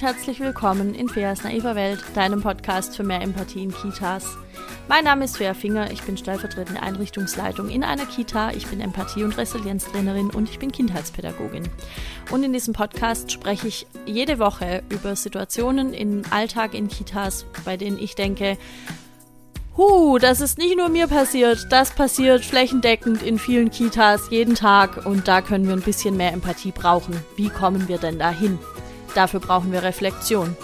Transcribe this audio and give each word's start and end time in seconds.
und 0.00 0.06
herzlich 0.06 0.40
willkommen 0.40 0.94
in 0.94 1.10
Feas 1.10 1.42
naiver 1.44 1.74
Welt, 1.74 2.02
deinem 2.14 2.40
Podcast 2.40 2.96
für 2.96 3.02
mehr 3.02 3.20
Empathie 3.20 3.64
in 3.64 3.74
Kitas. 3.74 4.24
Mein 4.88 5.04
Name 5.04 5.26
ist 5.26 5.36
Fea 5.36 5.52
Finger, 5.52 5.90
ich 5.90 6.02
bin 6.02 6.16
stellvertretende 6.16 6.82
Einrichtungsleitung 6.82 7.68
in 7.68 7.84
einer 7.84 8.06
Kita, 8.06 8.52
ich 8.52 8.66
bin 8.66 8.80
Empathie- 8.80 9.24
und 9.24 9.36
Resilienztrainerin 9.36 10.30
und 10.30 10.48
ich 10.48 10.58
bin 10.58 10.72
Kindheitspädagogin. 10.72 11.68
Und 12.30 12.44
in 12.44 12.52
diesem 12.54 12.72
Podcast 12.72 13.30
spreche 13.30 13.68
ich 13.68 13.86
jede 14.06 14.38
Woche 14.38 14.82
über 14.88 15.16
Situationen 15.16 15.92
im 15.92 16.22
Alltag 16.30 16.72
in 16.72 16.88
Kitas, 16.88 17.44
bei 17.66 17.76
denen 17.76 17.98
ich 17.98 18.14
denke, 18.14 18.56
Huh, 19.76 20.18
das 20.18 20.40
ist 20.40 20.56
nicht 20.56 20.78
nur 20.78 20.88
mir 20.88 21.08
passiert, 21.08 21.66
das 21.70 21.90
passiert 21.90 22.44
flächendeckend 22.44 23.22
in 23.22 23.38
vielen 23.38 23.70
Kitas 23.70 24.30
jeden 24.30 24.54
Tag 24.54 25.04
und 25.04 25.28
da 25.28 25.42
können 25.42 25.66
wir 25.66 25.74
ein 25.74 25.82
bisschen 25.82 26.16
mehr 26.16 26.32
Empathie 26.32 26.72
brauchen. 26.72 27.22
Wie 27.36 27.50
kommen 27.50 27.86
wir 27.88 27.98
denn 27.98 28.18
dahin? 28.18 28.58
Dafür 29.14 29.40
brauchen 29.40 29.72
wir 29.72 29.82
Reflexion. 29.82 30.56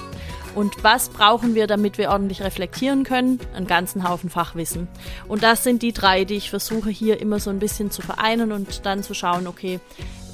Und 0.55 0.83
was 0.83 1.11
brauchen 1.11 1.55
wir, 1.55 1.67
damit 1.67 1.99
wir 1.99 2.11
ordentlich 2.11 2.43
reflektieren 2.43 3.05
können? 3.05 3.39
Einen 3.55 3.67
ganzen 3.67 4.09
Haufen 4.09 4.31
Fachwissen. 4.31 4.89
Und 5.29 5.43
das 5.43 5.63
sind 5.63 5.83
die 5.83 5.93
drei, 5.93 6.25
die 6.25 6.37
ich 6.37 6.49
versuche 6.49 6.89
hier 6.89 7.21
immer 7.21 7.41
so 7.41 7.51
ein 7.51 7.59
bisschen 7.59 7.91
zu 7.91 8.01
vereinen 8.01 8.53
und 8.53 8.87
dann 8.87 9.03
zu 9.03 9.13
schauen, 9.13 9.47
okay, 9.47 9.81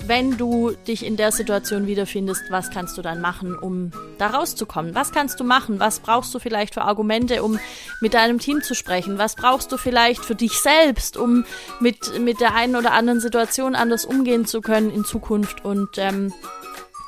wenn 0.07 0.37
du 0.37 0.73
dich 0.87 1.05
in 1.05 1.17
der 1.17 1.33
Situation 1.33 1.87
wiederfindest, 1.87 2.51
was 2.51 2.71
kannst 2.71 2.99
du 2.99 3.03
dann 3.03 3.21
machen, 3.21 3.57
um 3.57 3.91
da 4.19 4.29
rauszukommen? 4.29 4.95
Was 4.95 5.13
kannst 5.13 5.39
du 5.41 5.45
machen? 5.45 5.81
Was 5.81 6.01
brauchst 6.01 6.35
du 6.35 6.39
vielleicht 6.39 6.75
für 6.75 6.83
Argumente, 6.83 7.43
um 7.43 7.59
mit 8.01 8.15
deinem 8.15 8.39
Team 8.39 8.63
zu 8.63 8.75
sprechen? 8.75 9.19
Was 9.19 9.37
brauchst 9.37 9.71
du 9.73 9.77
vielleicht 9.77 10.25
für 10.25 10.35
dich 10.35 10.61
selbst, 10.61 11.17
um 11.17 11.45
mit, 11.81 12.19
mit 12.21 12.41
der 12.41 12.55
einen 12.55 12.77
oder 12.77 12.93
anderen 12.93 13.21
Situation 13.21 13.75
anders 13.75 14.05
umgehen 14.05 14.47
zu 14.47 14.61
können 14.61 14.91
in 14.91 15.05
Zukunft? 15.05 15.65
Und 15.65 15.99
ähm, 15.99 16.33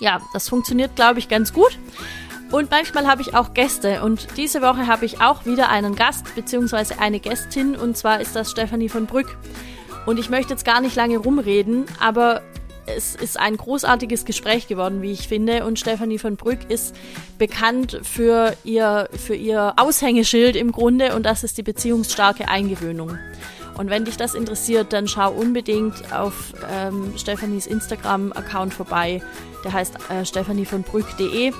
ja, 0.00 0.20
das 0.33 0.48
funktioniert, 0.48 0.97
glaube 0.97 1.19
ich, 1.19 1.28
ganz 1.28 1.53
gut. 1.53 1.78
Und 2.50 2.70
manchmal 2.70 3.06
habe 3.06 3.23
ich 3.23 3.34
auch 3.34 3.55
Gäste. 3.55 4.03
Und 4.03 4.36
diese 4.36 4.62
Woche 4.62 4.86
habe 4.86 5.05
ich 5.05 5.20
auch 5.20 5.45
wieder 5.45 5.70
einen 5.70 5.97
Gast 5.97 6.34
bzw. 6.34 6.95
eine 6.98 7.19
Gästin. 7.19 7.75
Und 7.75 7.97
zwar 7.97 8.20
ist 8.20 8.36
das 8.36 8.51
Stefanie 8.51 8.89
von 8.89 9.06
Brück. 9.06 9.36
Und 10.06 10.19
ich 10.19 10.31
möchte 10.31 10.53
jetzt 10.53 10.64
gar 10.64 10.81
nicht 10.81 10.95
lange 10.95 11.17
rumreden, 11.19 11.86
aber 11.98 12.42
es 12.86 13.14
ist 13.14 13.41
ein 13.41 13.56
großartiges 13.56 14.25
Gespräch 14.25 14.69
geworden, 14.69 15.03
wie 15.03 15.12
ich 15.12 15.27
finde. 15.27 15.64
Und 15.64 15.78
Stefanie 15.78 16.19
von 16.19 16.36
Brück 16.36 16.70
ist 16.70 16.95
bekannt 17.39 18.01
für 18.03 18.55
ihr, 18.62 19.08
für 19.12 19.34
ihr 19.34 19.73
Aushängeschild 19.77 20.56
im 20.56 20.73
Grunde. 20.73 21.17
Und 21.17 21.25
das 21.25 21.45
ist 21.45 21.56
die 21.58 21.62
beziehungsstarke 21.62 22.48
Eingewöhnung. 22.48 23.19
Und 23.77 23.91
wenn 23.91 24.05
dich 24.05 24.17
das 24.17 24.34
interessiert, 24.34 24.92
dann 24.92 25.08
schau 25.08 25.33
unbedingt 25.33 26.12
auf 26.12 26.53
ähm, 26.70 27.12
Stephanies 27.17 27.67
Instagram-Account 27.67 28.73
vorbei. 28.73 29.20
Der 29.65 29.73
heißt 29.73 29.95
äh, 30.11 30.25
stephanievonbrück.de 30.25 31.53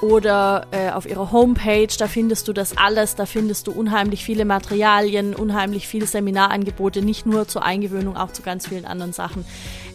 oder 0.00 0.66
äh, 0.70 0.90
auf 0.90 1.06
ihrer 1.06 1.30
Homepage, 1.30 1.88
da 1.98 2.08
findest 2.08 2.48
du 2.48 2.52
das 2.52 2.76
alles, 2.78 3.16
da 3.16 3.26
findest 3.26 3.66
du 3.66 3.72
unheimlich 3.72 4.24
viele 4.24 4.44
Materialien, 4.44 5.34
unheimlich 5.34 5.86
viele 5.86 6.06
Seminarangebote, 6.06 7.02
nicht 7.02 7.26
nur 7.26 7.46
zur 7.46 7.64
Eingewöhnung, 7.64 8.16
auch 8.16 8.32
zu 8.32 8.42
ganz 8.42 8.68
vielen 8.68 8.86
anderen 8.86 9.12
Sachen. 9.12 9.44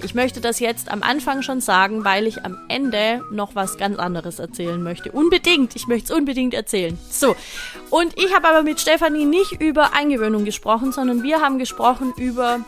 Ich 0.03 0.13
möchte 0.13 0.41
das 0.41 0.59
jetzt 0.59 0.91
am 0.91 1.01
Anfang 1.01 1.41
schon 1.41 1.59
sagen, 1.59 2.05
weil 2.05 2.27
ich 2.27 2.45
am 2.45 2.57
Ende 2.69 3.21
noch 3.31 3.55
was 3.55 3.77
ganz 3.77 3.97
anderes 3.97 4.37
erzählen 4.37 4.81
möchte. 4.81 5.11
Unbedingt, 5.11 5.75
ich 5.75 5.87
möchte 5.87 6.13
es 6.13 6.19
unbedingt 6.19 6.53
erzählen. 6.53 6.97
So, 7.09 7.35
und 7.89 8.13
ich 8.17 8.33
habe 8.35 8.47
aber 8.47 8.61
mit 8.61 8.79
Stefanie 8.79 9.25
nicht 9.25 9.59
über 9.59 9.93
Eingewöhnung 9.93 10.45
gesprochen, 10.45 10.91
sondern 10.91 11.23
wir 11.23 11.41
haben 11.41 11.57
gesprochen 11.57 12.13
über 12.15 12.59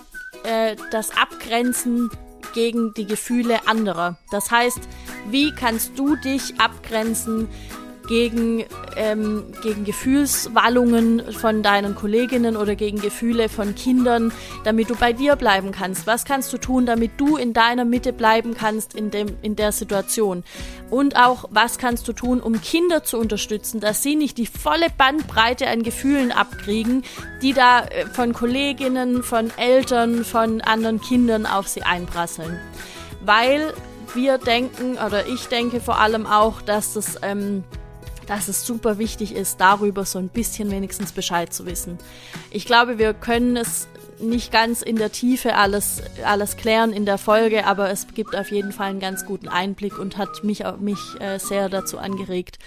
äh, 0.44 0.76
das 0.92 1.12
Abgrenzen 1.16 2.10
gegen 2.58 2.92
die 2.96 3.06
Gefühle 3.06 3.68
anderer. 3.68 4.18
Das 4.32 4.50
heißt, 4.50 4.80
wie 5.30 5.54
kannst 5.54 5.92
du 6.00 6.16
dich 6.16 6.60
abgrenzen 6.60 7.48
gegen, 8.08 8.66
ähm, 8.96 9.44
gegen 9.62 9.84
Gefühlswallungen 9.84 11.32
von 11.34 11.62
deinen 11.62 11.96
Kolleginnen 11.96 12.58
oder 12.58 12.76
gegen 12.76 13.00
Gefühle 13.00 13.50
von 13.50 13.76
Kindern, 13.76 14.32
damit 14.64 14.90
du 14.90 14.96
bei 14.96 15.14
dir 15.14 15.36
bleiben 15.36 15.72
kannst? 15.72 16.08
Was 16.08 16.26
kannst 16.26 16.52
du 16.54 16.58
tun, 16.58 16.86
damit 16.86 17.12
du 17.18 17.38
in 17.38 17.54
deiner 17.54 17.86
Mitte 17.86 18.14
bleiben 18.14 18.56
kannst 18.56 18.96
in, 18.96 19.12
dem, 19.12 19.28
in 19.42 19.56
der 19.56 19.72
Situation? 19.72 20.44
Und 20.90 21.18
auch, 21.18 21.46
was 21.52 21.78
kannst 21.78 22.08
du 22.08 22.14
tun, 22.14 22.40
um 22.40 22.62
Kinder 22.62 23.04
zu 23.04 23.18
unterstützen, 23.18 23.80
dass 23.80 24.02
sie 24.02 24.16
nicht 24.16 24.38
die 24.38 24.48
volle 24.48 24.88
Bandbreite 24.98 25.68
an 25.68 25.84
Gefühlen 25.84 26.32
abkriegen, 26.32 27.04
die 27.42 27.54
da 27.54 27.82
äh, 27.82 28.06
von 28.08 28.34
Kolleginnen, 28.34 29.24
von 29.24 29.52
Eltern, 29.58 30.24
von 30.24 30.62
anderen 30.62 31.02
Kindern 31.02 31.46
auf 31.46 31.68
sie 31.68 31.84
einprasseln? 31.84 32.58
Weil 33.24 33.74
wir 34.14 34.38
denken, 34.38 34.98
oder 34.98 35.28
ich 35.28 35.48
denke 35.48 35.80
vor 35.80 36.00
allem 36.00 36.26
auch, 36.26 36.62
dass 36.62 36.94
das, 36.94 37.20
ähm, 37.22 37.64
dass 38.28 38.48
es 38.48 38.66
super 38.66 38.98
wichtig 38.98 39.34
ist, 39.34 39.60
darüber 39.60 40.06
so 40.06 40.20
ein 40.20 40.30
bisschen 40.30 40.70
wenigstens 40.72 41.12
Bescheid 41.12 41.54
zu 41.54 41.66
wissen. 41.66 41.98
Ich 42.52 42.66
glaube, 42.66 42.98
wir 42.98 43.14
können 43.14 43.58
es 43.58 43.88
nicht 44.20 44.52
ganz 44.52 44.82
in 44.82 44.96
der 44.96 45.12
Tiefe 45.12 45.56
alles, 45.56 46.02
alles 46.26 46.58
klären 46.58 46.92
in 46.92 47.06
der 47.06 47.18
Folge, 47.18 47.66
aber 47.66 47.90
es 47.90 48.08
gibt 48.14 48.36
auf 48.36 48.52
jeden 48.52 48.72
Fall 48.72 48.90
einen 48.90 49.00
ganz 49.00 49.26
guten 49.26 49.48
Einblick 49.48 50.00
und 50.00 50.18
hat 50.18 50.44
mich, 50.44 50.64
mich 50.80 51.00
äh, 51.20 51.38
sehr 51.40 51.70
dazu 51.70 51.98
angeregt, 51.98 52.58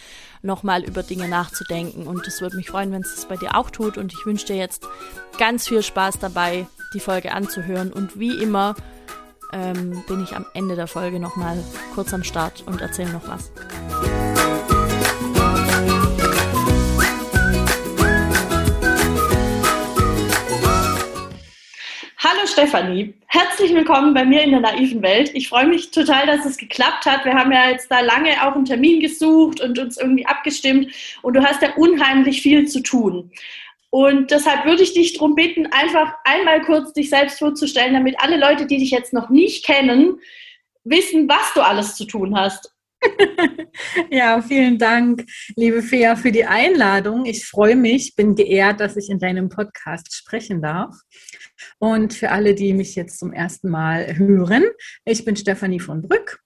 nochmal 0.42 0.84
über 0.84 1.02
Dinge 1.02 1.28
nachzudenken. 1.28 2.06
Und 2.06 2.26
es 2.26 2.40
würde 2.40 2.56
mich 2.56 2.70
freuen, 2.70 2.92
wenn 2.92 3.02
es 3.02 3.14
das 3.14 3.26
bei 3.26 3.36
dir 3.36 3.56
auch 3.56 3.70
tut. 3.70 3.98
Und 3.98 4.12
ich 4.12 4.24
wünsche 4.26 4.46
dir 4.46 4.56
jetzt 4.56 4.86
ganz 5.38 5.68
viel 5.68 5.82
Spaß 5.82 6.18
dabei, 6.18 6.66
die 6.94 7.00
Folge 7.00 7.32
anzuhören. 7.32 7.92
Und 7.92 8.18
wie 8.18 8.40
immer, 8.42 8.74
ähm, 9.52 10.02
bin 10.06 10.22
ich 10.22 10.36
am 10.36 10.46
Ende 10.54 10.76
der 10.76 10.86
Folge 10.86 11.20
nochmal 11.20 11.62
kurz 11.94 12.14
am 12.14 12.24
Start 12.24 12.62
und 12.66 12.80
erzähle 12.80 13.12
noch 13.12 13.28
was. 13.28 13.50
Hallo 22.22 22.46
Stefanie, 22.46 23.14
herzlich 23.28 23.72
willkommen 23.72 24.12
bei 24.12 24.26
mir 24.26 24.42
in 24.42 24.50
der 24.50 24.60
naiven 24.60 25.00
Welt. 25.00 25.30
Ich 25.32 25.48
freue 25.48 25.66
mich 25.66 25.90
total, 25.90 26.26
dass 26.26 26.44
es 26.44 26.58
geklappt 26.58 27.06
hat. 27.06 27.24
Wir 27.24 27.32
haben 27.32 27.50
ja 27.50 27.70
jetzt 27.70 27.90
da 27.90 28.00
lange 28.00 28.32
auch 28.46 28.54
einen 28.54 28.66
Termin 28.66 29.00
gesucht 29.00 29.62
und 29.62 29.78
uns 29.78 29.96
irgendwie 29.96 30.26
abgestimmt 30.26 30.92
und 31.22 31.32
du 31.32 31.42
hast 31.42 31.62
ja 31.62 31.74
unheimlich 31.76 32.42
viel 32.42 32.68
zu 32.68 32.82
tun. 32.82 33.32
Und 33.88 34.30
deshalb 34.32 34.66
würde 34.66 34.82
ich 34.82 34.92
dich 34.92 35.14
darum 35.14 35.34
bitten, 35.34 35.68
einfach 35.68 36.12
einmal 36.24 36.60
kurz 36.60 36.92
dich 36.92 37.08
selbst 37.08 37.38
vorzustellen, 37.38 37.94
damit 37.94 38.16
alle 38.18 38.38
Leute, 38.38 38.66
die 38.66 38.76
dich 38.76 38.90
jetzt 38.90 39.14
noch 39.14 39.30
nicht 39.30 39.64
kennen, 39.64 40.20
wissen, 40.84 41.26
was 41.26 41.54
du 41.54 41.62
alles 41.62 41.94
zu 41.94 42.04
tun 42.04 42.36
hast. 42.36 42.70
ja, 44.10 44.42
vielen 44.42 44.78
Dank, 44.78 45.24
liebe 45.56 45.80
Fea, 45.80 46.16
für 46.16 46.32
die 46.32 46.44
Einladung. 46.44 47.24
Ich 47.24 47.46
freue 47.46 47.76
mich, 47.76 48.14
bin 48.14 48.34
geehrt, 48.34 48.80
dass 48.80 48.98
ich 48.98 49.08
in 49.08 49.18
deinem 49.18 49.48
Podcast 49.48 50.14
sprechen 50.14 50.60
darf. 50.60 50.94
Und 51.80 52.14
für 52.14 52.30
alle, 52.30 52.54
die 52.54 52.74
mich 52.74 52.94
jetzt 52.94 53.18
zum 53.18 53.32
ersten 53.32 53.68
Mal 53.68 54.16
hören, 54.16 54.64
ich 55.04 55.24
bin 55.24 55.34
Stefanie 55.34 55.80
von 55.80 56.02
Brück 56.02 56.40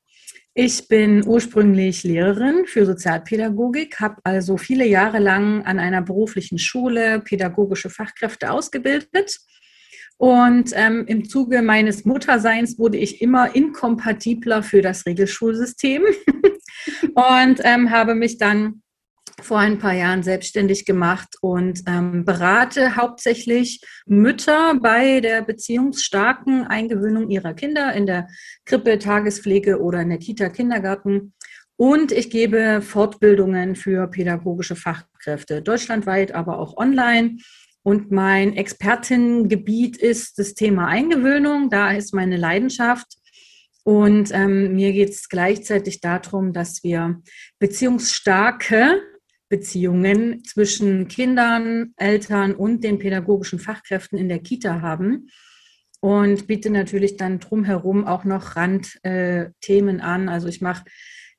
ich 0.56 0.86
bin 0.86 1.26
ursprünglich 1.26 2.04
Lehrerin 2.04 2.66
für 2.66 2.86
Sozialpädagogik, 2.86 3.98
habe 3.98 4.20
also 4.22 4.56
viele 4.56 4.86
Jahre 4.86 5.18
lang 5.18 5.64
an 5.64 5.80
einer 5.80 6.00
beruflichen 6.00 6.58
Schule 6.58 7.18
pädagogische 7.18 7.90
Fachkräfte 7.90 8.52
ausgebildet. 8.52 9.40
Und 10.16 10.70
ähm, 10.74 11.06
im 11.08 11.28
Zuge 11.28 11.60
meines 11.60 12.04
Mutterseins 12.04 12.78
wurde 12.78 12.98
ich 12.98 13.20
immer 13.20 13.52
inkompatibler 13.56 14.62
für 14.62 14.80
das 14.80 15.06
Regelschulsystem 15.06 16.04
und 17.14 17.60
ähm, 17.64 17.90
habe 17.90 18.14
mich 18.14 18.38
dann 18.38 18.83
vor 19.42 19.58
ein 19.58 19.78
paar 19.78 19.94
Jahren 19.94 20.22
selbstständig 20.22 20.84
gemacht 20.84 21.36
und 21.40 21.82
ähm, 21.86 22.24
berate 22.24 22.96
hauptsächlich 22.96 23.80
Mütter 24.06 24.78
bei 24.80 25.20
der 25.20 25.42
beziehungsstarken 25.42 26.66
Eingewöhnung 26.66 27.30
ihrer 27.30 27.54
Kinder 27.54 27.92
in 27.92 28.06
der 28.06 28.28
Krippe, 28.64 28.98
Tagespflege 28.98 29.80
oder 29.80 30.02
in 30.02 30.10
der 30.10 30.18
Kita, 30.18 30.48
Kindergarten. 30.48 31.34
Und 31.76 32.12
ich 32.12 32.30
gebe 32.30 32.80
Fortbildungen 32.80 33.74
für 33.74 34.06
pädagogische 34.06 34.76
Fachkräfte, 34.76 35.60
deutschlandweit, 35.60 36.32
aber 36.32 36.58
auch 36.58 36.76
online. 36.76 37.38
Und 37.82 38.12
mein 38.12 38.56
Expertinnengebiet 38.56 39.96
ist 39.96 40.38
das 40.38 40.54
Thema 40.54 40.86
Eingewöhnung. 40.86 41.70
Da 41.70 41.90
ist 41.90 42.14
meine 42.14 42.36
Leidenschaft. 42.36 43.06
Und 43.82 44.30
ähm, 44.32 44.74
mir 44.74 44.92
geht 44.92 45.10
es 45.10 45.28
gleichzeitig 45.28 46.00
darum, 46.00 46.52
dass 46.54 46.82
wir 46.82 47.20
beziehungsstarke 47.58 49.02
Beziehungen 49.54 50.42
zwischen 50.42 51.06
Kindern, 51.06 51.94
Eltern 51.96 52.56
und 52.56 52.82
den 52.82 52.98
pädagogischen 52.98 53.60
Fachkräften 53.60 54.18
in 54.18 54.28
der 54.28 54.40
Kita 54.40 54.80
haben 54.80 55.28
und 56.00 56.48
biete 56.48 56.70
natürlich 56.70 57.16
dann 57.16 57.38
drumherum 57.38 58.04
auch 58.04 58.24
noch 58.24 58.56
Randthemen 58.56 59.98
äh, 60.00 60.02
an. 60.02 60.28
Also 60.28 60.48
ich 60.48 60.60
mache 60.60 60.86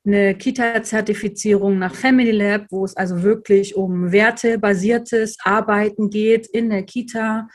eine 0.06 0.34
Kita-Zertifizierung 0.34 1.78
nach 1.78 1.94
Family 1.94 2.30
Lab, 2.30 2.68
wo 2.70 2.86
es 2.86 2.96
also 2.96 3.22
wirklich 3.22 3.76
um 3.76 4.12
wertebasiertes 4.12 5.36
Arbeiten 5.42 6.08
geht 6.08 6.46
in 6.46 6.70
der 6.70 6.84
Kita 6.84 7.48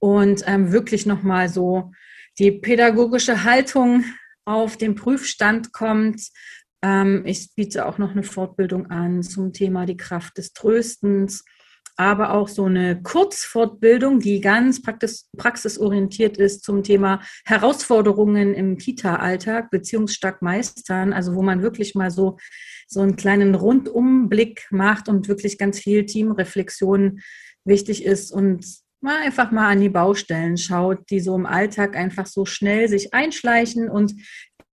und 0.00 0.42
ähm, 0.48 0.72
wirklich 0.72 1.06
nochmal 1.06 1.48
so 1.48 1.92
die 2.40 2.50
pädagogische 2.50 3.44
Haltung 3.44 4.04
auf 4.44 4.76
den 4.76 4.96
Prüfstand 4.96 5.72
kommt, 5.72 6.22
Ähm, 6.82 7.22
ich 7.26 7.54
biete 7.54 7.86
auch 7.86 7.98
noch 7.98 8.12
eine 8.12 8.22
Fortbildung 8.22 8.90
an 8.90 9.22
zum 9.22 9.52
Thema 9.52 9.86
die 9.86 9.96
Kraft 9.96 10.38
des 10.38 10.52
Tröstens, 10.52 11.44
aber 11.96 12.32
auch 12.32 12.46
so 12.46 12.64
eine 12.64 13.02
Kurzfortbildung, 13.02 14.20
die 14.20 14.40
ganz 14.40 14.80
praxis 14.80 15.28
praxisorientiert 15.36 16.36
ist 16.36 16.62
zum 16.62 16.84
Thema 16.84 17.20
Herausforderungen 17.44 18.54
im 18.54 18.78
Kita-Alltag, 18.78 19.70
beziehungsstark 19.70 20.40
meistern, 20.40 21.12
also 21.12 21.34
wo 21.34 21.42
man 21.42 21.60
wirklich 21.60 21.96
mal 21.96 22.12
so, 22.12 22.38
so 22.86 23.00
einen 23.00 23.16
kleinen 23.16 23.56
Rundumblick 23.56 24.68
macht 24.70 25.08
und 25.08 25.26
wirklich 25.26 25.58
ganz 25.58 25.80
viel 25.80 26.06
Teamreflexion 26.06 27.20
wichtig 27.64 28.04
ist 28.04 28.30
und 28.30 28.64
mal 29.00 29.20
einfach 29.22 29.50
mal 29.50 29.68
an 29.68 29.80
die 29.80 29.88
Baustellen 29.88 30.56
schaut, 30.56 31.10
die 31.10 31.20
so 31.20 31.34
im 31.34 31.46
Alltag 31.46 31.96
einfach 31.96 32.26
so 32.26 32.44
schnell 32.44 32.88
sich 32.88 33.12
einschleichen 33.14 33.88
und 33.88 34.14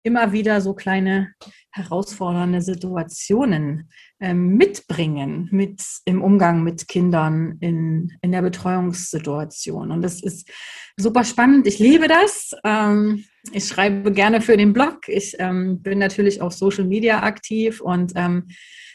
immer 0.06 0.32
wieder 0.32 0.62
so 0.62 0.74
kleine 0.74 1.34
herausfordernde 1.72 2.62
Situationen 2.62 3.90
ähm, 4.22 4.56
mitbringen 4.56 5.50
mit 5.52 5.82
im 6.06 6.22
Umgang 6.22 6.64
mit 6.64 6.88
Kindern 6.88 7.58
in, 7.60 8.14
in 8.22 8.32
der 8.32 8.42
Betreuungssituation. 8.42 9.92
Und 9.92 10.02
das 10.02 10.22
ist 10.22 10.50
super 10.96 11.24
spannend. 11.24 11.68
Ich 11.68 11.80
liebe 11.80 12.08
das. 12.08 12.52
Ähm, 12.64 13.26
ich 13.52 13.66
schreibe 13.66 14.12
gerne 14.12 14.42
für 14.42 14.56
den 14.56 14.74
Blog. 14.74 15.08
Ich 15.08 15.36
ähm, 15.40 15.82
bin 15.82 16.00
natürlich 16.00 16.42
auf 16.42 16.54
Social 16.54 16.86
Media 16.86 17.24
aktiv 17.24 17.82
und 17.82 18.14
ähm, 18.16 18.48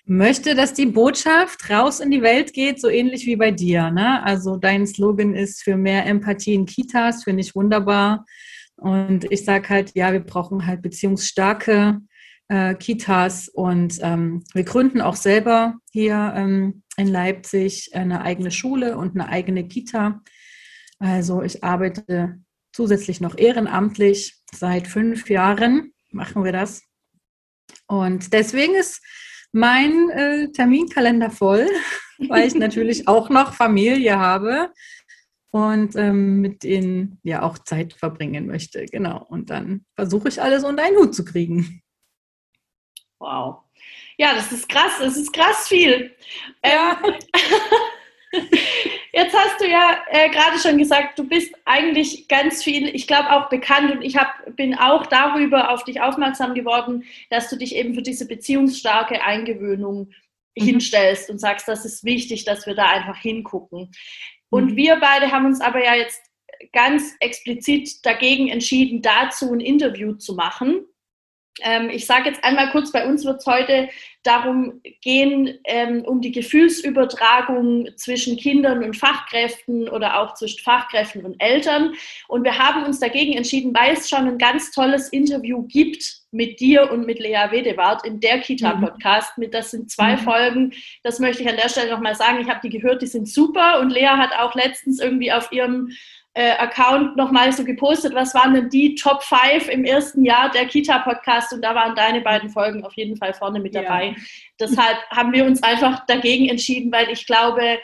möchte, 0.06 0.54
dass 0.54 0.72
die 0.72 0.86
Botschaft 0.86 1.68
raus 1.70 2.00
in 2.00 2.10
die 2.10 2.22
Welt 2.22 2.52
geht, 2.52 2.80
so 2.80 2.88
ähnlich 2.88 3.26
wie 3.26 3.36
bei 3.36 3.50
dir. 3.50 3.90
Ne? 3.90 4.22
Also 4.24 4.56
dein 4.56 4.86
Slogan 4.86 5.34
ist 5.34 5.62
für 5.62 5.76
mehr 5.76 6.06
Empathie 6.06 6.54
in 6.54 6.66
Kitas, 6.66 7.24
finde 7.24 7.42
ich 7.42 7.54
wunderbar. 7.54 8.24
Und 8.80 9.30
ich 9.30 9.44
sage 9.44 9.68
halt, 9.68 9.92
ja, 9.94 10.12
wir 10.12 10.20
brauchen 10.20 10.66
halt 10.66 10.82
beziehungsstarke 10.82 12.00
äh, 12.48 12.74
Kitas 12.74 13.48
und 13.48 13.98
ähm, 14.02 14.42
wir 14.54 14.64
gründen 14.64 15.00
auch 15.00 15.16
selber 15.16 15.74
hier 15.92 16.32
ähm, 16.34 16.82
in 16.96 17.06
Leipzig 17.06 17.90
eine 17.94 18.22
eigene 18.22 18.50
Schule 18.50 18.96
und 18.96 19.14
eine 19.14 19.28
eigene 19.28 19.68
Kita. 19.68 20.22
Also 20.98 21.42
ich 21.42 21.62
arbeite 21.62 22.40
zusätzlich 22.72 23.20
noch 23.20 23.36
ehrenamtlich. 23.36 24.36
Seit 24.52 24.88
fünf 24.88 25.30
Jahren 25.30 25.92
machen 26.10 26.42
wir 26.42 26.52
das. 26.52 26.82
Und 27.86 28.32
deswegen 28.32 28.74
ist 28.74 29.00
mein 29.52 30.10
äh, 30.10 30.50
Terminkalender 30.52 31.30
voll, 31.30 31.68
weil 32.28 32.48
ich 32.48 32.54
natürlich 32.54 33.08
auch 33.08 33.30
noch 33.30 33.54
Familie 33.54 34.18
habe 34.18 34.70
und 35.50 35.96
ähm, 35.96 36.40
mit 36.40 36.62
denen 36.62 37.18
ja 37.22 37.42
auch 37.42 37.58
Zeit 37.58 37.92
verbringen 37.92 38.46
möchte. 38.46 38.86
Genau. 38.86 39.24
Und 39.28 39.50
dann 39.50 39.84
versuche 39.96 40.28
ich 40.28 40.40
alles 40.40 40.64
unter 40.64 40.84
einen 40.84 40.96
Hut 40.96 41.14
zu 41.14 41.24
kriegen. 41.24 41.82
Wow. 43.18 43.64
Ja, 44.16 44.34
das 44.34 44.52
ist 44.52 44.68
krass, 44.68 44.92
das 44.98 45.16
ist 45.16 45.32
krass 45.32 45.68
viel. 45.68 46.14
Ja. 46.64 47.00
Ähm, 47.04 47.14
Jetzt 49.12 49.36
hast 49.36 49.60
du 49.60 49.68
ja 49.68 50.02
äh, 50.08 50.30
gerade 50.30 50.58
schon 50.58 50.78
gesagt, 50.78 51.18
du 51.18 51.26
bist 51.26 51.52
eigentlich 51.64 52.28
ganz 52.28 52.62
viel, 52.62 52.86
ich 52.94 53.08
glaube 53.08 53.30
auch 53.32 53.48
bekannt 53.48 53.90
und 53.90 54.02
ich 54.02 54.16
hab, 54.16 54.56
bin 54.56 54.74
auch 54.76 55.06
darüber 55.06 55.70
auf 55.70 55.82
dich 55.84 56.00
aufmerksam 56.00 56.54
geworden, 56.54 57.04
dass 57.28 57.50
du 57.50 57.56
dich 57.56 57.74
eben 57.74 57.94
für 57.94 58.02
diese 58.02 58.28
beziehungsstarke 58.28 59.22
Eingewöhnung 59.22 60.10
mhm. 60.56 60.64
hinstellst 60.64 61.28
und 61.28 61.40
sagst, 61.40 61.66
das 61.66 61.84
ist 61.84 62.04
wichtig, 62.04 62.44
dass 62.44 62.66
wir 62.66 62.74
da 62.74 62.86
einfach 62.86 63.16
hingucken. 63.16 63.90
Und 64.50 64.72
mhm. 64.72 64.76
wir 64.76 64.96
beide 64.96 65.30
haben 65.30 65.46
uns 65.46 65.60
aber 65.60 65.82
ja 65.82 65.94
jetzt 65.94 66.20
ganz 66.72 67.14
explizit 67.20 68.04
dagegen 68.04 68.48
entschieden, 68.48 69.02
dazu 69.02 69.52
ein 69.52 69.60
Interview 69.60 70.14
zu 70.14 70.34
machen. 70.34 70.84
Ähm, 71.62 71.90
ich 71.90 72.06
sage 72.06 72.28
jetzt 72.28 72.44
einmal 72.44 72.70
kurz, 72.70 72.92
bei 72.92 73.06
uns 73.06 73.24
wird 73.24 73.40
es 73.40 73.46
heute 73.46 73.88
darum 74.22 74.80
gehen, 75.02 75.58
ähm, 75.64 76.02
um 76.04 76.20
die 76.20 76.32
Gefühlsübertragung 76.32 77.88
zwischen 77.96 78.36
Kindern 78.36 78.84
und 78.84 78.96
Fachkräften 78.96 79.88
oder 79.88 80.20
auch 80.20 80.34
zwischen 80.34 80.62
Fachkräften 80.62 81.24
und 81.24 81.40
Eltern. 81.40 81.94
Und 82.28 82.44
wir 82.44 82.58
haben 82.58 82.84
uns 82.84 83.00
dagegen 83.00 83.32
entschieden, 83.32 83.74
weil 83.74 83.94
es 83.94 84.08
schon 84.08 84.26
ein 84.26 84.38
ganz 84.38 84.70
tolles 84.70 85.08
Interview 85.08 85.62
gibt 85.66 86.19
mit 86.32 86.60
dir 86.60 86.90
und 86.90 87.06
mit 87.06 87.18
Lea 87.18 87.50
Wedewart 87.50 88.04
im 88.04 88.20
Der 88.20 88.38
Kita-Podcast. 88.40 89.36
Mhm. 89.36 89.50
Das 89.50 89.70
sind 89.70 89.90
zwei 89.90 90.16
mhm. 90.16 90.18
Folgen. 90.18 90.72
Das 91.02 91.18
möchte 91.18 91.42
ich 91.42 91.48
an 91.48 91.56
der 91.56 91.68
Stelle 91.68 91.90
nochmal 91.90 92.14
sagen. 92.14 92.40
Ich 92.40 92.48
habe 92.48 92.60
die 92.62 92.70
gehört, 92.70 93.02
die 93.02 93.06
sind 93.06 93.28
super. 93.28 93.80
Und 93.80 93.90
Lea 93.90 94.06
hat 94.06 94.32
auch 94.38 94.54
letztens 94.54 95.00
irgendwie 95.00 95.32
auf 95.32 95.50
ihrem 95.52 95.90
äh, 96.34 96.52
Account 96.52 97.16
nochmal 97.16 97.52
so 97.52 97.64
gepostet, 97.64 98.14
was 98.14 98.34
waren 98.34 98.54
denn 98.54 98.70
die 98.70 98.94
Top 98.94 99.22
5 99.22 99.68
im 99.68 99.84
ersten 99.84 100.24
Jahr 100.24 100.50
der 100.50 100.66
Kita-Podcast 100.66 101.52
und 101.52 101.62
da 101.62 101.74
waren 101.74 101.96
deine 101.96 102.20
beiden 102.20 102.50
Folgen 102.50 102.84
auf 102.84 102.94
jeden 102.94 103.16
Fall 103.16 103.34
vorne 103.34 103.58
mit 103.58 103.74
dabei. 103.74 104.06
Ja. 104.06 104.14
Deshalb 104.60 104.98
haben 105.10 105.32
wir 105.32 105.44
uns 105.44 105.62
einfach 105.62 106.06
dagegen 106.06 106.48
entschieden, 106.48 106.92
weil 106.92 107.10
ich 107.10 107.26
glaube, 107.26 107.78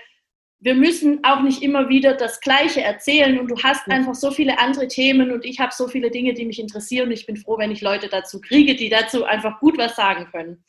wir 0.58 0.74
müssen 0.74 1.22
auch 1.22 1.42
nicht 1.42 1.62
immer 1.62 1.88
wieder 1.88 2.14
das 2.14 2.40
Gleiche 2.40 2.82
erzählen 2.82 3.38
und 3.38 3.50
du 3.50 3.56
hast 3.62 3.86
einfach 3.88 4.14
so 4.14 4.30
viele 4.30 4.58
andere 4.58 4.88
Themen 4.88 5.30
und 5.30 5.44
ich 5.44 5.60
habe 5.60 5.72
so 5.74 5.86
viele 5.86 6.10
Dinge, 6.10 6.32
die 6.32 6.46
mich 6.46 6.58
interessieren 6.58 7.08
und 7.08 7.12
ich 7.12 7.26
bin 7.26 7.36
froh, 7.36 7.58
wenn 7.58 7.70
ich 7.70 7.82
Leute 7.82 8.08
dazu 8.08 8.40
kriege, 8.40 8.74
die 8.74 8.88
dazu 8.88 9.24
einfach 9.24 9.60
gut 9.60 9.76
was 9.76 9.96
sagen 9.96 10.26
können. 10.30 10.64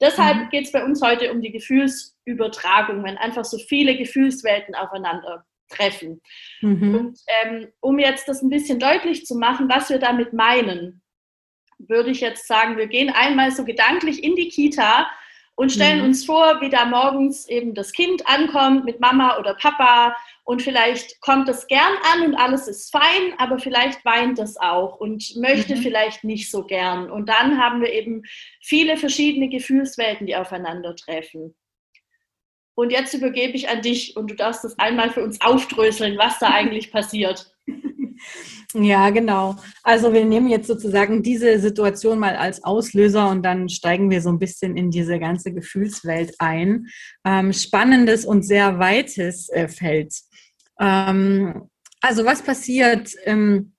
Deshalb 0.00 0.36
mhm. 0.36 0.48
geht 0.50 0.66
es 0.66 0.72
bei 0.72 0.84
uns 0.84 1.02
heute 1.02 1.32
um 1.32 1.40
die 1.40 1.52
Gefühlsübertragung, 1.52 3.02
wenn 3.04 3.16
einfach 3.16 3.44
so 3.44 3.58
viele 3.58 3.96
Gefühlswelten 3.96 4.74
aufeinander 4.74 5.44
treffen. 5.68 6.20
Mhm. 6.60 6.94
Und 6.94 7.18
ähm, 7.42 7.68
um 7.80 7.98
jetzt 7.98 8.28
das 8.28 8.42
ein 8.42 8.50
bisschen 8.50 8.78
deutlich 8.78 9.26
zu 9.26 9.36
machen, 9.36 9.68
was 9.68 9.90
wir 9.90 9.98
damit 9.98 10.32
meinen, 10.32 11.02
würde 11.78 12.10
ich 12.10 12.20
jetzt 12.20 12.46
sagen, 12.48 12.76
wir 12.76 12.88
gehen 12.88 13.10
einmal 13.10 13.52
so 13.52 13.64
gedanklich 13.64 14.24
in 14.24 14.34
die 14.34 14.48
Kita 14.48 15.08
und 15.58 15.72
stellen 15.72 15.98
mhm. 15.98 16.04
uns 16.04 16.24
vor, 16.24 16.60
wie 16.60 16.70
da 16.70 16.84
morgens 16.84 17.48
eben 17.48 17.74
das 17.74 17.92
Kind 17.92 18.24
ankommt 18.28 18.84
mit 18.84 19.00
Mama 19.00 19.38
oder 19.40 19.54
Papa 19.54 20.14
und 20.44 20.62
vielleicht 20.62 21.20
kommt 21.20 21.48
es 21.48 21.66
gern 21.66 21.94
an 22.12 22.26
und 22.26 22.36
alles 22.36 22.68
ist 22.68 22.92
fein, 22.92 23.34
aber 23.38 23.58
vielleicht 23.58 24.04
weint 24.04 24.38
es 24.38 24.56
auch 24.56 25.00
und 25.00 25.34
möchte 25.34 25.74
mhm. 25.74 25.80
vielleicht 25.80 26.22
nicht 26.22 26.48
so 26.48 26.62
gern. 26.62 27.10
Und 27.10 27.28
dann 27.28 27.60
haben 27.60 27.80
wir 27.80 27.92
eben 27.92 28.22
viele 28.62 28.96
verschiedene 28.96 29.48
Gefühlswelten, 29.48 30.28
die 30.28 30.36
aufeinandertreffen. 30.36 31.56
Und 32.76 32.92
jetzt 32.92 33.12
übergebe 33.12 33.56
ich 33.56 33.68
an 33.68 33.82
dich 33.82 34.16
und 34.16 34.30
du 34.30 34.36
darfst 34.36 34.62
das 34.62 34.78
einmal 34.78 35.10
für 35.10 35.24
uns 35.24 35.40
aufdröseln, 35.40 36.18
was 36.18 36.38
da 36.38 36.50
eigentlich 36.54 36.92
passiert. 36.92 37.50
Ja, 38.74 39.10
genau. 39.10 39.56
Also 39.82 40.12
wir 40.12 40.24
nehmen 40.24 40.48
jetzt 40.48 40.66
sozusagen 40.66 41.22
diese 41.22 41.58
Situation 41.58 42.18
mal 42.18 42.36
als 42.36 42.64
Auslöser 42.64 43.30
und 43.30 43.42
dann 43.42 43.68
steigen 43.68 44.10
wir 44.10 44.20
so 44.20 44.28
ein 44.28 44.38
bisschen 44.38 44.76
in 44.76 44.90
diese 44.90 45.18
ganze 45.18 45.52
Gefühlswelt 45.52 46.34
ein. 46.38 46.86
Ähm, 47.24 47.52
spannendes 47.52 48.24
und 48.24 48.42
sehr 48.42 48.78
weites 48.78 49.48
äh, 49.48 49.68
Feld. 49.68 50.14
Ähm, 50.78 51.68
also 52.00 52.24
was 52.24 52.42
passiert, 52.42 53.10
ähm, 53.24 53.72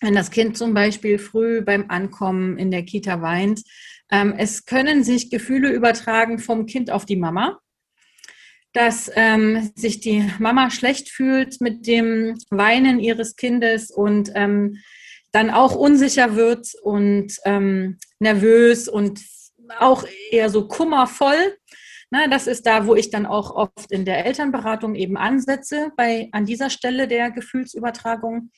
wenn 0.00 0.14
das 0.14 0.30
Kind 0.30 0.56
zum 0.56 0.72
Beispiel 0.72 1.18
früh 1.18 1.60
beim 1.62 1.86
Ankommen 1.88 2.58
in 2.58 2.70
der 2.70 2.84
Kita 2.84 3.20
weint? 3.20 3.62
Ähm, 4.10 4.34
es 4.38 4.64
können 4.64 5.04
sich 5.04 5.30
Gefühle 5.30 5.70
übertragen 5.72 6.38
vom 6.38 6.66
Kind 6.66 6.90
auf 6.90 7.04
die 7.04 7.16
Mama 7.16 7.58
dass 8.72 9.10
ähm, 9.14 9.70
sich 9.74 10.00
die 10.00 10.30
Mama 10.38 10.70
schlecht 10.70 11.10
fühlt 11.10 11.60
mit 11.60 11.86
dem 11.86 12.36
Weinen 12.50 13.00
ihres 13.00 13.36
Kindes 13.36 13.90
und 13.90 14.30
ähm, 14.34 14.78
dann 15.32 15.50
auch 15.50 15.74
unsicher 15.74 16.36
wird 16.36 16.68
und 16.82 17.32
ähm, 17.44 17.98
nervös 18.18 18.88
und 18.88 19.20
auch 19.78 20.04
eher 20.30 20.50
so 20.50 20.66
kummervoll. 20.66 21.56
Na, 22.10 22.26
das 22.26 22.46
ist 22.46 22.66
da, 22.66 22.86
wo 22.86 22.94
ich 22.94 23.10
dann 23.10 23.26
auch 23.26 23.50
oft 23.54 23.90
in 23.90 24.06
der 24.06 24.24
Elternberatung 24.24 24.94
eben 24.94 25.18
ansetze, 25.18 25.92
bei, 25.96 26.28
an 26.32 26.46
dieser 26.46 26.70
Stelle 26.70 27.06
der 27.06 27.30
Gefühlsübertragung. 27.30 28.50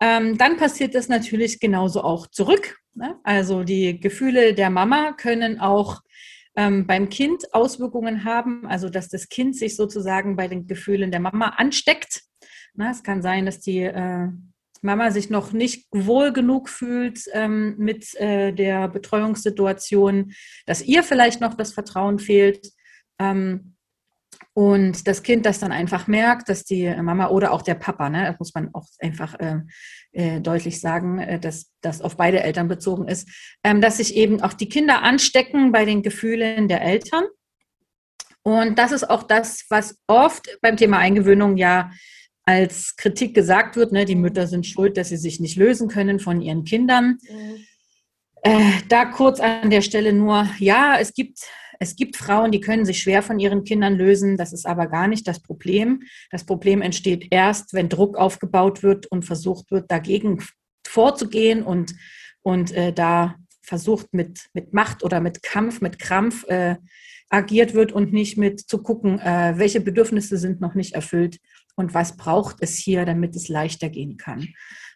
Ähm, 0.00 0.38
dann 0.38 0.56
passiert 0.56 0.94
das 0.94 1.08
natürlich 1.08 1.58
genauso 1.58 2.02
auch 2.02 2.28
zurück. 2.28 2.76
Ne? 2.94 3.16
Also 3.24 3.64
die 3.64 3.98
Gefühle 3.98 4.54
der 4.54 4.70
Mama 4.70 5.12
können 5.12 5.58
auch 5.58 6.02
ähm, 6.56 6.86
beim 6.86 7.08
Kind 7.08 7.52
Auswirkungen 7.52 8.24
haben, 8.24 8.66
also 8.66 8.88
dass 8.88 9.08
das 9.08 9.28
Kind 9.28 9.56
sich 9.56 9.76
sozusagen 9.76 10.36
bei 10.36 10.48
den 10.48 10.66
Gefühlen 10.66 11.10
der 11.10 11.20
Mama 11.20 11.54
ansteckt. 11.56 12.22
Na, 12.74 12.90
es 12.90 13.02
kann 13.02 13.22
sein, 13.22 13.46
dass 13.46 13.60
die 13.60 13.80
äh, 13.80 14.28
Mama 14.82 15.10
sich 15.10 15.30
noch 15.30 15.52
nicht 15.52 15.86
wohl 15.90 16.32
genug 16.32 16.68
fühlt 16.68 17.24
ähm, 17.32 17.74
mit 17.78 18.14
äh, 18.16 18.52
der 18.52 18.88
Betreuungssituation, 18.88 20.32
dass 20.66 20.82
ihr 20.82 21.02
vielleicht 21.02 21.40
noch 21.40 21.54
das 21.54 21.72
Vertrauen 21.72 22.18
fehlt. 22.18 22.70
Ähm, 23.18 23.73
und 24.54 25.06
das 25.06 25.22
Kind 25.22 25.44
das 25.46 25.58
dann 25.58 25.72
einfach 25.72 26.06
merkt, 26.06 26.48
dass 26.48 26.64
die 26.64 26.88
Mama 27.02 27.28
oder 27.28 27.52
auch 27.52 27.62
der 27.62 27.74
Papa, 27.74 28.08
ne, 28.08 28.24
das 28.24 28.38
muss 28.38 28.54
man 28.54 28.70
auch 28.72 28.86
einfach 29.00 29.34
äh, 29.40 29.60
äh, 30.12 30.40
deutlich 30.40 30.80
sagen, 30.80 31.18
äh, 31.18 31.40
dass 31.40 31.72
das 31.80 32.00
auf 32.00 32.16
beide 32.16 32.42
Eltern 32.42 32.68
bezogen 32.68 33.08
ist, 33.08 33.28
ähm, 33.64 33.80
dass 33.80 33.96
sich 33.96 34.14
eben 34.14 34.40
auch 34.42 34.52
die 34.52 34.68
Kinder 34.68 35.02
anstecken 35.02 35.72
bei 35.72 35.84
den 35.84 36.02
Gefühlen 36.02 36.68
der 36.68 36.82
Eltern. 36.82 37.24
Und 38.42 38.78
das 38.78 38.92
ist 38.92 39.10
auch 39.10 39.24
das, 39.24 39.64
was 39.70 39.98
oft 40.06 40.58
beim 40.60 40.76
Thema 40.76 40.98
Eingewöhnung 40.98 41.56
ja 41.56 41.90
als 42.44 42.94
Kritik 42.96 43.34
gesagt 43.34 43.74
wird. 43.74 43.90
Ne? 43.90 44.04
Die 44.04 44.16
Mütter 44.16 44.46
sind 44.46 44.66
schuld, 44.66 44.96
dass 44.96 45.08
sie 45.08 45.16
sich 45.16 45.40
nicht 45.40 45.56
lösen 45.56 45.88
können 45.88 46.20
von 46.20 46.40
ihren 46.40 46.64
Kindern. 46.64 47.18
Mhm 47.28 47.64
Äh, 48.46 48.82
da 48.90 49.06
kurz 49.06 49.40
an 49.40 49.70
der 49.70 49.80
Stelle 49.80 50.12
nur, 50.12 50.46
ja, 50.58 50.98
es 51.00 51.14
gibt, 51.14 51.38
es 51.80 51.96
gibt 51.96 52.16
Frauen, 52.16 52.50
die 52.50 52.60
können 52.60 52.84
sich 52.84 53.00
schwer 53.00 53.22
von 53.22 53.38
ihren 53.38 53.64
Kindern 53.64 53.94
lösen. 53.94 54.36
Das 54.36 54.52
ist 54.52 54.66
aber 54.66 54.86
gar 54.86 55.08
nicht 55.08 55.26
das 55.26 55.40
Problem. 55.40 56.02
Das 56.30 56.44
Problem 56.44 56.82
entsteht 56.82 57.28
erst, 57.30 57.74
wenn 57.74 57.88
Druck 57.88 58.16
aufgebaut 58.16 58.82
wird 58.82 59.06
und 59.06 59.24
versucht 59.24 59.70
wird, 59.70 59.90
dagegen 59.90 60.44
vorzugehen 60.86 61.62
und, 61.62 61.94
und 62.42 62.72
äh, 62.72 62.92
da 62.92 63.36
versucht 63.62 64.12
mit, 64.12 64.48
mit 64.52 64.74
Macht 64.74 65.02
oder 65.02 65.20
mit 65.20 65.42
Kampf, 65.42 65.80
mit 65.80 65.98
Krampf 65.98 66.44
äh, 66.48 66.76
agiert 67.30 67.74
wird 67.74 67.92
und 67.92 68.12
nicht 68.12 68.36
mit 68.36 68.60
zu 68.60 68.82
gucken, 68.82 69.18
äh, 69.18 69.54
welche 69.56 69.80
Bedürfnisse 69.80 70.36
sind 70.38 70.60
noch 70.60 70.74
nicht 70.74 70.94
erfüllt 70.94 71.38
und 71.74 71.94
was 71.94 72.16
braucht 72.16 72.56
es 72.60 72.76
hier, 72.76 73.04
damit 73.04 73.34
es 73.34 73.48
leichter 73.48 73.88
gehen 73.88 74.16
kann. 74.16 74.48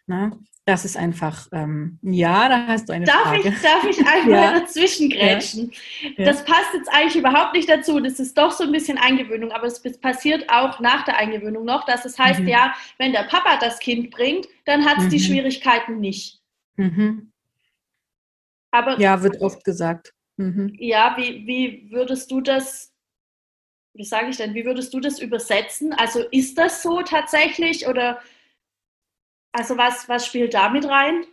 Na, 0.07 0.37
das 0.69 0.85
ist 0.85 0.95
einfach, 0.95 1.47
ähm, 1.51 1.97
ja, 2.03 2.47
da 2.47 2.67
hast 2.67 2.87
du 2.87 2.93
eine 2.93 3.05
darf 3.05 3.23
Frage. 3.23 3.49
Ich, 3.49 3.61
darf 3.61 3.83
ich 3.85 3.97
einmal 4.07 4.53
ja. 4.53 4.59
dazwischen 4.59 5.09
grätschen? 5.09 5.71
Ja. 6.15 6.25
Das 6.25 6.45
passt 6.45 6.75
jetzt 6.75 6.87
eigentlich 6.89 7.15
überhaupt 7.15 7.55
nicht 7.55 7.67
dazu. 7.67 7.99
Das 7.99 8.19
ist 8.19 8.37
doch 8.37 8.51
so 8.51 8.65
ein 8.65 8.71
bisschen 8.71 8.99
Eingewöhnung, 8.99 9.51
aber 9.51 9.65
es 9.65 9.81
passiert 9.99 10.47
auch 10.47 10.79
nach 10.79 11.05
der 11.05 11.17
Eingewöhnung 11.17 11.65
noch, 11.65 11.85
dass 11.85 12.05
es 12.05 12.19
heißt, 12.19 12.41
mhm. 12.41 12.49
ja, 12.49 12.75
wenn 12.99 13.13
der 13.13 13.23
Papa 13.23 13.57
das 13.59 13.79
Kind 13.79 14.11
bringt, 14.11 14.47
dann 14.65 14.85
hat 14.85 14.99
es 14.99 15.05
mhm. 15.05 15.09
die 15.09 15.19
Schwierigkeiten 15.19 15.99
nicht. 15.99 16.39
Mhm. 16.75 17.31
Aber, 18.69 18.99
ja, 18.99 19.23
wird 19.23 19.41
oft 19.41 19.63
gesagt. 19.63 20.13
Mhm. 20.37 20.75
Ja, 20.77 21.15
wie, 21.17 21.47
wie 21.47 21.89
würdest 21.89 22.29
du 22.29 22.41
das, 22.41 22.93
wie 23.95 24.05
sage 24.05 24.29
ich 24.29 24.37
denn, 24.37 24.53
wie 24.53 24.65
würdest 24.65 24.93
du 24.93 24.99
das 24.99 25.19
übersetzen? 25.19 25.93
Also 25.93 26.19
ist 26.29 26.59
das 26.59 26.83
so 26.83 27.01
tatsächlich 27.01 27.87
oder 27.87 28.19
also 29.51 29.77
was, 29.77 30.07
was 30.07 30.25
spielt 30.25 30.53
da 30.53 30.69
mit 30.69 30.85
rein? 30.87 31.25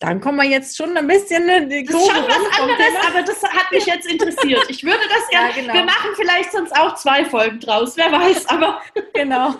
Dann 0.00 0.20
kommen 0.20 0.38
wir 0.38 0.48
jetzt 0.48 0.76
schon 0.76 0.96
ein 0.96 1.08
bisschen 1.08 1.48
in 1.48 1.68
die 1.68 1.84
Das 1.84 1.96
ist 1.96 2.06
schon 2.06 2.24
was 2.24 2.60
anderes, 2.60 3.06
aber 3.06 3.22
das 3.22 3.42
hat 3.42 3.72
mich 3.72 3.84
jetzt 3.84 4.06
interessiert. 4.06 4.64
Ich 4.68 4.84
würde 4.84 5.02
das 5.08 5.28
gerne. 5.28 5.48
Ja, 5.54 5.60
genau. 5.60 5.74
Wir 5.74 5.84
machen 5.84 6.10
vielleicht 6.14 6.52
sonst 6.52 6.72
auch 6.72 6.94
zwei 6.94 7.24
Folgen 7.24 7.58
draus, 7.58 7.96
wer 7.96 8.12
weiß, 8.12 8.46
aber. 8.46 8.80
genau. 9.14 9.54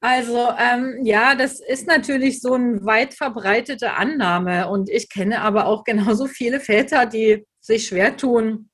Also 0.00 0.52
ähm, 0.56 1.00
ja, 1.02 1.34
das 1.34 1.58
ist 1.58 1.88
natürlich 1.88 2.40
so 2.40 2.54
eine 2.54 2.84
weit 2.84 3.14
verbreitete 3.14 3.94
Annahme. 3.94 4.68
Und 4.68 4.88
ich 4.88 5.08
kenne 5.08 5.40
aber 5.40 5.66
auch 5.66 5.82
genauso 5.82 6.26
viele 6.26 6.60
Väter, 6.60 7.06
die 7.06 7.44
sich 7.60 7.88
schwer 7.88 8.16
tun, 8.16 8.70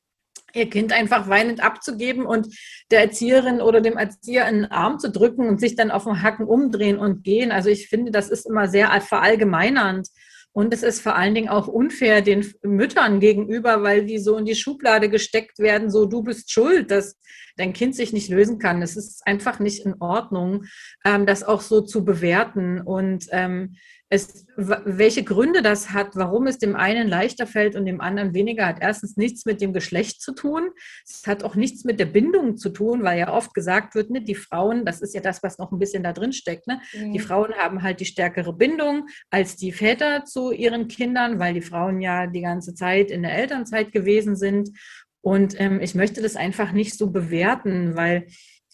ihr 0.54 0.70
Kind 0.70 0.92
einfach 0.92 1.28
weinend 1.28 1.62
abzugeben 1.62 2.26
und 2.26 2.48
der 2.90 3.00
Erzieherin 3.00 3.60
oder 3.60 3.80
dem 3.80 3.96
Erzieher 3.96 4.48
in 4.48 4.62
den 4.62 4.70
Arm 4.70 4.98
zu 4.98 5.10
drücken 5.10 5.48
und 5.48 5.60
sich 5.60 5.76
dann 5.76 5.90
auf 5.90 6.04
den 6.04 6.22
Hacken 6.22 6.46
umdrehen 6.46 6.98
und 6.98 7.24
gehen. 7.24 7.52
Also 7.52 7.68
ich 7.68 7.88
finde, 7.88 8.12
das 8.12 8.30
ist 8.30 8.46
immer 8.46 8.68
sehr 8.68 8.88
verallgemeinernd. 9.00 10.08
Und 10.56 10.72
es 10.72 10.84
ist 10.84 11.00
vor 11.00 11.16
allen 11.16 11.34
Dingen 11.34 11.48
auch 11.48 11.66
unfair 11.66 12.22
den 12.22 12.46
Müttern 12.62 13.18
gegenüber, 13.18 13.82
weil 13.82 14.06
die 14.06 14.18
so 14.18 14.36
in 14.36 14.44
die 14.44 14.54
Schublade 14.54 15.08
gesteckt 15.08 15.58
werden, 15.58 15.90
so 15.90 16.06
du 16.06 16.22
bist 16.22 16.52
schuld, 16.52 16.92
dass 16.92 17.18
dein 17.56 17.72
Kind 17.72 17.96
sich 17.96 18.12
nicht 18.12 18.28
lösen 18.28 18.60
kann. 18.60 18.80
Es 18.80 18.96
ist 18.96 19.26
einfach 19.26 19.58
nicht 19.58 19.84
in 19.84 19.94
Ordnung, 20.00 20.64
ähm, 21.04 21.26
das 21.26 21.42
auch 21.42 21.60
so 21.60 21.80
zu 21.80 22.04
bewerten. 22.04 22.80
Und 22.80 23.26
ähm, 23.32 23.74
es, 24.10 24.46
welche 24.56 25.24
Gründe 25.24 25.62
das 25.62 25.90
hat, 25.90 26.14
warum 26.14 26.46
es 26.46 26.58
dem 26.58 26.76
einen 26.76 27.08
leichter 27.08 27.46
fällt 27.46 27.74
und 27.74 27.86
dem 27.86 28.00
anderen 28.00 28.34
weniger, 28.34 28.66
hat 28.66 28.78
erstens 28.80 29.16
nichts 29.16 29.46
mit 29.46 29.60
dem 29.60 29.72
Geschlecht 29.72 30.20
zu 30.20 30.32
tun. 30.32 30.70
Es 31.06 31.26
hat 31.26 31.42
auch 31.42 31.54
nichts 31.54 31.84
mit 31.84 31.98
der 31.98 32.06
Bindung 32.06 32.56
zu 32.56 32.68
tun, 32.68 33.02
weil 33.02 33.18
ja 33.18 33.32
oft 33.32 33.54
gesagt 33.54 33.94
wird, 33.94 34.10
ne, 34.10 34.22
die 34.22 34.34
Frauen, 34.34 34.84
das 34.84 35.00
ist 35.00 35.14
ja 35.14 35.20
das, 35.20 35.42
was 35.42 35.58
noch 35.58 35.72
ein 35.72 35.78
bisschen 35.78 36.02
da 36.02 36.12
drin 36.12 36.32
steckt, 36.32 36.66
ne? 36.66 36.80
Mhm. 36.92 37.12
die 37.12 37.18
Frauen 37.18 37.54
haben 37.54 37.82
halt 37.82 38.00
die 38.00 38.04
stärkere 38.04 38.52
Bindung 38.52 39.06
als 39.30 39.56
die 39.56 39.72
Väter 39.72 40.24
zu 40.24 40.52
ihren 40.52 40.88
Kindern, 40.88 41.38
weil 41.38 41.54
die 41.54 41.62
Frauen 41.62 42.00
ja 42.00 42.26
die 42.26 42.42
ganze 42.42 42.74
Zeit 42.74 43.10
in 43.10 43.22
der 43.22 43.34
Elternzeit 43.34 43.92
gewesen 43.92 44.36
sind. 44.36 44.70
Und 45.22 45.58
ähm, 45.58 45.80
ich 45.80 45.94
möchte 45.94 46.20
das 46.20 46.36
einfach 46.36 46.72
nicht 46.72 46.96
so 46.96 47.10
bewerten, 47.10 47.96
weil 47.96 48.26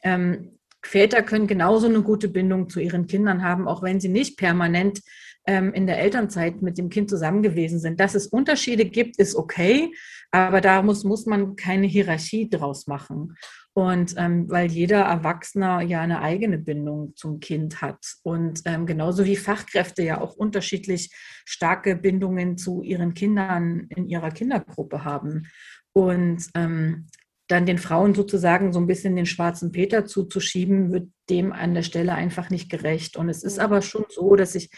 ähm, 0.03 0.59
Väter 0.83 1.23
können 1.23 1.47
genauso 1.47 1.87
eine 1.87 2.03
gute 2.03 2.29
Bindung 2.29 2.69
zu 2.69 2.81
ihren 2.81 3.07
Kindern 3.07 3.43
haben, 3.43 3.69
auch 3.69 3.83
wenn 3.83 4.01
sie 4.01 4.09
nicht 4.09 4.39
permanent 4.39 5.01
ähm, 5.47 5.73
in 5.73 5.87
der 5.87 5.99
Elternzeit 5.99 6.63
mit 6.63 6.79
dem 6.79 6.89
Kind 6.89 7.11
zusammen 7.11 7.43
gewesen 7.43 7.79
sind. 7.79 8.01
Dass 8.01 8.15
es 8.15 8.27
Unterschiede 8.27 8.85
gibt, 8.85 9.17
ist 9.19 9.35
okay, 9.35 9.93
aber 10.31 10.61
da 10.61 10.83
muss, 10.83 11.05
muss 11.05 11.27
man 11.27 11.57
keine 11.57 11.87
Hierarchie 11.87 12.49
draus 12.49 12.87
machen. 12.87 13.37
Und 13.73 14.15
ähm, 14.17 14.51
weil 14.51 14.71
jeder 14.71 15.03
Erwachsener 15.03 15.81
ja 15.81 16.01
eine 16.01 16.21
eigene 16.23 16.59
Bindung 16.59 17.15
zum 17.15 17.41
Kind 17.41 17.81
hat. 17.81 17.99
Und 18.23 18.63
ähm, 18.65 18.85
genauso 18.85 19.25
wie 19.25 19.37
Fachkräfte 19.37 20.03
ja 20.03 20.21
auch 20.21 20.35
unterschiedlich 20.35 21.11
starke 21.45 21.95
Bindungen 21.95 22.59
zu 22.59 22.83
ihren 22.83 23.15
Kindern 23.15 23.87
in 23.95 24.09
ihrer 24.09 24.31
Kindergruppe 24.31 25.05
haben. 25.05 25.47
Und 25.93 26.45
ähm, 26.55 27.07
dann 27.51 27.67
den 27.67 27.79
Frauen 27.79 28.15
sozusagen 28.15 28.73
so 28.73 28.79
ein 28.79 28.87
bisschen 28.87 29.17
den 29.17 29.27
schwarzen 29.27 29.73
Peter 29.73 30.07
zuzuschieben, 30.07 30.93
wird 30.93 31.09
dem 31.29 31.53
an 31.53 31.75
der 31.75 31.83
Stelle 31.83 32.15
einfach 32.15 32.49
nicht 32.49 32.71
gerecht. 32.71 33.17
Und 33.17 33.29
es 33.29 33.43
ist 33.43 33.59
aber 33.59 33.83
schon 33.83 34.05
so, 34.09 34.37
dass 34.37 34.53
sich 34.53 34.71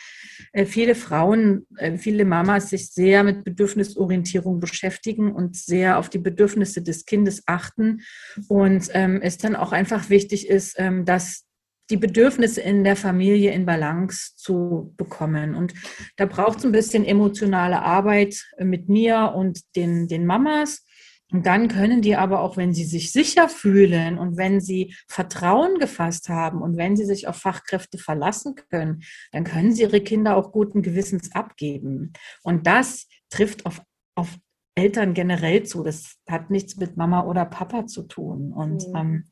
äh, 0.52 0.64
viele 0.64 0.94
Frauen, 0.94 1.66
äh, 1.76 1.98
viele 1.98 2.24
Mamas 2.24 2.70
sich 2.70 2.90
sehr 2.90 3.24
mit 3.24 3.44
Bedürfnisorientierung 3.44 4.58
beschäftigen 4.58 5.32
und 5.32 5.54
sehr 5.54 5.98
auf 5.98 6.08
die 6.08 6.18
Bedürfnisse 6.18 6.82
des 6.82 7.04
Kindes 7.04 7.42
achten. 7.46 8.00
Und 8.48 8.88
ähm, 8.92 9.20
es 9.22 9.36
dann 9.36 9.54
auch 9.54 9.72
einfach 9.72 10.08
wichtig 10.08 10.48
ist, 10.48 10.74
ähm, 10.78 11.04
dass 11.04 11.44
die 11.90 11.98
Bedürfnisse 11.98 12.62
in 12.62 12.84
der 12.84 12.96
Familie 12.96 13.52
in 13.52 13.66
Balance 13.66 14.32
zu 14.36 14.94
bekommen. 14.96 15.54
Und 15.54 15.74
da 16.16 16.24
braucht 16.24 16.58
es 16.58 16.64
ein 16.64 16.72
bisschen 16.72 17.04
emotionale 17.04 17.82
Arbeit 17.82 18.42
mit 18.58 18.88
mir 18.88 19.32
und 19.36 19.60
den, 19.76 20.08
den 20.08 20.24
Mamas 20.24 20.86
und 21.32 21.46
dann 21.46 21.68
können 21.68 22.02
die 22.02 22.14
aber 22.14 22.40
auch, 22.40 22.58
wenn 22.58 22.74
sie 22.74 22.84
sich 22.84 23.10
sicher 23.10 23.48
fühlen 23.48 24.18
und 24.18 24.36
wenn 24.36 24.60
sie 24.60 24.94
Vertrauen 25.08 25.78
gefasst 25.78 26.28
haben 26.28 26.60
und 26.60 26.76
wenn 26.76 26.94
sie 26.94 27.06
sich 27.06 27.26
auf 27.26 27.36
Fachkräfte 27.36 27.96
verlassen 27.96 28.54
können, 28.70 29.02
dann 29.32 29.44
können 29.44 29.72
sie 29.72 29.82
ihre 29.82 30.02
Kinder 30.02 30.36
auch 30.36 30.52
guten 30.52 30.82
Gewissens 30.82 31.32
abgeben. 31.32 32.12
Und 32.42 32.66
das 32.66 33.08
trifft 33.30 33.64
auf, 33.64 33.80
auf 34.14 34.36
Eltern 34.74 35.14
generell 35.14 35.62
zu. 35.62 35.82
Das 35.82 36.18
hat 36.28 36.50
nichts 36.50 36.76
mit 36.76 36.98
Mama 36.98 37.24
oder 37.24 37.46
Papa 37.46 37.86
zu 37.86 38.02
tun. 38.02 38.52
Und 38.52 38.86
mhm. 38.88 38.96
ähm, 38.96 39.30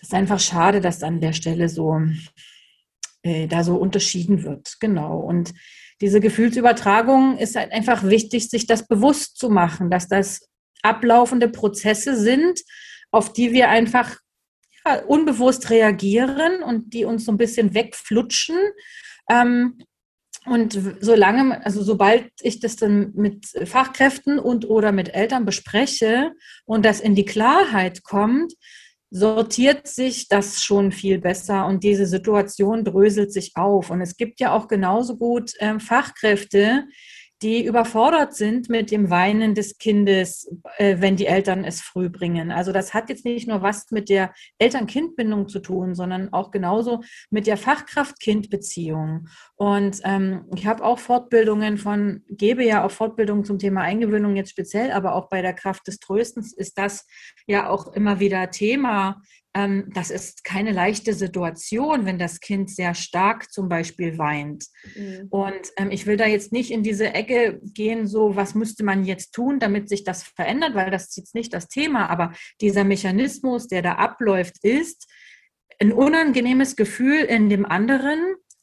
ist 0.00 0.14
einfach 0.14 0.40
schade, 0.40 0.80
dass 0.80 1.04
an 1.04 1.20
der 1.20 1.32
Stelle 1.32 1.68
so 1.68 2.00
äh, 3.22 3.46
da 3.46 3.62
so 3.62 3.76
unterschieden 3.76 4.42
wird. 4.42 4.78
Genau. 4.80 5.20
Und 5.20 5.54
diese 6.00 6.20
Gefühlsübertragung 6.20 7.38
ist 7.38 7.56
halt 7.56 7.72
einfach 7.72 8.02
wichtig, 8.04 8.48
sich 8.48 8.66
das 8.66 8.86
bewusst 8.86 9.36
zu 9.38 9.48
machen, 9.48 9.90
dass 9.90 10.08
das 10.08 10.47
ablaufende 10.82 11.48
Prozesse 11.48 12.16
sind, 12.16 12.60
auf 13.10 13.32
die 13.32 13.52
wir 13.52 13.68
einfach 13.68 14.16
ja, 14.86 15.02
unbewusst 15.04 15.70
reagieren 15.70 16.62
und 16.62 16.92
die 16.94 17.04
uns 17.04 17.24
so 17.24 17.32
ein 17.32 17.38
bisschen 17.38 17.74
wegflutschen. 17.74 18.58
Ähm, 19.30 19.78
und 20.46 20.78
solange, 21.00 21.64
also 21.64 21.82
sobald 21.82 22.30
ich 22.40 22.60
das 22.60 22.76
dann 22.76 23.12
mit 23.14 23.46
Fachkräften 23.64 24.38
und 24.38 24.68
oder 24.68 24.92
mit 24.92 25.14
Eltern 25.14 25.44
bespreche 25.44 26.32
und 26.64 26.84
das 26.84 27.00
in 27.00 27.14
die 27.14 27.26
Klarheit 27.26 28.02
kommt, 28.02 28.54
sortiert 29.10 29.86
sich 29.86 30.28
das 30.28 30.62
schon 30.62 30.92
viel 30.92 31.18
besser 31.18 31.66
und 31.66 31.82
diese 31.82 32.06
Situation 32.06 32.84
dröselt 32.84 33.32
sich 33.32 33.52
auf. 33.56 33.90
Und 33.90 34.00
es 34.00 34.16
gibt 34.16 34.40
ja 34.40 34.52
auch 34.52 34.68
genauso 34.68 35.16
gut 35.16 35.52
äh, 35.58 35.78
Fachkräfte, 35.80 36.84
die 37.42 37.64
überfordert 37.64 38.34
sind 38.34 38.68
mit 38.68 38.90
dem 38.90 39.10
Weinen 39.10 39.54
des 39.54 39.78
Kindes, 39.78 40.50
äh, 40.78 40.96
wenn 40.98 41.16
die 41.16 41.26
Eltern 41.26 41.64
es 41.64 41.80
früh 41.80 42.08
bringen. 42.08 42.50
Also 42.50 42.72
das 42.72 42.94
hat 42.94 43.08
jetzt 43.10 43.24
nicht 43.24 43.46
nur 43.46 43.62
was 43.62 43.90
mit 43.90 44.08
der 44.08 44.32
Eltern-Kind-Bindung 44.58 45.48
zu 45.48 45.60
tun, 45.60 45.94
sondern 45.94 46.32
auch 46.32 46.50
genauso 46.50 47.02
mit 47.30 47.46
der 47.46 47.56
Fachkraft-Kind-Beziehung. 47.56 49.28
Und 49.54 50.00
ähm, 50.04 50.46
ich 50.56 50.66
habe 50.66 50.84
auch 50.84 50.98
Fortbildungen 50.98 51.78
von, 51.78 52.24
gebe 52.28 52.64
ja 52.64 52.84
auch 52.84 52.90
Fortbildungen 52.90 53.44
zum 53.44 53.58
Thema 53.58 53.82
Eingewöhnung 53.82 54.34
jetzt 54.34 54.50
speziell, 54.50 54.90
aber 54.90 55.14
auch 55.14 55.28
bei 55.28 55.40
der 55.40 55.54
Kraft 55.54 55.86
des 55.86 56.00
Tröstens 56.00 56.52
ist 56.52 56.76
das 56.76 57.06
ja 57.46 57.68
auch 57.68 57.92
immer 57.94 58.18
wieder 58.18 58.50
Thema 58.50 59.22
ähm, 59.54 59.90
das 59.94 60.10
ist 60.10 60.44
keine 60.44 60.72
leichte 60.72 61.14
Situation, 61.14 62.04
wenn 62.04 62.18
das 62.18 62.40
Kind 62.40 62.70
sehr 62.70 62.94
stark 62.94 63.50
zum 63.50 63.68
Beispiel 63.68 64.18
weint. 64.18 64.66
Mhm. 64.94 65.26
Und 65.30 65.72
ähm, 65.76 65.90
ich 65.90 66.06
will 66.06 66.16
da 66.16 66.26
jetzt 66.26 66.52
nicht 66.52 66.70
in 66.70 66.82
diese 66.82 67.14
Ecke 67.14 67.60
gehen, 67.62 68.06
so 68.06 68.36
was 68.36 68.54
müsste 68.54 68.84
man 68.84 69.04
jetzt 69.04 69.32
tun, 69.32 69.58
damit 69.58 69.88
sich 69.88 70.04
das 70.04 70.22
verändert, 70.22 70.74
weil 70.74 70.90
das 70.90 71.08
ist 71.08 71.16
jetzt 71.16 71.34
nicht 71.34 71.54
das 71.54 71.68
Thema. 71.68 72.08
Aber 72.10 72.32
dieser 72.60 72.84
Mechanismus, 72.84 73.68
der 73.68 73.82
da 73.82 73.94
abläuft, 73.94 74.62
ist 74.62 75.10
ein 75.80 75.92
unangenehmes 75.92 76.76
Gefühl 76.76 77.20
in 77.20 77.48
dem 77.48 77.64
anderen 77.64 78.18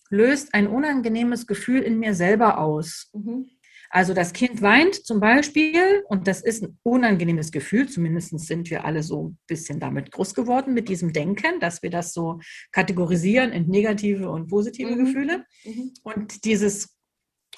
löst 0.09 0.53
ein 0.53 0.67
unangenehmes 0.67 1.47
Gefühl 1.47 1.81
in 1.81 1.99
mir 1.99 2.13
selber 2.13 2.59
aus. 2.59 3.09
Mhm. 3.13 3.49
Also 3.89 4.13
das 4.13 4.33
Kind 4.33 4.61
weint 4.61 4.95
zum 5.05 5.19
Beispiel 5.19 6.03
und 6.07 6.27
das 6.27 6.41
ist 6.41 6.63
ein 6.63 6.77
unangenehmes 6.83 7.51
Gefühl. 7.51 7.87
Zumindest 7.87 8.37
sind 8.39 8.69
wir 8.69 8.85
alle 8.85 9.03
so 9.03 9.29
ein 9.29 9.37
bisschen 9.47 9.79
damit 9.79 10.11
groß 10.11 10.33
geworden 10.33 10.73
mit 10.73 10.89
diesem 10.89 11.13
Denken, 11.13 11.59
dass 11.59 11.83
wir 11.83 11.89
das 11.89 12.13
so 12.13 12.39
kategorisieren 12.71 13.51
in 13.51 13.67
negative 13.67 14.29
und 14.29 14.47
positive 14.47 14.95
mhm. 14.95 15.05
Gefühle. 15.05 15.45
Mhm. 15.63 15.93
Und 16.03 16.45
dieses 16.45 16.95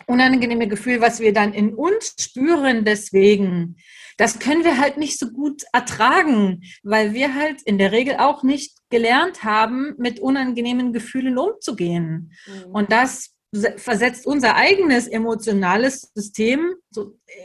unangenehme 0.05 0.67
Gefühl, 0.67 1.01
was 1.01 1.19
wir 1.19 1.33
dann 1.33 1.53
in 1.53 1.73
uns 1.73 2.13
spüren, 2.19 2.85
deswegen, 2.85 3.77
das 4.17 4.39
können 4.39 4.63
wir 4.63 4.77
halt 4.77 4.97
nicht 4.97 5.17
so 5.17 5.31
gut 5.31 5.63
ertragen, 5.73 6.61
weil 6.83 7.13
wir 7.13 7.33
halt 7.33 7.61
in 7.63 7.77
der 7.77 7.91
Regel 7.91 8.17
auch 8.17 8.43
nicht 8.43 8.77
gelernt 8.89 9.43
haben, 9.43 9.95
mit 9.97 10.19
unangenehmen 10.19 10.93
Gefühlen 10.93 11.37
umzugehen. 11.37 12.33
Mhm. 12.45 12.71
Und 12.71 12.91
das 12.91 13.36
versetzt 13.77 14.27
unser 14.27 14.55
eigenes 14.55 15.07
emotionales 15.07 16.11
System 16.13 16.75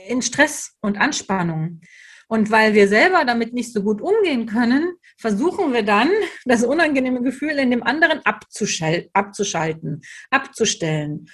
in 0.08 0.22
Stress 0.22 0.76
und 0.80 1.00
Anspannung. 1.00 1.80
Und 2.28 2.50
weil 2.50 2.72
wir 2.72 2.88
selber 2.88 3.24
damit 3.26 3.52
nicht 3.52 3.72
so 3.74 3.82
gut 3.82 4.00
umgehen 4.00 4.46
können, 4.46 4.94
versuchen 5.18 5.72
wir 5.72 5.82
dann, 5.82 6.08
das 6.44 6.64
unangenehme 6.64 7.22
Gefühl 7.22 7.58
in 7.58 7.70
dem 7.70 7.82
anderen 7.82 8.20
abzuschalten, 8.24 10.00
abzustellen, 10.30 11.28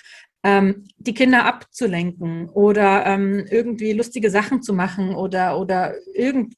ähm, 0.45 0.85
die 0.97 1.15
Kinder 1.15 1.45
abzulenken 1.45 2.49
oder 2.49 3.07
ähm, 3.07 3.47
irgendwie 3.51 3.93
lustige 3.93 4.31
Sachen 4.31 4.63
zu 4.63 4.73
machen 4.73 5.15
oder, 5.15 5.59
oder 5.59 5.95
irgend, 6.15 6.55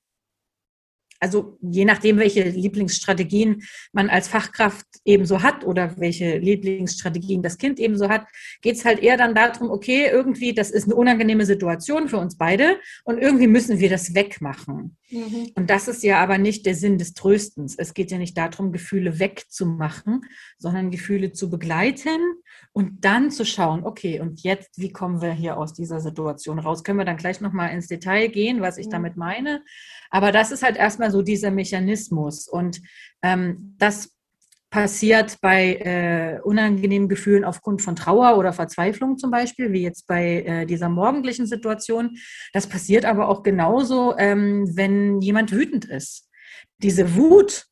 also 1.20 1.58
je 1.60 1.84
nachdem, 1.84 2.18
welche 2.18 2.42
Lieblingsstrategien 2.42 3.62
man 3.92 4.08
als 4.08 4.28
Fachkraft 4.28 4.86
ebenso 5.04 5.42
hat 5.42 5.64
oder 5.64 5.94
welche 5.98 6.38
Lieblingsstrategien 6.38 7.42
das 7.42 7.58
Kind 7.58 7.78
ebenso 7.78 8.08
hat, 8.08 8.26
geht 8.62 8.76
es 8.76 8.84
halt 8.84 9.00
eher 9.00 9.18
dann 9.18 9.34
darum, 9.34 9.70
okay, 9.70 10.08
irgendwie, 10.10 10.54
das 10.54 10.70
ist 10.70 10.84
eine 10.84 10.94
unangenehme 10.94 11.44
Situation 11.44 12.08
für 12.08 12.16
uns 12.16 12.38
beide 12.38 12.80
und 13.04 13.18
irgendwie 13.18 13.46
müssen 13.46 13.78
wir 13.78 13.90
das 13.90 14.14
wegmachen. 14.14 14.96
Mhm. 15.10 15.50
Und 15.54 15.68
das 15.68 15.88
ist 15.88 16.02
ja 16.02 16.22
aber 16.22 16.38
nicht 16.38 16.64
der 16.64 16.74
Sinn 16.74 16.96
des 16.96 17.12
Tröstens. 17.12 17.74
Es 17.76 17.92
geht 17.92 18.10
ja 18.10 18.18
nicht 18.18 18.38
darum, 18.38 18.72
Gefühle 18.72 19.18
wegzumachen, 19.18 20.22
sondern 20.58 20.90
Gefühle 20.90 21.32
zu 21.32 21.50
begleiten 21.50 22.18
und 22.72 23.04
dann 23.04 23.30
zu 23.30 23.44
schauen, 23.44 23.84
okay, 23.84 24.20
und 24.20 24.42
jetzt, 24.42 24.78
wie 24.78 24.92
kommen 24.92 25.20
wir 25.20 25.32
hier 25.32 25.56
aus 25.56 25.72
dieser 25.72 26.00
Situation 26.00 26.58
raus? 26.58 26.84
Können 26.84 26.98
wir 26.98 27.04
dann 27.04 27.16
gleich 27.16 27.40
nochmal 27.40 27.70
ins 27.70 27.88
Detail 27.88 28.28
gehen, 28.28 28.60
was 28.60 28.78
ich 28.78 28.88
damit 28.88 29.16
meine? 29.16 29.62
Aber 30.10 30.30
das 30.30 30.52
ist 30.52 30.62
halt 30.62 30.76
erstmal 30.76 31.10
so 31.10 31.22
dieser 31.22 31.50
Mechanismus. 31.50 32.46
Und 32.46 32.80
ähm, 33.22 33.74
das 33.78 34.14
passiert 34.70 35.40
bei 35.40 35.74
äh, 35.74 36.40
unangenehmen 36.42 37.08
Gefühlen 37.08 37.44
aufgrund 37.44 37.82
von 37.82 37.96
Trauer 37.96 38.38
oder 38.38 38.52
Verzweiflung 38.52 39.18
zum 39.18 39.32
Beispiel, 39.32 39.72
wie 39.72 39.82
jetzt 39.82 40.06
bei 40.06 40.42
äh, 40.42 40.66
dieser 40.66 40.88
morgendlichen 40.88 41.46
Situation. 41.46 42.16
Das 42.52 42.68
passiert 42.68 43.04
aber 43.04 43.28
auch 43.28 43.42
genauso, 43.42 44.16
ähm, 44.16 44.70
wenn 44.76 45.20
jemand 45.20 45.50
wütend 45.50 45.86
ist. 45.86 46.28
Diese 46.78 47.16
Wut 47.16 47.66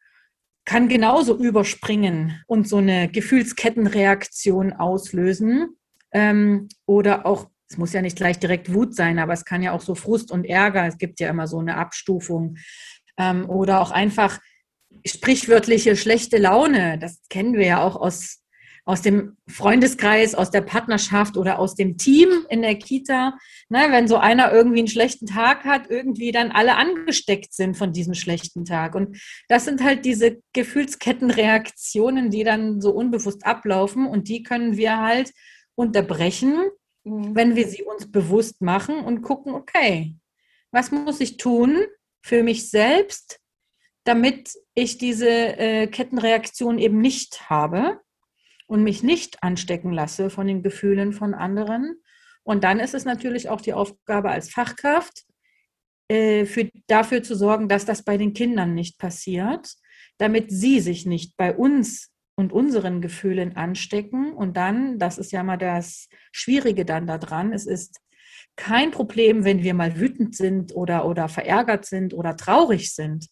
kann 0.69 0.89
genauso 0.89 1.35
überspringen 1.35 2.45
und 2.47 2.69
so 2.69 2.77
eine 2.77 3.09
Gefühlskettenreaktion 3.09 4.75
auslösen. 4.75 5.79
Ähm, 6.13 6.69
oder 6.85 7.25
auch, 7.25 7.49
es 7.71 7.79
muss 7.79 7.95
ja 7.95 8.03
nicht 8.03 8.19
gleich 8.19 8.39
direkt 8.39 8.75
Wut 8.75 8.95
sein, 8.95 9.19
aber 9.19 9.33
es 9.33 9.47
kann 9.47 9.63
ja 9.63 9.73
auch 9.73 9.81
so 9.81 9.95
Frust 9.95 10.31
und 10.31 10.45
Ärger, 10.45 10.87
es 10.87 10.99
gibt 10.99 11.21
ja 11.21 11.31
immer 11.31 11.47
so 11.47 11.59
eine 11.59 11.79
Abstufung. 11.79 12.59
Ähm, 13.17 13.49
oder 13.49 13.81
auch 13.81 13.93
einfach 13.93 14.41
sprichwörtliche 15.07 15.97
schlechte 15.97 16.37
Laune. 16.37 16.99
Das 16.99 17.23
kennen 17.31 17.55
wir 17.55 17.67
ja 17.67 17.83
auch 17.83 17.97
aus 17.97 18.43
aus 18.89 19.03
dem 19.03 19.37
Freundeskreis, 19.47 20.35
aus 20.35 20.51
der 20.51 20.63
Partnerschaft 20.63 21.37
oder 21.37 21.59
aus 21.59 21.75
dem 21.75 21.99
Team 21.99 22.47
in 22.49 22.63
der 22.63 22.75
Kita. 22.77 23.37
Ne, 23.69 23.89
wenn 23.91 24.09
so 24.09 24.17
einer 24.17 24.51
irgendwie 24.51 24.79
einen 24.79 24.89
schlechten 24.89 25.27
Tag 25.27 25.67
hat, 25.67 25.91
irgendwie 25.91 26.33
dann 26.33 26.51
alle 26.51 26.77
angesteckt 26.77 27.53
sind 27.53 27.77
von 27.77 27.93
diesem 27.93 28.15
schlechten 28.15 28.65
Tag. 28.65 28.95
Und 28.95 29.21
das 29.47 29.67
sind 29.67 29.85
halt 29.85 30.07
diese 30.07 30.39
Gefühlskettenreaktionen, 30.55 32.31
die 32.31 32.45
dann 32.45 32.81
so 32.81 32.93
unbewusst 32.93 33.45
ablaufen 33.45 34.07
und 34.07 34.27
die 34.31 34.43
können 34.43 34.79
wir 34.79 34.97
halt 34.97 35.35
unterbrechen, 35.75 36.57
mhm. 37.05 37.35
wenn 37.35 37.57
wir 37.57 37.69
sie 37.69 37.83
uns 37.83 38.11
bewusst 38.11 38.63
machen 38.63 39.01
und 39.01 39.21
gucken, 39.21 39.53
okay, 39.53 40.17
was 40.71 40.91
muss 40.91 41.21
ich 41.21 41.37
tun 41.37 41.85
für 42.23 42.43
mich 42.43 42.71
selbst, 42.71 43.39
damit 44.05 44.55
ich 44.73 44.97
diese 44.97 45.29
äh, 45.29 45.89
Kettenreaktion 45.89 46.79
eben 46.79 47.03
nicht 47.03 47.51
habe 47.51 48.01
und 48.69 48.85
mich 48.85 49.03
nicht 49.03 49.43
anstecken 49.43 49.93
lasse 49.93 50.31
von 50.31 50.47
den 50.47 50.63
Gefühlen 50.63 51.13
von 51.13 51.35
anderen. 51.35 51.97
Und 52.45 52.63
dann 52.63 52.79
ist 52.79 52.95
es 52.95 53.05
natürlich 53.05 53.49
auch 53.49 53.61
die 53.61 53.73
Aufgabe 53.73 54.31
als 54.31 54.51
Fachkraft, 54.51 55.25
äh, 56.09 56.45
für, 56.45 56.71
dafür 56.87 57.23
zu 57.23 57.35
sorgen, 57.35 57.69
dass 57.69 57.85
das 57.85 58.05
bei 58.05 58.17
den 58.17 58.35
Kindern 58.35 58.75
nicht 58.75 58.99
passiert, 58.99 59.75
damit 60.19 60.51
sie 60.51 60.81
sich 60.81 61.07
nicht 61.07 61.37
bei 61.37 61.55
uns 61.55 62.13
und 62.37 62.53
unseren 62.53 63.01
Gefühlen 63.01 63.57
anstecken. 63.57 64.33
Und 64.33 64.57
dann, 64.57 64.99
das 64.99 65.19
ist 65.19 65.33
ja 65.33 65.43
mal 65.43 65.57
das 65.57 66.09
Schwierige 66.31 66.85
dann 66.85 67.07
daran, 67.07 67.53
es 67.53 67.67
ist 67.67 68.01
kein 68.55 68.91
Problem, 68.91 69.45
wenn 69.45 69.63
wir 69.63 69.73
mal 69.73 69.99
wütend 69.99 70.37
sind 70.37 70.75
oder, 70.75 71.07
oder 71.07 71.29
verärgert 71.29 71.87
sind 71.87 72.13
oder 72.13 72.37
traurig 72.37 72.95
sind. 72.95 73.29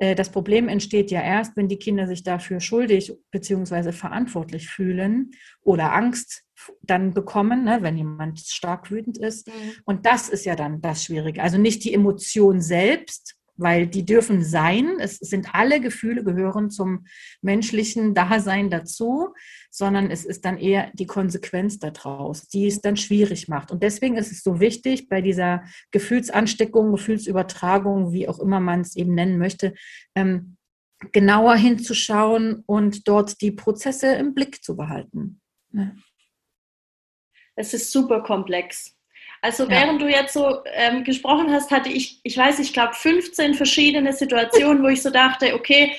Äh, 0.00 0.14
das 0.16 0.30
Problem 0.30 0.68
entsteht 0.68 1.12
ja 1.12 1.22
erst, 1.22 1.56
wenn 1.56 1.68
die 1.68 1.78
Kinder 1.78 2.08
sich 2.08 2.24
dafür 2.24 2.58
schuldig 2.58 3.12
bzw. 3.30 3.92
verantwortlich 3.92 4.68
fühlen 4.68 5.30
oder 5.62 5.92
Angst 5.92 6.42
dann 6.82 7.14
bekommen, 7.14 7.64
ne, 7.64 7.78
wenn 7.80 7.96
jemand 7.96 8.40
stark 8.40 8.90
wütend 8.90 9.16
ist. 9.18 9.46
Mhm. 9.46 9.52
Und 9.84 10.06
das 10.06 10.28
ist 10.28 10.44
ja 10.44 10.56
dann 10.56 10.80
das 10.80 11.04
Schwierige. 11.04 11.42
Also 11.42 11.58
nicht 11.58 11.84
die 11.84 11.94
Emotion 11.94 12.60
selbst, 12.60 13.36
weil 13.60 13.86
die 13.86 14.04
dürfen 14.04 14.42
sein. 14.42 14.96
Es 14.98 15.18
sind 15.18 15.54
alle 15.54 15.80
Gefühle 15.80 16.24
gehören 16.24 16.70
zum 16.70 17.04
menschlichen 17.42 18.14
Dasein 18.14 18.70
dazu, 18.70 19.34
sondern 19.70 20.10
es 20.10 20.24
ist 20.24 20.44
dann 20.44 20.58
eher 20.58 20.90
die 20.94 21.06
Konsequenz 21.06 21.78
daraus, 21.78 22.48
die 22.48 22.66
es 22.66 22.80
dann 22.80 22.96
schwierig 22.96 23.48
macht. 23.48 23.70
Und 23.70 23.82
deswegen 23.82 24.16
ist 24.16 24.32
es 24.32 24.42
so 24.42 24.60
wichtig, 24.60 25.08
bei 25.08 25.20
dieser 25.20 25.62
Gefühlsansteckung, 25.90 26.92
Gefühlsübertragung, 26.92 28.12
wie 28.12 28.28
auch 28.28 28.38
immer 28.38 28.60
man 28.60 28.80
es 28.80 28.96
eben 28.96 29.14
nennen 29.14 29.38
möchte, 29.38 29.74
ähm, 30.14 30.56
genauer 31.12 31.56
hinzuschauen 31.56 32.62
und 32.66 33.08
dort 33.08 33.40
die 33.40 33.52
Prozesse 33.52 34.14
im 34.14 34.34
Blick 34.34 34.62
zu 34.64 34.76
behalten. 34.76 35.40
Ja. 35.72 35.92
Es 37.56 37.74
ist 37.74 37.92
super 37.92 38.22
komplex. 38.22 38.96
Also 39.42 39.64
ja. 39.64 39.70
während 39.70 40.02
du 40.02 40.08
jetzt 40.08 40.34
so 40.34 40.58
ähm, 40.66 41.04
gesprochen 41.04 41.50
hast, 41.50 41.70
hatte 41.70 41.88
ich, 41.88 42.20
ich 42.22 42.36
weiß, 42.36 42.58
ich 42.58 42.72
glaube 42.72 42.94
15 42.94 43.54
verschiedene 43.54 44.12
Situationen, 44.12 44.82
wo 44.82 44.88
ich 44.88 45.02
so 45.02 45.10
dachte, 45.10 45.54
okay, 45.54 45.92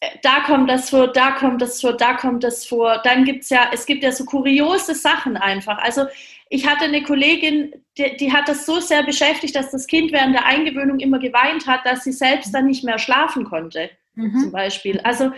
äh, 0.00 0.08
da 0.22 0.40
kommt 0.40 0.68
das 0.68 0.90
vor, 0.90 1.08
da 1.08 1.32
kommt 1.32 1.62
das 1.62 1.80
vor, 1.80 1.94
da 1.94 2.14
kommt 2.14 2.44
das 2.44 2.66
vor. 2.66 3.00
Dann 3.04 3.24
gibt 3.24 3.44
es 3.44 3.50
ja, 3.50 3.70
es 3.72 3.86
gibt 3.86 4.02
ja 4.02 4.12
so 4.12 4.24
kuriose 4.24 4.94
Sachen 4.94 5.36
einfach. 5.36 5.78
Also 5.78 6.06
ich 6.50 6.66
hatte 6.66 6.84
eine 6.84 7.02
Kollegin, 7.02 7.72
die, 7.96 8.16
die, 8.16 8.32
hat 8.32 8.48
das 8.48 8.66
so 8.66 8.80
sehr 8.80 9.02
beschäftigt, 9.02 9.56
dass 9.56 9.70
das 9.70 9.86
Kind 9.86 10.12
während 10.12 10.34
der 10.34 10.44
Eingewöhnung 10.44 11.00
immer 11.00 11.18
geweint 11.18 11.66
hat, 11.66 11.86
dass 11.86 12.04
sie 12.04 12.12
selbst 12.12 12.54
dann 12.54 12.66
nicht 12.66 12.84
mehr 12.84 12.98
schlafen 12.98 13.44
konnte, 13.44 13.90
mhm. 14.14 14.38
zum 14.38 14.52
Beispiel. 14.52 15.00
Also 15.00 15.32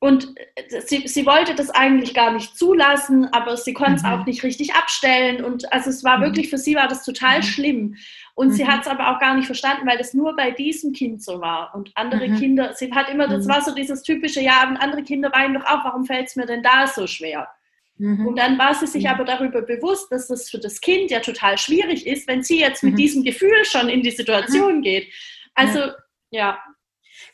und 0.00 0.34
äh, 0.54 0.80
sie, 0.80 1.06
sie 1.06 1.26
wollte 1.26 1.54
das 1.54 1.70
eigentlich 1.70 2.14
gar 2.14 2.32
nicht 2.32 2.56
zulassen, 2.56 3.26
aber 3.32 3.56
sie 3.58 3.74
konnte 3.74 3.96
es 3.96 4.02
mhm. 4.02 4.08
auch 4.08 4.26
nicht 4.26 4.42
richtig 4.42 4.74
abstellen. 4.74 5.44
Und 5.44 5.70
also 5.72 5.90
es 5.90 6.02
war 6.02 6.18
mhm. 6.18 6.22
wirklich, 6.22 6.48
für 6.48 6.58
sie 6.58 6.74
war 6.74 6.88
das 6.88 7.04
total 7.04 7.38
mhm. 7.38 7.42
schlimm. 7.42 7.96
Und 8.34 8.48
mhm. 8.48 8.52
sie 8.52 8.66
hat 8.66 8.80
es 8.80 8.88
aber 8.88 9.10
auch 9.10 9.20
gar 9.20 9.36
nicht 9.36 9.44
verstanden, 9.44 9.86
weil 9.86 9.98
das 9.98 10.14
nur 10.14 10.34
bei 10.34 10.52
diesem 10.52 10.94
Kind 10.94 11.22
so 11.22 11.42
war. 11.42 11.74
Und 11.74 11.92
andere 11.94 12.28
mhm. 12.28 12.38
Kinder, 12.38 12.72
sie 12.74 12.90
hat 12.92 13.10
immer, 13.10 13.28
das 13.28 13.44
mhm. 13.44 13.50
war 13.50 13.62
so 13.62 13.74
dieses 13.74 14.02
typische, 14.02 14.40
ja, 14.40 14.66
und 14.66 14.78
andere 14.78 15.02
Kinder 15.02 15.30
weinen 15.32 15.54
doch 15.54 15.66
auch, 15.66 15.84
warum 15.84 16.06
fällt 16.06 16.28
es 16.28 16.36
mir 16.36 16.46
denn 16.46 16.62
da 16.62 16.86
so 16.86 17.06
schwer? 17.06 17.48
Und 18.02 18.38
dann 18.38 18.58
war 18.58 18.74
sie 18.74 18.86
sich 18.86 19.10
aber 19.10 19.24
darüber 19.24 19.60
bewusst, 19.60 20.10
dass 20.10 20.26
das 20.26 20.48
für 20.48 20.56
das 20.56 20.80
Kind 20.80 21.10
ja 21.10 21.20
total 21.20 21.58
schwierig 21.58 22.06
ist, 22.06 22.26
wenn 22.28 22.42
sie 22.42 22.58
jetzt 22.58 22.82
mit 22.82 22.98
diesem 22.98 23.24
Gefühl 23.24 23.62
schon 23.66 23.90
in 23.90 24.02
die 24.02 24.10
Situation 24.10 24.80
geht. 24.80 25.12
Also, 25.54 25.80
ja, 26.30 26.58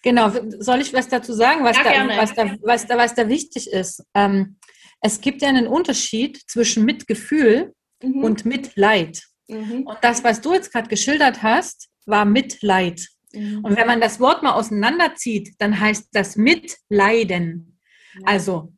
Genau, 0.03 0.31
soll 0.59 0.81
ich 0.81 0.93
was 0.93 1.09
dazu 1.09 1.33
sagen, 1.33 1.65
was, 1.65 1.77
ja, 1.77 1.85
da, 1.85 2.17
was, 2.17 2.35
da, 2.35 2.57
was, 2.63 2.87
da, 2.87 2.97
was 2.97 3.15
da 3.15 3.29
wichtig 3.29 3.71
ist? 3.71 4.05
Ähm, 4.15 4.57
es 5.01 5.21
gibt 5.21 5.43
ja 5.43 5.49
einen 5.49 5.67
Unterschied 5.67 6.41
zwischen 6.49 6.85
Mitgefühl 6.85 7.75
mhm. 8.03 8.25
und 8.25 8.45
Mitleid. 8.45 9.23
Mhm. 9.49 9.83
Und 9.83 9.99
das, 10.03 10.25
was 10.25 10.41
du 10.41 10.55
jetzt 10.55 10.73
gerade 10.73 10.89
geschildert 10.89 11.43
hast, 11.43 11.89
war 12.07 12.25
Mitleid. 12.25 13.07
Mhm. 13.33 13.65
Und 13.65 13.77
wenn 13.77 13.87
man 13.87 14.01
das 14.01 14.21
Wort 14.21 14.43
mal 14.43 14.53
auseinanderzieht, 14.53 15.55
dann 15.59 15.79
heißt 15.79 16.09
das 16.13 16.37
Mitleiden. 16.37 17.79
Ja. 18.15 18.21
Also 18.27 18.73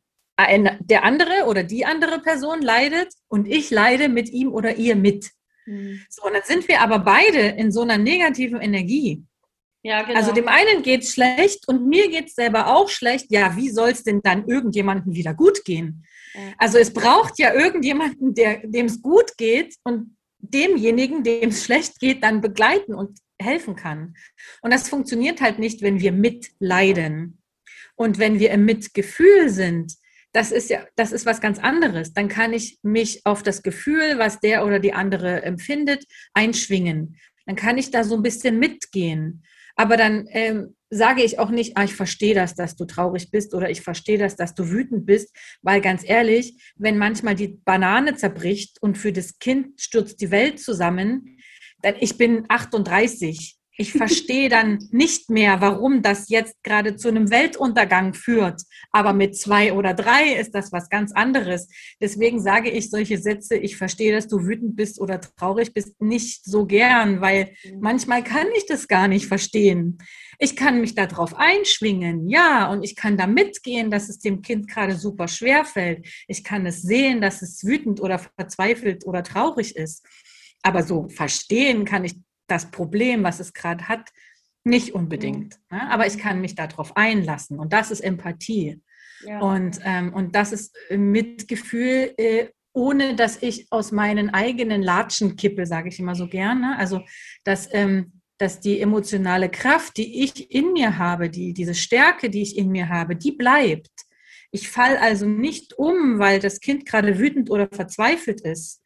der 0.79 1.03
andere 1.03 1.45
oder 1.47 1.63
die 1.63 1.85
andere 1.85 2.19
Person 2.19 2.61
leidet 2.61 3.13
und 3.27 3.45
ich 3.45 3.71
leide 3.71 4.07
mit 4.07 4.29
ihm 4.29 4.53
oder 4.53 4.75
ihr 4.75 4.95
mit. 4.95 5.31
Mhm. 5.65 6.01
So, 6.09 6.25
und 6.25 6.33
dann 6.33 6.43
sind 6.45 6.67
wir 6.67 6.81
aber 6.81 6.99
beide 6.99 7.39
in 7.39 7.71
so 7.71 7.81
einer 7.81 7.97
negativen 7.97 8.61
Energie. 8.61 9.23
Ja, 9.81 10.01
genau. 10.03 10.19
Also 10.19 10.33
dem 10.33 10.47
einen 10.47 10.83
geht 10.83 11.03
es 11.03 11.13
schlecht 11.13 11.67
und 11.67 11.87
mir 11.87 12.09
geht 12.09 12.27
es 12.27 12.35
selber 12.35 12.75
auch 12.75 12.89
schlecht. 12.89 13.27
Ja, 13.29 13.55
wie 13.55 13.69
soll 13.69 13.89
es 13.89 14.03
denn 14.03 14.21
dann 14.21 14.47
irgendjemandem 14.47 15.13
wieder 15.13 15.33
gut 15.33 15.63
gehen? 15.63 16.05
Also 16.57 16.77
es 16.77 16.93
braucht 16.93 17.39
ja 17.39 17.53
irgendjemanden, 17.53 18.33
dem 18.33 18.85
es 18.85 19.01
gut 19.01 19.37
geht 19.37 19.75
und 19.83 20.17
demjenigen, 20.37 21.23
dem 21.23 21.49
es 21.49 21.63
schlecht 21.63 21.99
geht, 21.99 22.23
dann 22.23 22.41
begleiten 22.41 22.93
und 22.93 23.19
helfen 23.41 23.75
kann. 23.75 24.15
Und 24.61 24.73
das 24.73 24.89
funktioniert 24.89 25.41
halt 25.41 25.59
nicht, 25.59 25.81
wenn 25.81 25.99
wir 25.99 26.11
mitleiden. 26.11 27.41
Und 27.95 28.19
wenn 28.19 28.39
wir 28.39 28.51
im 28.51 28.65
Mitgefühl 28.65 29.49
sind, 29.49 29.93
das 30.31 30.51
ist 30.51 30.69
ja, 30.69 30.85
das 30.95 31.11
ist 31.11 31.25
was 31.25 31.41
ganz 31.41 31.57
anderes. 31.57 32.13
Dann 32.13 32.27
kann 32.27 32.53
ich 32.53 32.77
mich 32.83 33.25
auf 33.25 33.41
das 33.41 33.63
Gefühl, 33.63 34.19
was 34.19 34.39
der 34.39 34.65
oder 34.65 34.79
die 34.79 34.93
andere 34.93 35.41
empfindet, 35.41 36.05
einschwingen. 36.33 37.17
Dann 37.49 37.55
kann 37.55 37.79
ich 37.79 37.89
da 37.89 38.03
so 38.03 38.13
ein 38.13 38.21
bisschen 38.21 38.59
mitgehen. 38.59 39.43
Aber 39.75 39.97
dann 39.97 40.27
ähm, 40.29 40.75
sage 40.91 41.23
ich 41.23 41.39
auch 41.39 41.49
nicht, 41.49 41.77
ah, 41.77 41.83
ich 41.83 41.95
verstehe 41.95 42.35
das, 42.35 42.53
dass 42.53 42.75
du 42.75 42.85
traurig 42.85 43.31
bist 43.31 43.55
oder 43.55 43.71
ich 43.71 43.81
verstehe 43.81 44.19
das, 44.19 44.35
dass 44.35 44.53
du 44.53 44.69
wütend 44.69 45.07
bist, 45.07 45.35
weil 45.63 45.81
ganz 45.81 46.07
ehrlich, 46.07 46.61
wenn 46.75 46.99
manchmal 46.99 47.33
die 47.33 47.59
Banane 47.65 48.15
zerbricht 48.15 48.79
und 48.83 48.99
für 48.99 49.11
das 49.11 49.39
Kind 49.39 49.81
stürzt 49.81 50.21
die 50.21 50.29
Welt 50.29 50.59
zusammen, 50.59 51.39
dann 51.81 51.95
ich 51.99 52.19
bin 52.19 52.45
38 52.49 53.57
ich 53.79 53.93
verstehe 53.93 54.49
dann 54.49 54.89
nicht 54.91 55.29
mehr, 55.29 55.61
warum 55.61 56.01
das 56.01 56.27
jetzt 56.27 56.61
gerade 56.63 56.97
zu 56.97 57.07
einem 57.07 57.31
Weltuntergang 57.31 58.13
führt. 58.13 58.61
Aber 58.91 59.13
mit 59.13 59.37
zwei 59.37 59.71
oder 59.71 59.93
drei 59.93 60.33
ist 60.33 60.53
das 60.53 60.73
was 60.73 60.89
ganz 60.89 61.13
anderes. 61.13 61.69
Deswegen 62.01 62.41
sage 62.41 62.69
ich 62.69 62.89
solche 62.89 63.17
Sätze, 63.17 63.55
ich 63.55 63.77
verstehe, 63.77 64.11
dass 64.11 64.27
du 64.27 64.45
wütend 64.45 64.75
bist 64.75 64.99
oder 64.99 65.21
traurig 65.21 65.73
bist, 65.73 66.01
nicht 66.01 66.43
so 66.43 66.65
gern, 66.65 67.21
weil 67.21 67.53
manchmal 67.79 68.21
kann 68.21 68.47
ich 68.57 68.65
das 68.65 68.89
gar 68.89 69.07
nicht 69.07 69.27
verstehen. 69.27 69.97
Ich 70.39 70.57
kann 70.57 70.81
mich 70.81 70.93
darauf 70.93 71.35
einschwingen, 71.37 72.27
ja, 72.27 72.69
und 72.69 72.83
ich 72.83 72.97
kann 72.97 73.15
da 73.15 73.27
mitgehen, 73.27 73.89
dass 73.89 74.09
es 74.09 74.19
dem 74.19 74.41
Kind 74.41 74.67
gerade 74.67 74.97
super 74.97 75.29
schwer 75.29 75.63
fällt. 75.63 76.05
Ich 76.27 76.43
kann 76.43 76.65
es 76.65 76.81
sehen, 76.81 77.21
dass 77.21 77.41
es 77.41 77.63
wütend 77.63 78.01
oder 78.01 78.19
verzweifelt 78.19 79.05
oder 79.05 79.23
traurig 79.23 79.77
ist. 79.77 80.05
Aber 80.63 80.83
so 80.83 81.07
verstehen 81.07 81.85
kann 81.85 82.03
ich 82.03 82.15
das 82.51 82.71
Problem, 82.71 83.23
was 83.23 83.39
es 83.39 83.53
gerade 83.53 83.87
hat, 83.87 84.09
nicht 84.63 84.93
unbedingt. 84.93 85.59
Mhm. 85.69 85.77
Ne? 85.77 85.91
Aber 85.91 86.07
ich 86.07 86.17
kann 86.17 86.41
mich 86.41 86.55
darauf 86.55 86.95
einlassen 86.97 87.59
und 87.59 87.73
das 87.73 87.91
ist 87.91 88.01
Empathie. 88.01 88.81
Ja. 89.25 89.39
Und, 89.39 89.79
ähm, 89.83 90.13
und 90.13 90.35
das 90.35 90.51
ist 90.51 90.75
äh, 90.89 90.97
Mitgefühl, 90.97 92.13
äh, 92.17 92.47
ohne 92.73 93.15
dass 93.15 93.41
ich 93.41 93.67
aus 93.71 93.91
meinen 93.91 94.29
eigenen 94.29 94.81
Latschen 94.81 95.35
kippe, 95.35 95.65
sage 95.65 95.89
ich 95.89 95.99
immer 95.99 96.15
so 96.15 96.27
gerne. 96.27 96.77
Also, 96.77 97.01
dass, 97.43 97.67
ähm, 97.73 98.21
dass 98.37 98.61
die 98.61 98.79
emotionale 98.79 99.49
Kraft, 99.49 99.97
die 99.97 100.23
ich 100.23 100.51
in 100.51 100.71
mir 100.71 100.97
habe, 100.97 101.29
die, 101.29 101.53
diese 101.53 101.75
Stärke, 101.75 102.29
die 102.29 102.41
ich 102.41 102.57
in 102.57 102.69
mir 102.69 102.87
habe, 102.87 103.15
die 103.15 103.33
bleibt. 103.33 103.91
Ich 104.51 104.69
falle 104.69 105.01
also 105.01 105.25
nicht 105.25 105.77
um, 105.77 106.19
weil 106.19 106.39
das 106.39 106.59
Kind 106.59 106.85
gerade 106.85 107.19
wütend 107.19 107.49
oder 107.49 107.67
verzweifelt 107.71 108.41
ist, 108.41 108.81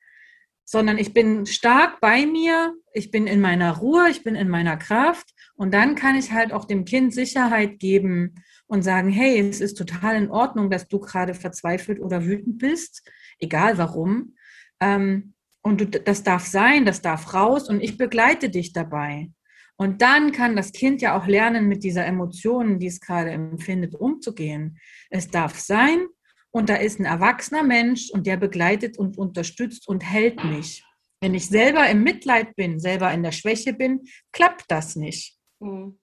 sondern 0.66 0.98
ich 0.98 1.14
bin 1.14 1.46
stark 1.46 2.00
bei 2.00 2.26
mir, 2.26 2.74
ich 2.94 3.12
bin 3.12 3.28
in 3.28 3.42
meiner 3.42 3.78
Ruhe, 3.78 4.10
ich 4.10 4.24
bin 4.24 4.36
in 4.36 4.50
meiner 4.50 4.78
Kraft 4.78 5.34
und 5.56 5.74
dann 5.74 5.96
kann 5.96 6.16
ich 6.16 6.32
halt 6.32 6.54
auch 6.54 6.66
dem 6.66 6.86
Kind 6.86 7.14
Sicherheit 7.14 7.80
geben 7.80 8.36
und 8.68 8.84
sagen, 8.84 9.10
hey, 9.10 9.40
es 9.40 9.62
ist 9.62 9.78
total 9.78 10.16
in 10.16 10.30
Ordnung, 10.30 10.70
dass 10.70 10.88
du 10.88 11.00
gerade 11.00 11.34
verzweifelt 11.34 12.00
oder 12.00 12.26
wütend 12.26 12.58
bist, 12.60 13.08
egal 13.40 13.78
warum. 13.78 14.36
Ähm, 14.80 15.34
und 15.62 15.82
du, 15.82 15.86
das 15.86 16.24
darf 16.24 16.46
sein, 16.46 16.86
das 16.86 17.02
darf 17.02 17.34
raus 17.34 17.70
und 17.70 17.82
ich 17.82 17.98
begleite 17.98 18.50
dich 18.50 18.74
dabei. 18.74 19.30
Und 19.76 20.02
dann 20.02 20.32
kann 20.32 20.56
das 20.56 20.72
Kind 20.72 21.02
ja 21.02 21.18
auch 21.18 21.28
lernen, 21.28 21.68
mit 21.68 21.84
dieser 21.84 22.06
Emotion, 22.06 22.80
die 22.80 22.88
es 22.88 23.00
gerade 23.00 23.32
empfindet, 23.32 23.96
umzugehen. 23.96 24.78
Es 25.10 25.30
darf 25.30 25.60
sein, 25.60 26.06
und 26.54 26.70
da 26.70 26.76
ist 26.76 27.00
ein 27.00 27.06
erwachsener 27.06 27.64
Mensch 27.64 28.12
und 28.12 28.28
der 28.28 28.38
begleitet 28.38 28.98
und 28.98 29.18
unterstützt 29.18 29.88
und 29.88 30.02
hält 30.02 30.44
mich. 30.44 30.86
Wenn 31.20 31.34
ich 31.34 31.48
selber 31.48 31.90
im 31.90 32.04
Mitleid 32.04 32.56
bin, 32.56 32.80
selber 32.80 33.12
in 33.12 33.24
der 33.24 33.32
Schwäche 33.32 33.74
bin, 33.74 34.02
klappt 34.32 34.66
das 34.68 34.96
nicht. 34.96 35.38
Mhm. 35.60 35.98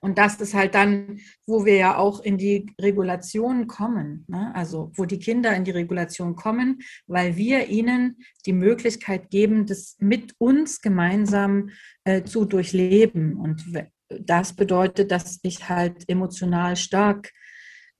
Und 0.00 0.18
das 0.18 0.40
ist 0.40 0.54
halt 0.54 0.74
dann, 0.74 1.20
wo 1.46 1.64
wir 1.64 1.76
ja 1.76 1.96
auch 1.96 2.20
in 2.20 2.36
die 2.36 2.66
Regulation 2.80 3.68
kommen. 3.68 4.24
Ne? 4.28 4.50
Also 4.54 4.90
wo 4.96 5.04
die 5.04 5.18
Kinder 5.18 5.54
in 5.54 5.64
die 5.64 5.70
Regulation 5.70 6.34
kommen, 6.36 6.80
weil 7.06 7.36
wir 7.36 7.68
ihnen 7.68 8.16
die 8.46 8.52
Möglichkeit 8.52 9.30
geben, 9.30 9.66
das 9.66 9.96
mit 10.00 10.34
uns 10.38 10.80
gemeinsam 10.80 11.70
äh, 12.04 12.24
zu 12.24 12.46
durchleben. 12.46 13.36
Und 13.36 13.64
das 14.08 14.54
bedeutet, 14.54 15.12
dass 15.12 15.38
ich 15.42 15.68
halt 15.68 16.08
emotional 16.08 16.76
stark 16.76 17.30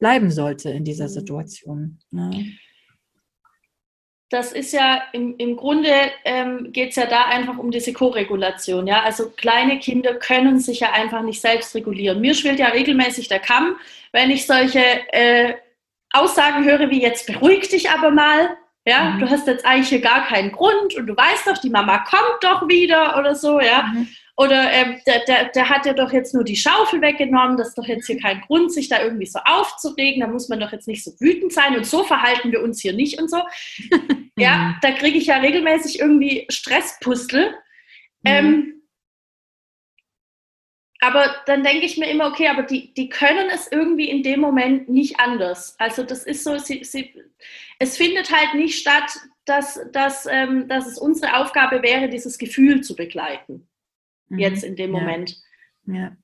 bleiben 0.02 0.32
sollte 0.32 0.68
in 0.68 0.82
dieser 0.84 1.04
mhm. 1.04 1.10
Situation. 1.10 1.98
Ne? 2.10 2.58
Das 4.30 4.50
ist 4.50 4.72
ja 4.72 5.00
im, 5.12 5.36
im 5.38 5.56
Grunde 5.56 5.92
ähm, 6.24 6.72
geht 6.72 6.90
es 6.90 6.96
ja 6.96 7.06
da 7.06 7.26
einfach 7.26 7.56
um 7.56 7.70
diese 7.70 7.92
Koregulation. 7.92 8.88
Ja? 8.88 9.04
Also 9.04 9.30
kleine 9.30 9.78
Kinder 9.78 10.14
können 10.14 10.58
sich 10.58 10.80
ja 10.80 10.90
einfach 10.92 11.22
nicht 11.22 11.40
selbst 11.40 11.72
regulieren. 11.76 12.20
Mir 12.20 12.34
schwillt 12.34 12.58
ja 12.58 12.70
regelmäßig 12.70 13.28
der 13.28 13.38
Kamm, 13.38 13.76
wenn 14.10 14.30
ich 14.30 14.44
solche 14.44 14.82
äh, 15.12 15.54
Aussagen 16.12 16.64
höre 16.64 16.90
wie 16.90 17.00
jetzt 17.00 17.28
beruhig 17.28 17.68
dich 17.68 17.88
aber 17.88 18.10
mal. 18.10 18.56
Ja, 18.84 19.10
mhm. 19.10 19.20
du 19.20 19.30
hast 19.30 19.46
jetzt 19.46 19.64
eigentlich 19.64 19.90
hier 19.90 20.00
gar 20.00 20.26
keinen 20.26 20.50
Grund 20.50 20.96
und 20.96 21.06
du 21.06 21.16
weißt 21.16 21.46
doch, 21.46 21.58
die 21.58 21.70
Mama 21.70 21.98
kommt 21.98 22.42
doch 22.42 22.66
wieder 22.66 23.16
oder 23.16 23.36
so, 23.36 23.60
ja. 23.60 23.84
Mhm. 23.84 24.08
Oder 24.36 24.72
ähm, 24.72 24.98
der, 25.06 25.24
der, 25.26 25.48
der 25.50 25.68
hat 25.68 25.84
ja 25.84 25.92
doch 25.92 26.10
jetzt 26.12 26.32
nur 26.32 26.42
die 26.42 26.56
Schaufel 26.56 27.02
weggenommen, 27.02 27.58
das 27.58 27.68
ist 27.68 27.78
doch 27.78 27.86
jetzt 27.86 28.06
hier 28.06 28.18
kein 28.18 28.40
Grund, 28.40 28.72
sich 28.72 28.88
da 28.88 29.02
irgendwie 29.02 29.26
so 29.26 29.38
aufzuregen, 29.44 30.20
da 30.20 30.26
muss 30.26 30.48
man 30.48 30.58
doch 30.58 30.72
jetzt 30.72 30.88
nicht 30.88 31.04
so 31.04 31.12
wütend 31.20 31.52
sein 31.52 31.76
und 31.76 31.84
so 31.84 32.02
verhalten 32.02 32.50
wir 32.50 32.62
uns 32.62 32.80
hier 32.80 32.94
nicht 32.94 33.20
und 33.20 33.30
so. 33.30 33.42
ja, 34.38 34.56
mhm. 34.56 34.74
da 34.80 34.92
kriege 34.92 35.18
ich 35.18 35.26
ja 35.26 35.36
regelmäßig 35.36 36.00
irgendwie 36.00 36.46
Stresspustel. 36.48 37.50
Mhm. 38.22 38.24
Ähm, 38.24 38.82
aber 41.00 41.34
dann 41.46 41.62
denke 41.62 41.84
ich 41.84 41.98
mir 41.98 42.10
immer, 42.10 42.28
okay, 42.28 42.48
aber 42.48 42.62
die, 42.62 42.94
die 42.94 43.10
können 43.10 43.50
es 43.52 43.70
irgendwie 43.70 44.08
in 44.08 44.22
dem 44.22 44.40
Moment 44.40 44.88
nicht 44.88 45.20
anders. 45.20 45.74
Also 45.78 46.04
das 46.04 46.24
ist 46.24 46.44
so, 46.44 46.56
sie, 46.56 46.84
sie, 46.84 47.12
es 47.80 47.98
findet 47.98 48.30
halt 48.30 48.54
nicht 48.54 48.78
statt, 48.78 49.12
dass, 49.44 49.80
dass, 49.92 50.26
ähm, 50.26 50.68
dass 50.68 50.86
es 50.86 50.98
unsere 50.98 51.36
Aufgabe 51.36 51.82
wäre, 51.82 52.08
dieses 52.08 52.38
Gefühl 52.38 52.80
zu 52.80 52.96
begleiten 52.96 53.68
mhm. 54.32 54.38
jetzt 54.38 54.64
in 54.64 54.76
dem 54.76 54.90
Moment. 54.90 55.36
Ja. 55.86 56.16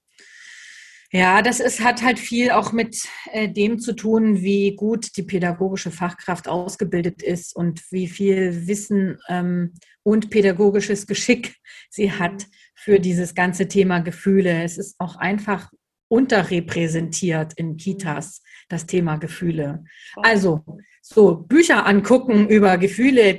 Ja, 1.11 1.41
das 1.41 1.59
ist, 1.59 1.83
hat 1.83 2.03
halt 2.03 2.19
viel 2.19 2.51
auch 2.51 2.73
mit 2.73 3.09
äh, 3.33 3.49
dem 3.49 3.79
zu 3.79 3.95
tun, 3.95 4.43
wie 4.43 4.77
gut 4.77 5.17
die 5.17 5.23
pädagogische 5.23 5.91
Fachkraft 5.91 6.49
ausgebildet 6.49 7.23
ist 7.23 7.57
und 7.57 7.83
wie 7.91 8.09
viel 8.09 8.67
Wissen 8.67 9.19
ähm, 9.29 9.73
und 10.03 10.29
pädagogisches 10.29 11.07
Geschick 11.07 11.57
sie 11.89 12.09
mhm. 12.09 12.19
hat 12.19 12.47
für 12.75 13.01
dieses 13.01 13.35
ganze 13.35 13.69
Thema 13.69 14.01
Gefühle. 14.01 14.63
Es 14.63 14.77
ist 14.77 14.97
auch 14.99 15.17
einfach 15.17 15.71
unterrepräsentiert 16.09 17.55
in 17.55 17.79
Kitas, 17.79 18.43
das 18.69 18.85
Thema 18.85 19.17
Gefühle. 19.17 19.85
Also, 20.17 20.63
so 21.01 21.37
Bücher 21.37 21.87
angucken 21.87 22.49
über 22.49 22.77
Gefühle, 22.77 23.39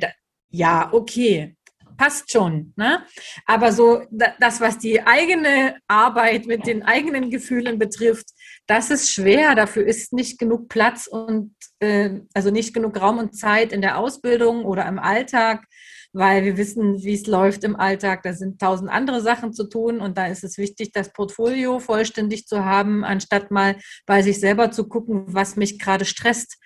ja, 0.49 0.91
okay 0.91 1.55
passt 1.99 2.31
schon. 2.31 2.73
Ne? 2.77 3.03
Aber 3.45 3.73
so 3.73 4.01
das, 4.09 4.61
was 4.61 4.77
die 4.77 5.05
eigene 5.05 5.75
Arbeit 5.87 6.45
mit 6.45 6.65
den 6.65 6.81
eigenen 6.83 7.29
Gefühlen 7.29 7.77
betrifft, 7.77 8.27
das 8.67 8.89
ist 8.89 9.11
schwer. 9.11 9.53
Dafür 9.53 9.85
ist 9.85 10.13
nicht 10.13 10.39
genug 10.39 10.69
Platz 10.69 11.07
und 11.07 11.53
äh, 11.79 12.21
also 12.33 12.51
nicht 12.51 12.73
genug 12.73 12.99
Raum 12.99 13.17
und 13.17 13.35
Zeit 13.35 13.73
in 13.73 13.81
der 13.81 13.97
Ausbildung 13.97 14.63
oder 14.63 14.87
im 14.87 14.97
Alltag, 14.97 15.65
weil 16.13 16.45
wir 16.45 16.55
wissen, 16.55 17.03
wie 17.03 17.15
es 17.15 17.27
läuft 17.27 17.65
im 17.65 17.75
Alltag. 17.75 18.23
Da 18.23 18.31
sind 18.31 18.61
tausend 18.61 18.89
andere 18.89 19.19
Sachen 19.19 19.51
zu 19.51 19.67
tun 19.67 19.99
und 19.99 20.17
da 20.17 20.27
ist 20.27 20.45
es 20.45 20.57
wichtig, 20.57 20.93
das 20.93 21.11
Portfolio 21.11 21.79
vollständig 21.79 22.47
zu 22.47 22.63
haben, 22.63 23.03
anstatt 23.03 23.51
mal 23.51 23.75
bei 24.05 24.21
sich 24.21 24.39
selber 24.39 24.71
zu 24.71 24.87
gucken, 24.87 25.25
was 25.27 25.57
mich 25.57 25.79
gerade 25.79 26.05
stresst. 26.05 26.57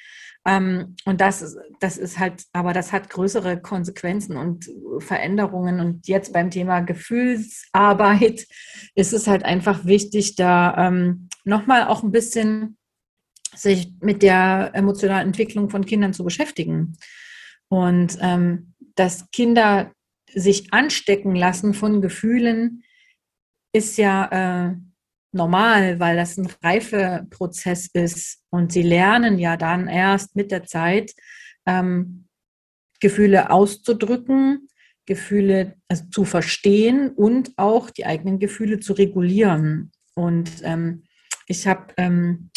Ähm, 0.45 0.95
und 1.05 1.21
das, 1.21 1.55
das 1.79 1.97
ist 1.97 2.19
halt, 2.19 2.43
aber 2.51 2.73
das 2.73 2.91
hat 2.91 3.09
größere 3.09 3.61
Konsequenzen 3.61 4.37
und 4.37 4.69
Veränderungen. 4.99 5.79
Und 5.79 6.07
jetzt 6.07 6.33
beim 6.33 6.49
Thema 6.49 6.81
Gefühlsarbeit 6.81 8.45
ist 8.95 9.13
es 9.13 9.27
halt 9.27 9.45
einfach 9.45 9.85
wichtig, 9.85 10.35
da 10.35 10.87
ähm, 10.87 11.29
nochmal 11.45 11.87
auch 11.87 12.03
ein 12.03 12.11
bisschen 12.11 12.77
sich 13.55 13.93
mit 14.01 14.23
der 14.23 14.71
emotionalen 14.73 15.27
Entwicklung 15.27 15.69
von 15.69 15.85
Kindern 15.85 16.13
zu 16.13 16.23
beschäftigen. 16.23 16.97
Und 17.69 18.17
ähm, 18.21 18.73
dass 18.95 19.29
Kinder 19.31 19.91
sich 20.33 20.73
anstecken 20.73 21.35
lassen 21.35 21.73
von 21.73 22.01
Gefühlen, 22.01 22.83
ist 23.73 23.97
ja 23.97 24.69
äh, 24.71 24.75
normal, 25.33 25.99
weil 25.99 26.15
das 26.15 26.37
ein 26.37 26.47
Reifeprozess 26.63 27.89
ist 27.93 28.43
und 28.49 28.71
sie 28.71 28.83
lernen 28.83 29.39
ja 29.39 29.57
dann 29.57 29.87
erst 29.87 30.35
mit 30.35 30.51
der 30.51 30.63
Zeit 30.63 31.13
ähm, 31.65 32.27
Gefühle 32.99 33.49
auszudrücken, 33.49 34.67
Gefühle 35.05 35.75
also 35.87 36.05
zu 36.11 36.25
verstehen 36.25 37.09
und 37.09 37.51
auch 37.57 37.89
die 37.89 38.05
eigenen 38.05 38.39
Gefühle 38.39 38.79
zu 38.79 38.93
regulieren. 38.93 39.91
Und 40.15 40.49
ähm, 40.63 41.03
ich 41.47 41.67
habe 41.67 41.93
ähm, 41.97 42.49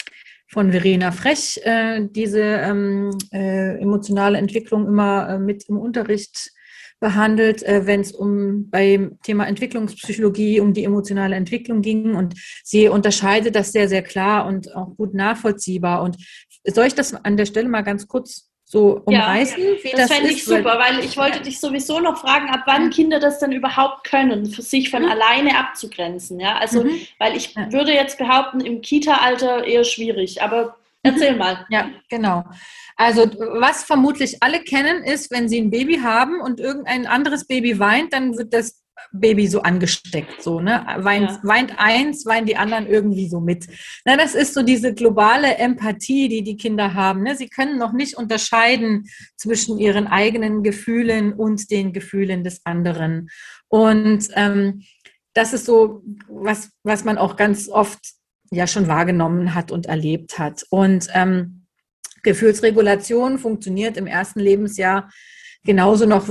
von 0.49 0.71
Verena 0.71 1.11
Frech 1.11 1.61
äh, 1.65 2.07
diese 2.09 2.41
ähm, 2.41 3.11
äh, 3.33 3.81
emotionale 3.81 4.39
Entwicklung 4.39 4.87
immer 4.87 5.31
äh, 5.31 5.39
mit 5.39 5.69
im 5.69 5.79
Unterricht 5.79 6.53
behandelt, 7.01 7.63
äh, 7.63 7.87
wenn 7.87 8.01
es 8.01 8.13
um 8.13 8.71
beim 8.71 9.19
Thema 9.23 9.47
Entwicklungspsychologie 9.47 10.61
um 10.61 10.73
die 10.73 10.85
emotionale 10.85 11.37
Entwicklung 11.37 11.83
ging. 11.83 12.15
Und 12.15 12.35
sie 12.65 12.89
unterscheidet 12.89 13.55
das 13.55 13.73
sehr, 13.73 13.89
sehr 13.89 14.03
klar 14.03 14.47
und 14.47 14.75
auch 14.75 14.97
gut 14.97 15.15
nachvollziehbar. 15.15 16.03
Und 16.03 16.17
soll 16.65 16.87
ich 16.87 16.95
das 16.95 17.15
an 17.15 17.37
der 17.37 17.47
Stelle 17.47 17.69
mal 17.69 17.83
ganz 17.83 18.09
kurz 18.09 18.51
so 18.65 19.03
umreißen? 19.05 19.63
Ja, 19.63 19.71
wie 19.83 19.91
das, 19.91 20.09
das 20.09 20.13
fände 20.13 20.33
ich 20.33 20.45
super, 20.45 20.79
weil 20.79 21.05
ich 21.05 21.17
wollte 21.17 21.41
dich 21.41 21.61
sowieso 21.61 22.01
noch 22.01 22.19
fragen, 22.19 22.49
ab 22.49 22.63
wann 22.67 22.91
Kinder 22.91 23.21
das 23.21 23.39
dann 23.39 23.53
überhaupt 23.53 24.05
können, 24.05 24.47
für 24.47 24.63
sich 24.63 24.91
von 24.91 25.03
mhm. 25.03 25.11
alleine 25.11 25.59
abzugrenzen. 25.59 26.41
Ja, 26.41 26.57
also, 26.57 26.83
mhm. 26.83 26.99
weil 27.19 27.37
ich 27.37 27.55
würde 27.57 27.93
jetzt 27.93 28.19
behaupten, 28.19 28.61
im 28.61 28.81
Kita-Alter 28.81 29.65
eher 29.65 29.85
schwierig, 29.85 30.43
aber 30.43 30.77
erzähl 31.07 31.37
mal. 31.37 31.67
Ja, 31.71 31.91
genau. 32.09 32.45
Also, 32.97 33.23
was 33.61 33.85
vermutlich 33.85 34.43
alle 34.43 34.61
kennen, 34.61 35.05
ist, 35.05 35.31
wenn 35.31 35.49
sie 35.49 35.61
ein 35.61 35.71
Baby 35.71 35.99
haben 35.99 36.41
und 36.41 36.61
irgendein 36.61 37.07
anderes 37.07 37.47
Baby 37.47 37.79
weint, 37.79 38.13
dann 38.13 38.37
wird 38.39 38.53
das 38.53 38.83
Baby 39.13 39.47
so 39.47 39.61
angesteckt, 39.63 40.43
so, 40.43 40.61
ne? 40.61 40.85
Weint, 40.99 41.31
ja. 41.31 41.41
weint 41.43 41.75
eins, 41.79 42.25
weinen 42.27 42.47
die 42.47 42.57
anderen 42.57 42.87
irgendwie 42.87 43.29
so 43.29 43.41
mit. 43.41 43.67
Na, 44.05 44.17
das 44.17 44.35
ist 44.35 44.55
so 44.55 44.63
diese 44.63 44.95
globale 44.95 45.57
Empathie, 45.57 46.29
die 46.29 46.43
die 46.43 46.57
Kinder 46.57 46.95
haben. 46.95 47.23
Ne? 47.23 47.37
Sie 47.37 47.49
können 47.49 47.79
noch 47.79 47.93
nicht 47.93 48.17
unterscheiden 48.17 49.05
zwischen 49.37 49.79
ihren 49.79 50.07
eigenen 50.07 50.63
Gefühlen 50.63 51.33
und 51.33 51.71
den 51.71 51.93
Gefühlen 51.93 52.43
des 52.43 52.65
anderen. 52.65 53.29
Und 53.69 54.29
ähm, 54.35 54.83
das 55.35 55.53
ist 55.53 55.67
so, 55.67 56.03
was, 56.29 56.71
was 56.83 57.05
man 57.05 57.19
auch 57.19 57.37
ganz 57.37 57.69
oft 57.69 58.01
ja 58.51 58.67
schon 58.67 58.89
wahrgenommen 58.89 59.55
hat 59.55 59.71
und 59.71 59.87
erlebt 59.87 60.39
hat. 60.39 60.65
Und 60.71 61.09
ähm, 61.15 61.67
Gefühlsregulation 62.23 63.39
funktioniert 63.39 63.97
im 63.97 64.07
ersten 64.07 64.41
Lebensjahr 64.41 65.11
genauso 65.65 66.07
noch 66.07 66.29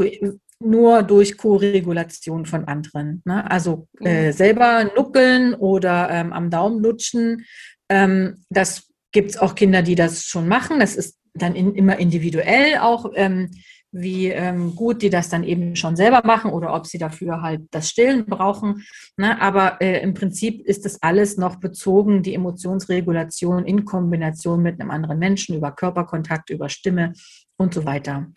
nur 0.59 1.03
durch 1.03 1.37
Co-Regulation 1.37 2.45
von 2.45 2.65
anderen. 2.65 3.21
Ne? 3.25 3.49
Also 3.49 3.87
äh, 4.01 4.27
mhm. 4.27 4.31
selber 4.33 4.91
nuckeln 4.95 5.53
oder 5.53 6.09
ähm, 6.09 6.33
am 6.33 6.49
Daumen 6.49 6.81
lutschen. 6.81 7.45
Ähm, 7.89 8.43
das 8.49 8.87
gibt 9.11 9.31
es 9.31 9.37
auch 9.37 9.55
Kinder, 9.55 9.81
die 9.81 9.95
das 9.95 10.25
schon 10.25 10.47
machen. 10.47 10.79
Das 10.79 10.95
ist 10.95 11.17
dann 11.33 11.55
in, 11.55 11.75
immer 11.75 11.97
individuell 11.99 12.77
auch, 12.79 13.11
ähm, 13.15 13.51
wie 13.97 14.27
ähm, 14.27 14.75
gut 14.75 15.01
die 15.01 15.09
das 15.09 15.29
dann 15.29 15.45
eben 15.45 15.75
schon 15.77 15.95
selber 15.95 16.21
machen 16.25 16.51
oder 16.51 16.73
ob 16.73 16.85
sie 16.85 16.97
dafür 16.97 17.41
halt 17.41 17.61
das 17.71 17.89
Stillen 17.89 18.25
brauchen. 18.25 18.83
Ne? 19.15 19.39
Aber 19.41 19.81
äh, 19.81 20.01
im 20.01 20.13
Prinzip 20.13 20.65
ist 20.65 20.83
das 20.83 21.01
alles 21.01 21.37
noch 21.37 21.55
bezogen, 21.55 22.21
die 22.21 22.33
Emotionsregulation 22.33 23.65
in 23.65 23.85
Kombination 23.85 24.61
mit 24.61 24.81
einem 24.81 24.91
anderen 24.91 25.17
Menschen 25.17 25.55
über 25.55 25.71
Körperkontakt, 25.71 26.49
über 26.49 26.67
Stimme 26.67 27.13
und 27.57 27.73
so 27.73 27.85
weiter. 27.85 28.27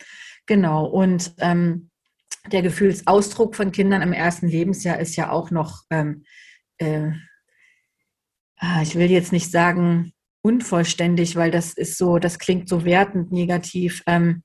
Genau. 0.45 0.85
Und 0.85 1.33
ähm, 1.39 1.89
der 2.51 2.61
Gefühlsausdruck 2.61 3.55
von 3.55 3.73
Kindern 3.73 4.01
im 4.01 4.13
ersten 4.13 4.47
Lebensjahr 4.47 4.99
ist 4.99 5.17
ja 5.17 5.29
auch 5.29 5.51
noch, 5.51 5.83
ähm, 5.89 6.23
äh, 6.77 7.11
ah, 8.57 8.81
ich 8.81 8.95
will 8.95 9.11
jetzt 9.11 9.33
nicht 9.33 9.51
sagen 9.51 10.13
unvollständig, 10.41 11.35
weil 11.35 11.51
das 11.51 11.73
ist 11.73 11.97
so, 11.97 12.17
das 12.17 12.39
klingt 12.39 12.69
so 12.69 12.85
wertend 12.85 13.31
negativ. 13.33 14.03
Ähm, 14.07 14.43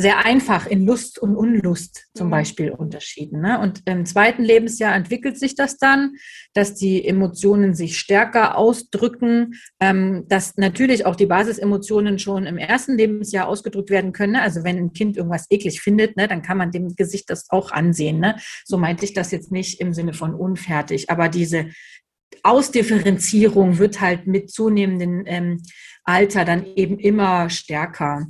sehr 0.00 0.24
einfach 0.24 0.66
in 0.66 0.86
Lust 0.86 1.18
und 1.18 1.34
Unlust 1.34 2.06
zum 2.14 2.28
mhm. 2.28 2.30
Beispiel 2.30 2.70
unterschieden. 2.70 3.40
Ne? 3.40 3.58
Und 3.58 3.82
im 3.84 4.06
zweiten 4.06 4.44
Lebensjahr 4.44 4.94
entwickelt 4.94 5.36
sich 5.36 5.56
das 5.56 5.76
dann, 5.76 6.14
dass 6.54 6.76
die 6.76 7.04
Emotionen 7.04 7.74
sich 7.74 7.98
stärker 7.98 8.56
ausdrücken, 8.56 9.54
ähm, 9.80 10.24
dass 10.28 10.56
natürlich 10.56 11.04
auch 11.04 11.16
die 11.16 11.26
Basisemotionen 11.26 12.20
schon 12.20 12.46
im 12.46 12.58
ersten 12.58 12.96
Lebensjahr 12.96 13.48
ausgedrückt 13.48 13.90
werden 13.90 14.12
können. 14.12 14.34
Ne? 14.34 14.42
Also 14.42 14.62
wenn 14.62 14.78
ein 14.78 14.92
Kind 14.92 15.16
irgendwas 15.16 15.46
eklig 15.50 15.80
findet, 15.80 16.16
ne, 16.16 16.28
dann 16.28 16.42
kann 16.42 16.58
man 16.58 16.70
dem 16.70 16.94
Gesicht 16.94 17.28
das 17.28 17.46
auch 17.50 17.72
ansehen. 17.72 18.20
Ne? 18.20 18.36
So 18.64 18.78
meinte 18.78 19.04
ich 19.04 19.14
das 19.14 19.32
jetzt 19.32 19.50
nicht 19.50 19.80
im 19.80 19.92
Sinne 19.92 20.12
von 20.12 20.32
unfertig, 20.32 21.10
aber 21.10 21.28
diese 21.28 21.70
Ausdifferenzierung 22.44 23.78
wird 23.78 24.00
halt 24.00 24.28
mit 24.28 24.50
zunehmendem 24.50 25.24
ähm, 25.26 25.62
Alter 26.04 26.44
dann 26.44 26.64
eben 26.76 26.98
immer 26.98 27.50
stärker. 27.50 28.26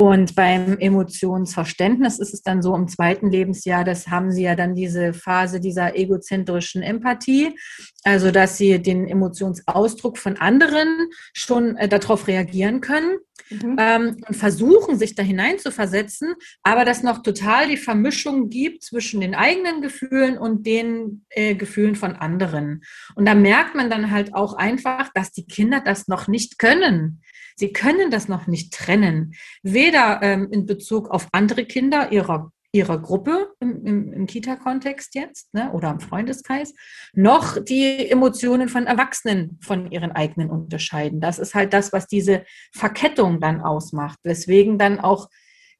Und 0.00 0.34
beim 0.34 0.78
Emotionsverständnis 0.78 2.20
ist 2.20 2.32
es 2.32 2.42
dann 2.42 2.62
so 2.62 2.74
im 2.74 2.88
zweiten 2.88 3.30
Lebensjahr, 3.30 3.84
das 3.84 4.08
haben 4.08 4.32
sie 4.32 4.44
ja 4.44 4.54
dann 4.54 4.74
diese 4.74 5.12
Phase 5.12 5.60
dieser 5.60 5.94
egozentrischen 5.94 6.82
Empathie, 6.82 7.54
also 8.02 8.30
dass 8.30 8.56
sie 8.56 8.80
den 8.80 9.06
Emotionsausdruck 9.06 10.16
von 10.16 10.38
anderen 10.38 10.88
schon 11.34 11.76
äh, 11.76 11.86
darauf 11.86 12.28
reagieren 12.28 12.80
können 12.80 13.18
mhm. 13.48 13.76
ähm, 13.78 14.16
und 14.26 14.36
versuchen, 14.36 14.98
sich 14.98 15.14
da 15.14 15.22
hinein 15.22 15.58
zu 15.58 15.72
versetzen, 15.72 16.34
aber 16.62 16.84
dass 16.84 17.02
noch 17.02 17.22
total 17.22 17.68
die 17.68 17.76
Vermischung 17.76 18.50
gibt 18.50 18.82
zwischen 18.82 19.20
den 19.20 19.34
eigenen 19.34 19.80
Gefühlen 19.80 20.38
und 20.38 20.66
den 20.66 21.24
äh, 21.30 21.54
Gefühlen 21.54 21.94
von 21.94 22.16
anderen. 22.16 22.82
Und 23.14 23.26
da 23.26 23.34
merkt 23.34 23.74
man 23.74 23.90
dann 23.90 24.10
halt 24.10 24.34
auch 24.34 24.54
einfach, 24.54 25.10
dass 25.14 25.32
die 25.32 25.46
Kinder 25.46 25.80
das 25.80 26.08
noch 26.08 26.28
nicht 26.28 26.58
können. 26.58 27.22
Sie 27.56 27.72
können 27.72 28.10
das 28.10 28.28
noch 28.28 28.46
nicht 28.46 28.72
trennen, 28.72 29.34
weder 29.62 30.20
ähm, 30.22 30.48
in 30.50 30.66
Bezug 30.66 31.10
auf 31.10 31.28
andere 31.32 31.66
Kinder 31.66 32.10
ihrer 32.10 32.52
ihrer 32.72 32.98
Gruppe 32.98 33.52
im, 33.60 33.84
im, 33.84 34.12
im 34.12 34.26
Kita-Kontext 34.26 35.14
jetzt 35.14 35.52
ne, 35.52 35.72
oder 35.72 35.90
im 35.90 36.00
Freundeskreis, 36.00 36.72
noch 37.12 37.62
die 37.62 38.08
Emotionen 38.10 38.68
von 38.68 38.86
Erwachsenen 38.86 39.58
von 39.62 39.90
ihren 39.90 40.12
eigenen 40.12 40.50
unterscheiden. 40.50 41.20
Das 41.20 41.38
ist 41.38 41.54
halt 41.54 41.72
das, 41.72 41.92
was 41.92 42.06
diese 42.06 42.44
Verkettung 42.72 43.40
dann 43.40 43.60
ausmacht, 43.60 44.18
weswegen 44.22 44.78
dann 44.78 45.00
auch 45.00 45.28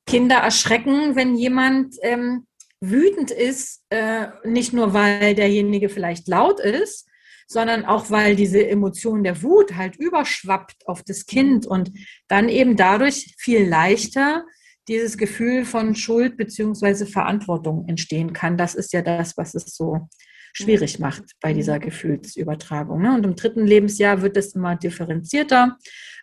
Kinder 0.07 0.37
erschrecken, 0.37 1.15
wenn 1.15 1.37
jemand 1.37 1.95
ähm, 2.03 2.47
wütend 2.81 3.31
ist, 3.31 3.83
äh, 3.91 4.29
nicht 4.45 4.73
nur 4.73 4.93
weil 4.95 5.35
derjenige 5.35 5.89
vielleicht 5.89 6.27
laut 6.27 6.59
ist, 6.59 7.07
sondern 7.47 7.85
auch 7.85 8.11
weil 8.11 8.37
diese 8.37 8.67
Emotion 8.67 9.23
der 9.23 9.43
Wut 9.43 9.77
halt 9.77 9.97
überschwappt 9.97 10.87
auf 10.87 11.03
das 11.03 11.27
Kind 11.27 11.67
und 11.67 11.93
dann 12.29 12.49
eben 12.49 12.77
dadurch 12.77 13.35
viel 13.39 13.69
leichter 13.69 14.45
dieses 14.91 15.17
Gefühl 15.17 15.65
von 15.65 15.95
Schuld 15.95 16.37
beziehungsweise 16.37 17.07
Verantwortung 17.07 17.87
entstehen 17.89 18.33
kann. 18.33 18.57
Das 18.57 18.75
ist 18.75 18.93
ja 18.93 19.03
das, 19.03 19.37
was 19.37 19.55
es 19.55 19.77
so 19.77 20.09
schwierig 20.53 20.99
macht 20.99 21.23
bei 21.41 21.53
dieser 21.53 21.79
Gefühlsübertragung. 21.79 23.01
Ne? 23.01 23.15
Und 23.15 23.25
im 23.25 23.37
dritten 23.37 23.65
Lebensjahr 23.65 24.21
wird 24.21 24.37
es 24.37 24.57
immer 24.57 24.75
differenzierter, 24.75 25.79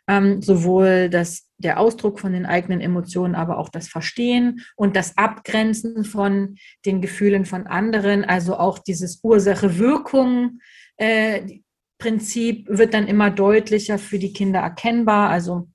ähm, 0.10 0.42
sowohl 0.42 1.10
das, 1.10 1.48
der 1.58 1.80
Ausdruck 1.80 2.20
von 2.20 2.34
den 2.34 2.46
eigenen 2.46 2.82
Emotionen, 2.82 3.36
aber 3.36 3.58
auch 3.58 3.70
das 3.70 3.88
Verstehen 3.88 4.60
und 4.76 4.98
das 4.98 5.18
Abgrenzen 5.18 6.04
von 6.04 6.56
den 6.86 7.00
Gefühlen 7.00 7.46
von 7.46 7.68
anderen, 7.68 8.26
also 8.26 8.58
auch 8.58 8.80
dieses 8.80 9.22
Ursache-Wirkung 9.24 10.60
äh, 10.98 11.62
Prinzip 12.00 12.68
wird 12.70 12.94
dann 12.94 13.08
immer 13.08 13.32
deutlicher 13.32 13.98
für 13.98 14.20
die 14.20 14.34
Kinder 14.34 14.60
erkennbar, 14.60 15.30
also 15.30 15.68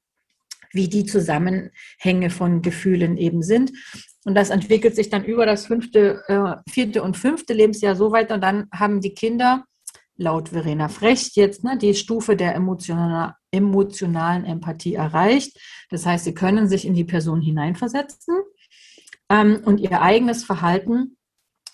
wie 0.72 0.88
die 0.88 1.04
Zusammenhänge 1.04 2.30
von 2.30 2.62
Gefühlen 2.62 3.16
eben 3.16 3.42
sind. 3.42 3.72
Und 4.24 4.34
das 4.34 4.50
entwickelt 4.50 4.94
sich 4.94 5.10
dann 5.10 5.24
über 5.24 5.46
das 5.46 5.66
fünfte, 5.66 6.22
äh, 6.28 6.70
vierte 6.70 7.02
und 7.02 7.16
fünfte 7.16 7.54
Lebensjahr 7.54 7.96
so 7.96 8.12
weiter. 8.12 8.34
Und 8.34 8.40
dann 8.42 8.68
haben 8.72 9.00
die 9.00 9.14
Kinder 9.14 9.64
laut 10.16 10.50
Verena 10.50 10.88
Frecht 10.88 11.36
jetzt 11.36 11.64
ne, 11.64 11.76
die 11.76 11.94
Stufe 11.94 12.36
der 12.36 12.54
emotional, 12.54 13.34
emotionalen 13.50 14.44
Empathie 14.44 14.94
erreicht. 14.94 15.58
Das 15.90 16.06
heißt, 16.06 16.24
sie 16.24 16.34
können 16.34 16.68
sich 16.68 16.86
in 16.86 16.94
die 16.94 17.04
Person 17.04 17.40
hineinversetzen 17.40 18.36
ähm, 19.28 19.62
und 19.64 19.80
ihr 19.80 20.00
eigenes 20.00 20.44
Verhalten 20.44 21.16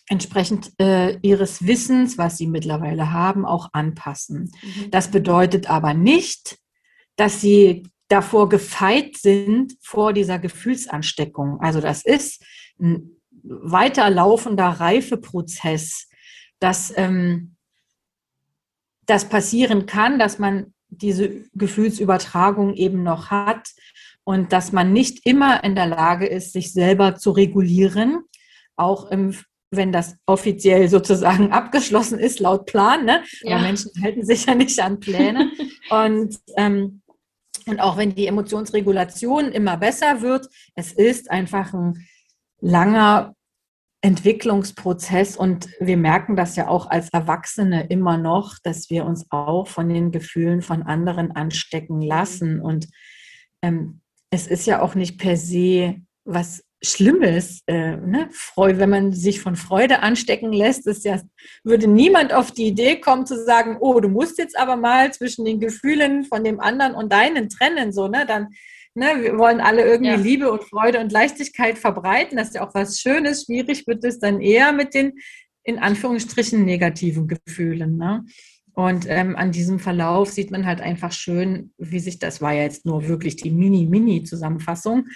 entsprechend 0.09 0.73
äh, 0.81 1.19
ihres 1.21 1.67
Wissens, 1.67 2.17
was 2.17 2.39
sie 2.39 2.47
mittlerweile 2.47 3.13
haben, 3.13 3.45
auch 3.45 3.69
anpassen. 3.73 4.51
Mhm. 4.63 4.91
Das 4.91 5.11
bedeutet 5.11 5.69
aber 5.69 5.93
nicht, 5.93 6.59
dass 7.17 7.41
sie 7.41 7.83
davor 8.09 8.49
gefeit 8.49 9.17
sind 9.17 9.75
vor 9.81 10.13
dieser 10.13 10.39
Gefühlsansteckung. 10.39 11.61
Also 11.61 11.81
das 11.81 12.05
ist 12.05 12.43
ein 12.81 13.17
weiterlaufender 13.43 14.67
Reifeprozess, 14.67 16.09
dass 16.59 16.93
ähm, 16.97 17.55
das 19.07 19.29
passieren 19.29 19.87
kann, 19.87 20.19
dass 20.19 20.39
man 20.39 20.75
diese 20.89 21.45
Gefühlsübertragung 21.55 22.75
eben 22.75 23.03
noch 23.03 23.31
hat 23.31 23.69
und 24.25 24.53
dass 24.53 24.73
man 24.73 24.93
nicht 24.93 25.25
immer 25.27 25.65
in 25.65 25.75
der 25.75 25.87
Lage 25.87 26.27
ist, 26.27 26.53
sich 26.53 26.73
selber 26.73 27.17
zu 27.17 27.31
regulieren, 27.31 28.25
auch 28.77 29.11
im 29.11 29.35
wenn 29.71 29.93
das 29.93 30.17
offiziell 30.25 30.89
sozusagen 30.89 31.53
abgeschlossen 31.53 32.19
ist, 32.19 32.41
laut 32.41 32.65
Plan. 32.65 33.05
Ne? 33.05 33.23
Ja. 33.43 33.57
Aber 33.57 33.67
Menschen 33.67 33.91
halten 34.03 34.25
sich 34.25 34.47
ja 34.47 34.55
nicht 34.55 34.81
an 34.81 34.99
Pläne. 34.99 35.51
und, 35.91 36.39
ähm, 36.57 37.03
und 37.69 37.81
auch 37.81 37.97
wenn 37.97 38.15
die 38.15 38.27
Emotionsregulation 38.27 39.53
immer 39.53 39.77
besser 39.77 40.23
wird, 40.23 40.49
es 40.75 40.93
ist 40.93 41.31
einfach 41.31 41.73
ein 41.73 42.07
langer 42.61 43.35
Entwicklungsprozess 44.01 45.37
und 45.37 45.69
wir 45.81 45.97
merken 45.97 46.37
das 46.37 46.55
ja 46.55 46.69
auch 46.69 46.89
als 46.89 47.09
Erwachsene 47.11 47.87
immer 47.89 48.17
noch, 48.17 48.57
dass 48.63 48.91
wir 48.91 49.05
uns 49.05 49.27
auch 49.31 49.67
von 49.67 49.89
den 49.89 50.13
Gefühlen 50.13 50.63
von 50.63 50.85
anderen 50.85 51.33
anstecken 51.33 52.01
lassen. 52.01 52.61
Und 52.61 52.89
ähm, 53.61 54.01
es 54.31 54.47
ist 54.47 54.67
ja 54.67 54.83
auch 54.83 54.95
nicht 54.95 55.19
per 55.19 55.37
se 55.37 55.97
was 56.25 56.63
Schlimmes. 56.83 57.63
Äh, 57.67 57.97
ne? 57.97 58.29
Freude, 58.31 58.79
wenn 58.79 58.91
man 58.91 59.13
sich 59.13 59.41
von 59.41 59.57
Freude 59.57 60.01
anstecken 60.01 60.53
lässt, 60.53 60.87
ist 60.87 61.05
ja, 61.05 61.21
würde 61.65 61.89
niemand 61.89 62.33
auf 62.33 62.53
die 62.53 62.67
Idee 62.67 63.01
kommen 63.01 63.27
zu 63.27 63.43
sagen, 63.45 63.79
oh, 63.81 64.01
du 64.01 64.09
musst 64.09 64.39
jetzt 64.39 64.59
aber 64.59 64.77
mal 64.77 65.13
zwischen 65.13 65.45
den 65.45 65.61
Gefühlen 65.61 66.25
von 66.25 66.45
dem 66.45 66.61
anderen 66.61 66.95
und 66.95 67.13
deinen 67.13 67.49
trennen, 67.49 67.93
so, 67.93 68.09
ne? 68.09 68.25
Dann, 68.27 68.49
ne, 68.95 69.07
wir 69.21 69.39
wollen 69.39 69.61
alle 69.61 69.85
irgendwie 69.85 70.13
ja. 70.13 70.17
Liebe 70.17 70.53
und 70.53 70.65
Freude 70.65 71.01
und 71.01 71.13
Leichtigkeit 71.13 71.79
verbreiten. 71.79 72.37
Das 72.37 72.49
ist 72.49 72.55
ja 72.55 72.67
auch 72.67 72.75
was 72.75 73.01
Schönes. 73.01 73.45
Schwierig 73.45 73.87
wird 73.87 74.05
es 74.05 74.19
dann 74.21 74.41
eher 74.41 74.73
mit 74.73 74.95
den, 74.95 75.15
in 75.65 75.79
Anführungsstrichen, 75.79 76.65
negativen 76.65 77.27
Gefühlen. 77.27 77.97
Ne? 77.97 78.25
Und 78.79 79.07
ähm, 79.09 79.35
an 79.35 79.51
diesem 79.51 79.81
Verlauf 79.81 80.31
sieht 80.31 80.53
man 80.53 80.65
halt 80.65 80.81
einfach 80.81 81.11
schön, 81.11 81.73
wie 81.79 81.99
sich 81.99 82.21
das 82.21 82.41
war 82.41 82.53
ja 82.53 82.63
jetzt 82.63 82.87
nur 82.87 83.09
wirklich 83.09 83.35
die 83.35 83.51
Mini-Mini-Zusammenfassung, 83.51 85.09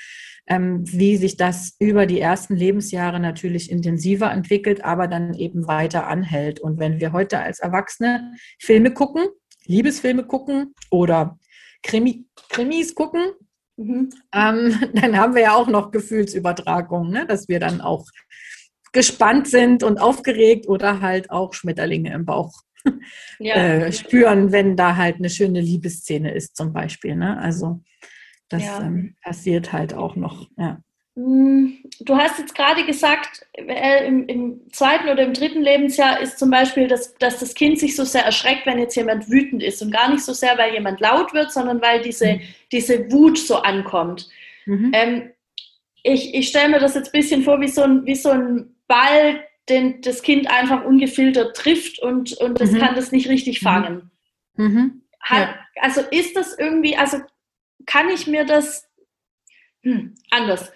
ähm, 0.47 0.83
wie 0.87 1.17
sich 1.17 1.37
das 1.37 1.77
über 1.79 2.07
die 2.07 2.21
ersten 2.21 2.57
Lebensjahre 2.57 3.21
natürlich 3.21 3.71
intensiver 3.71 4.31
entwickelt, 4.31 4.85
aber 4.85 5.07
dann 5.07 5.35
eben 5.35 5.67
weiter 5.67 6.07
anhält. 6.07 6.61
Und 6.61 6.79
wenn 6.79 7.01
wir 7.01 7.13
heute 7.13 7.39
als 7.39 7.61
Erwachsene 7.61 8.33
Filme 8.59 8.93
gucken, 8.93 9.27
Liebesfilme 9.67 10.25
gucken 10.25 10.75
oder 10.91 11.39
Krimi, 11.83 12.27
Krimis 12.49 12.95
gucken, 12.95 13.23
mhm. 13.77 14.11
ähm, 14.35 14.79
dann 14.95 15.17
haben 15.17 15.35
wir 15.35 15.43
ja 15.43 15.55
auch 15.55 15.69
noch 15.69 15.91
Gefühlsübertragung, 15.91 17.11
ne? 17.11 17.27
dass 17.27 17.49
wir 17.49 17.61
dann 17.61 17.81
auch 17.81 18.07
gespannt 18.93 19.49
sind 19.49 19.83
und 19.83 19.99
aufgeregt 19.99 20.69
oder 20.69 21.01
halt 21.01 21.31
auch 21.31 21.55
Schmetterlinge 21.55 22.13
im 22.13 22.27
Bauch 22.27 22.53
ja. 23.39 23.55
äh, 23.55 23.93
spüren, 23.93 24.53
wenn 24.53 24.77
da 24.77 24.97
halt 24.97 25.17
eine 25.17 25.31
schöne 25.31 25.61
Liebesszene 25.61 26.35
ist 26.35 26.57
zum 26.57 26.73
Beispiel. 26.73 27.17
Ne? 27.17 27.39
Also 27.39 27.81
das 28.53 28.65
ja. 28.65 28.81
ähm, 28.81 29.15
passiert 29.23 29.73
halt 29.73 29.95
auch 29.95 30.17
noch. 30.17 30.49
Ja. 30.57 30.79
Hm, 31.15 31.77
du 32.01 32.17
hast 32.17 32.39
jetzt 32.39 32.55
gerade 32.55 32.87
gesagt, 32.87 33.45
äh, 33.53 34.07
im, 34.07 34.27
im, 34.29 34.73
zweiten 34.73 35.09
oder 35.11 35.25
im 35.25 35.35
dritten 35.35 35.61
Lebensjahr 35.61 36.21
ist 36.21 36.39
zum 36.39 36.51
Beispiel, 36.51 36.89
dass, 36.89 37.15
dass 37.17 37.39
das 37.39 37.55
Kind 37.55 37.79
sich 37.79 37.95
so 37.97 38.05
sehr 38.05 38.25
erschreckt, 38.25 38.65
wenn 38.65 38.79
jetzt 38.79 38.97
jemand 38.97 39.29
wütend 39.31 39.63
ist 39.63 39.83
und 39.83 39.91
gar 39.91 40.11
nicht 40.11 40.25
so 40.25 40.33
sehr, 40.33 40.57
weil 40.57 40.73
jemand 40.73 41.01
laut 41.01 41.35
wird, 41.35 41.53
sondern 41.53 41.83
weil 41.83 42.01
diese, 42.01 42.35
mhm. 42.35 42.41
diese 42.73 43.13
Wut 43.13 43.39
so 43.39 43.57
ankommt. 43.57 44.29
Mhm. 44.65 44.91
Ähm, 44.95 45.31
ich 46.03 46.35
ich 46.35 46.49
stelle 46.49 46.71
mir 46.71 46.81
das 46.81 46.95
jetzt 46.95 47.15
ein 47.15 47.21
bisschen 47.21 47.43
vor 47.43 47.61
wie 47.61 47.69
so 47.69 47.83
ein, 47.83 48.07
wie 48.07 48.15
so 48.15 48.31
ein 48.31 48.75
Ball, 48.89 49.45
den 49.69 50.01
das 50.01 50.23
Kind 50.23 50.51
einfach 50.51 50.85
ungefiltert 50.85 51.55
trifft 51.57 51.99
und, 52.01 52.33
und 52.39 52.59
das 52.59 52.73
mhm. 52.73 52.79
kann 52.79 52.95
das 52.95 53.13
nicht 53.13 53.29
richtig 53.29 53.61
mhm. 53.61 53.67
fangen. 53.67 54.11
Mhm. 54.57 55.03
Hat, 55.21 55.49
ja. 55.49 55.55
Also 55.83 56.01
ist 56.11 56.37
das 56.37 56.59
irgendwie, 56.59 56.97
also 56.97 57.19
kann 57.87 58.09
ich 58.09 58.27
mir 58.27 58.45
das 58.45 58.89
hm, 59.83 60.15
anders. 60.31 60.73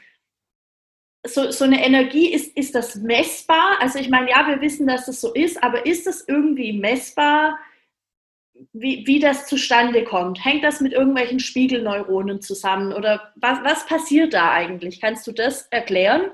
So, 1.26 1.50
so 1.50 1.64
eine 1.64 1.84
Energie, 1.84 2.32
ist, 2.32 2.56
ist 2.56 2.74
das 2.74 2.96
messbar? 2.96 3.78
Also 3.80 3.98
ich 3.98 4.08
meine, 4.08 4.30
ja, 4.30 4.46
wir 4.46 4.60
wissen, 4.60 4.86
dass 4.86 5.06
das 5.06 5.20
so 5.20 5.34
ist, 5.34 5.62
aber 5.62 5.86
ist 5.86 6.06
das 6.06 6.24
irgendwie 6.26 6.72
messbar, 6.72 7.58
wie, 8.72 9.06
wie 9.06 9.18
das 9.18 9.46
zustande 9.46 10.04
kommt? 10.04 10.44
Hängt 10.44 10.64
das 10.64 10.80
mit 10.80 10.92
irgendwelchen 10.92 11.40
Spiegelneuronen 11.40 12.40
zusammen? 12.40 12.92
Oder 12.92 13.32
was, 13.36 13.62
was 13.64 13.86
passiert 13.86 14.34
da 14.34 14.52
eigentlich? 14.52 15.00
Kannst 15.00 15.26
du 15.26 15.32
das 15.32 15.66
erklären? 15.70 16.30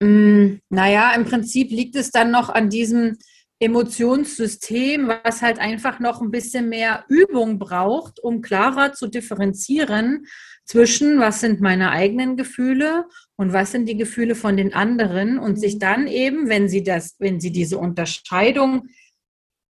Mm, 0.00 0.56
naja, 0.70 1.12
im 1.14 1.24
Prinzip 1.24 1.70
liegt 1.70 1.94
es 1.94 2.10
dann 2.10 2.30
noch 2.30 2.48
an 2.48 2.70
diesem 2.70 3.18
Emotionssystem, 3.58 5.08
was 5.08 5.40
halt 5.40 5.58
einfach 5.58 5.98
noch 5.98 6.20
ein 6.20 6.30
bisschen 6.30 6.68
mehr 6.68 7.04
Übung 7.08 7.58
braucht, 7.58 8.20
um 8.20 8.42
klarer 8.42 8.92
zu 8.92 9.06
differenzieren 9.06 10.26
zwischen, 10.66 11.20
was 11.20 11.40
sind 11.40 11.60
meine 11.60 11.90
eigenen 11.90 12.36
Gefühle 12.36 13.06
und 13.36 13.52
was 13.52 13.72
sind 13.72 13.88
die 13.88 13.96
Gefühle 13.96 14.34
von 14.34 14.56
den 14.56 14.74
anderen 14.74 15.38
und 15.38 15.58
sich 15.58 15.78
dann 15.78 16.06
eben, 16.06 16.48
wenn 16.48 16.68
sie 16.68 16.82
das, 16.82 17.14
wenn 17.18 17.40
sie 17.40 17.52
diese 17.52 17.78
Unterscheidung 17.78 18.88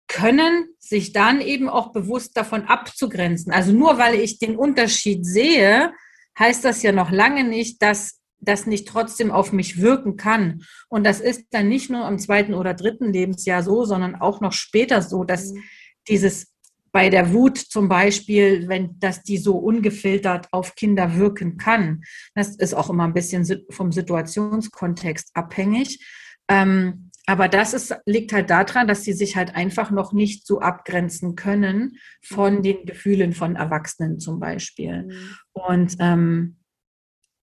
können, 0.07 0.67
sich 0.79 1.11
dann 1.11 1.41
eben 1.41 1.67
auch 1.67 1.91
bewusst 1.91 2.37
davon 2.37 2.65
abzugrenzen. 2.65 3.51
Also 3.51 3.71
nur 3.73 3.97
weil 3.97 4.15
ich 4.15 4.37
den 4.37 4.55
Unterschied 4.55 5.25
sehe, 5.25 5.91
heißt 6.37 6.63
das 6.63 6.83
ja 6.83 6.91
noch 6.91 7.11
lange 7.11 7.43
nicht, 7.43 7.81
dass 7.81 8.19
das 8.45 8.65
nicht 8.65 8.87
trotzdem 8.87 9.31
auf 9.31 9.51
mich 9.51 9.81
wirken 9.81 10.17
kann. 10.17 10.63
Und 10.89 11.05
das 11.05 11.19
ist 11.19 11.47
dann 11.51 11.69
nicht 11.69 11.89
nur 11.89 12.07
im 12.07 12.19
zweiten 12.19 12.53
oder 12.53 12.73
dritten 12.73 13.11
Lebensjahr 13.11 13.63
so, 13.63 13.85
sondern 13.85 14.15
auch 14.15 14.41
noch 14.41 14.53
später 14.53 15.01
so, 15.01 15.23
dass 15.23 15.51
mhm. 15.51 15.63
dieses 16.07 16.53
bei 16.91 17.09
der 17.09 17.33
Wut 17.33 17.57
zum 17.57 17.89
Beispiel, 17.89 18.67
wenn 18.67 18.99
dass 18.99 19.23
die 19.23 19.37
so 19.37 19.57
ungefiltert 19.57 20.47
auf 20.51 20.75
Kinder 20.75 21.17
wirken 21.17 21.57
kann. 21.57 22.03
Das 22.35 22.55
ist 22.55 22.75
auch 22.75 22.89
immer 22.89 23.05
ein 23.05 23.15
bisschen 23.15 23.45
vom 23.71 23.91
Situationskontext 23.91 25.31
abhängig. 25.33 26.05
Ähm, 26.47 27.09
aber 27.25 27.47
das 27.47 27.73
ist, 27.73 27.95
liegt 28.05 28.33
halt 28.33 28.49
daran, 28.49 28.87
dass 28.87 29.03
sie 29.03 29.13
sich 29.13 29.35
halt 29.35 29.55
einfach 29.55 29.91
noch 29.91 30.13
nicht 30.13 30.45
so 30.45 30.59
abgrenzen 30.59 31.35
können 31.35 31.97
von 32.21 32.57
mhm. 32.57 32.63
den 32.63 32.85
Gefühlen 32.85 33.33
von 33.33 33.55
Erwachsenen 33.55 34.19
zum 34.19 34.39
Beispiel. 34.39 35.03
Mhm. 35.03 35.35
Und 35.53 35.95
ähm, 35.99 36.57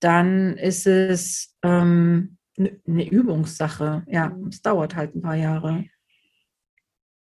dann 0.01 0.57
ist 0.57 0.87
es 0.87 1.57
ähm, 1.63 2.39
eine 2.59 3.09
Übungssache. 3.09 4.05
Ja, 4.09 4.31
mhm. 4.31 4.49
es 4.49 4.63
dauert 4.63 4.97
halt 4.97 5.15
ein 5.15 5.23
paar 5.23 5.37
Jahre. 5.37 5.85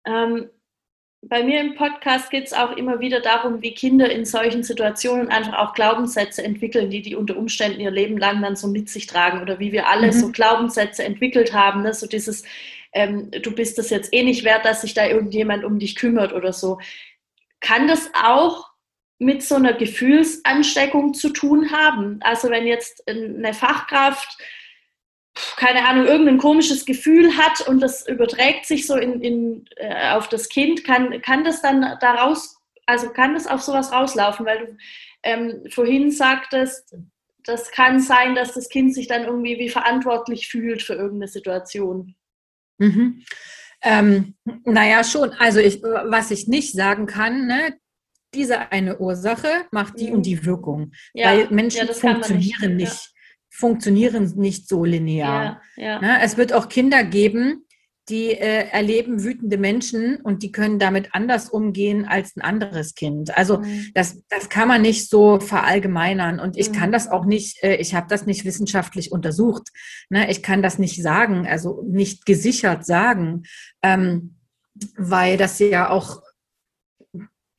Ähm, 0.05 0.49
bei 1.25 1.41
mir 1.41 1.61
im 1.61 1.75
Podcast 1.75 2.29
geht 2.31 2.47
es 2.47 2.53
auch 2.53 2.75
immer 2.75 2.99
wieder 2.99 3.21
darum, 3.21 3.61
wie 3.61 3.73
Kinder 3.73 4.11
in 4.11 4.25
solchen 4.25 4.63
Situationen 4.63 5.29
einfach 5.29 5.57
auch 5.57 5.73
Glaubenssätze 5.73 6.43
entwickeln, 6.43 6.89
die 6.89 7.01
die 7.01 7.15
unter 7.15 7.37
Umständen 7.37 7.79
ihr 7.79 7.91
Leben 7.91 8.17
lang 8.17 8.41
dann 8.41 8.57
so 8.57 8.67
mit 8.67 8.89
sich 8.89 9.07
tragen 9.07 9.41
oder 9.41 9.59
wie 9.59 9.71
wir 9.71 9.87
alle 9.87 10.07
mhm. 10.07 10.11
so 10.11 10.31
Glaubenssätze 10.31 11.03
entwickelt 11.03 11.53
haben. 11.53 11.83
Ne? 11.83 11.93
So 11.93 12.07
dieses, 12.07 12.43
ähm, 12.91 13.31
du 13.31 13.55
bist 13.55 13.79
es 13.79 13.89
jetzt 13.89 14.13
eh 14.13 14.23
nicht 14.23 14.43
wert, 14.43 14.65
dass 14.65 14.81
sich 14.81 14.93
da 14.93 15.07
irgendjemand 15.07 15.63
um 15.63 15.79
dich 15.79 15.95
kümmert 15.95 16.33
oder 16.33 16.51
so. 16.51 16.79
Kann 17.61 17.87
das 17.87 18.11
auch 18.21 18.72
mit 19.19 19.43
so 19.43 19.55
einer 19.55 19.73
Gefühlsansteckung 19.73 21.13
zu 21.13 21.29
tun 21.29 21.71
haben. 21.71 22.19
Also 22.21 22.49
wenn 22.49 22.67
jetzt 22.67 23.07
eine 23.07 23.53
Fachkraft, 23.53 24.37
keine 25.55 25.87
Ahnung, 25.87 26.05
irgendein 26.05 26.37
komisches 26.37 26.85
Gefühl 26.85 27.37
hat 27.37 27.67
und 27.67 27.79
das 27.79 28.07
überträgt 28.07 28.65
sich 28.65 28.85
so 28.85 28.95
in, 28.95 29.21
in, 29.21 29.65
äh, 29.77 30.11
auf 30.11 30.29
das 30.29 30.49
Kind, 30.49 30.83
kann, 30.83 31.21
kann 31.21 31.43
das 31.43 31.61
dann 31.61 31.97
daraus, 32.01 32.57
also 32.85 33.09
kann 33.09 33.33
das 33.33 33.47
auf 33.47 33.61
sowas 33.61 33.91
rauslaufen, 33.91 34.45
weil 34.45 34.59
du 34.59 34.77
ähm, 35.23 35.63
vorhin 35.69 36.11
sagtest, 36.11 36.95
das 37.45 37.71
kann 37.71 37.99
sein, 37.99 38.35
dass 38.35 38.53
das 38.53 38.69
Kind 38.69 38.93
sich 38.93 39.07
dann 39.07 39.23
irgendwie 39.23 39.57
wie 39.57 39.69
verantwortlich 39.69 40.47
fühlt 40.47 40.81
für 40.81 40.93
irgendeine 40.93 41.27
Situation. 41.27 42.15
Mhm. 42.77 43.23
Ähm, 43.81 44.35
naja, 44.63 45.03
schon. 45.03 45.31
Also 45.31 45.59
ich, 45.59 45.81
was 45.83 46.31
ich 46.31 46.47
nicht 46.47 46.73
sagen 46.73 47.05
kann, 47.05 47.47
ne, 47.47 47.77
diese 48.33 48.71
eine 48.71 48.99
Ursache 48.99 49.47
macht 49.71 49.99
die 49.99 50.07
mhm. 50.07 50.15
und 50.15 50.25
die 50.25 50.45
Wirkung. 50.45 50.91
Ja. 51.13 51.27
Weil 51.27 51.49
Menschen 51.49 51.87
ja, 51.87 51.93
funktionieren 51.93 52.75
nicht, 52.75 52.91
nicht 52.91 53.13
funktionieren 53.53 54.33
nicht 54.35 54.67
so 54.67 54.83
linear. 54.83 55.61
Ne? 56.01 56.19
Es 56.23 56.37
wird 56.37 56.53
auch 56.53 56.69
Kinder 56.69 57.03
geben, 57.03 57.65
die 58.09 58.31
äh, 58.31 58.67
erleben 58.69 59.23
wütende 59.23 59.57
Menschen 59.57 60.17
und 60.17 60.43
die 60.43 60.51
können 60.51 60.77
damit 60.77 61.09
anders 61.13 61.49
umgehen 61.49 62.05
als 62.05 62.35
ein 62.35 62.41
anderes 62.41 62.95
Kind. 62.95 63.37
Also 63.37 63.59
mhm. 63.59 63.91
das, 63.93 64.21
das 64.27 64.49
kann 64.49 64.67
man 64.67 64.81
nicht 64.81 65.09
so 65.09 65.39
verallgemeinern 65.39 66.39
und 66.39 66.57
ich 66.57 66.69
mhm. 66.69 66.73
kann 66.73 66.91
das 66.91 67.07
auch 67.07 67.23
nicht, 67.23 67.63
äh, 67.63 67.75
ich 67.75 67.95
habe 67.95 68.07
das 68.09 68.25
nicht 68.25 68.43
wissenschaftlich 68.43 69.11
untersucht. 69.11 69.69
Ne? 70.09 70.29
Ich 70.29 70.43
kann 70.43 70.61
das 70.61 70.79
nicht 70.79 71.01
sagen, 71.01 71.47
also 71.47 71.83
nicht 71.87 72.25
gesichert 72.25 72.85
sagen, 72.85 73.43
ähm, 73.81 74.35
weil 74.97 75.37
das 75.37 75.59
ja 75.59 75.89
auch 75.89 76.22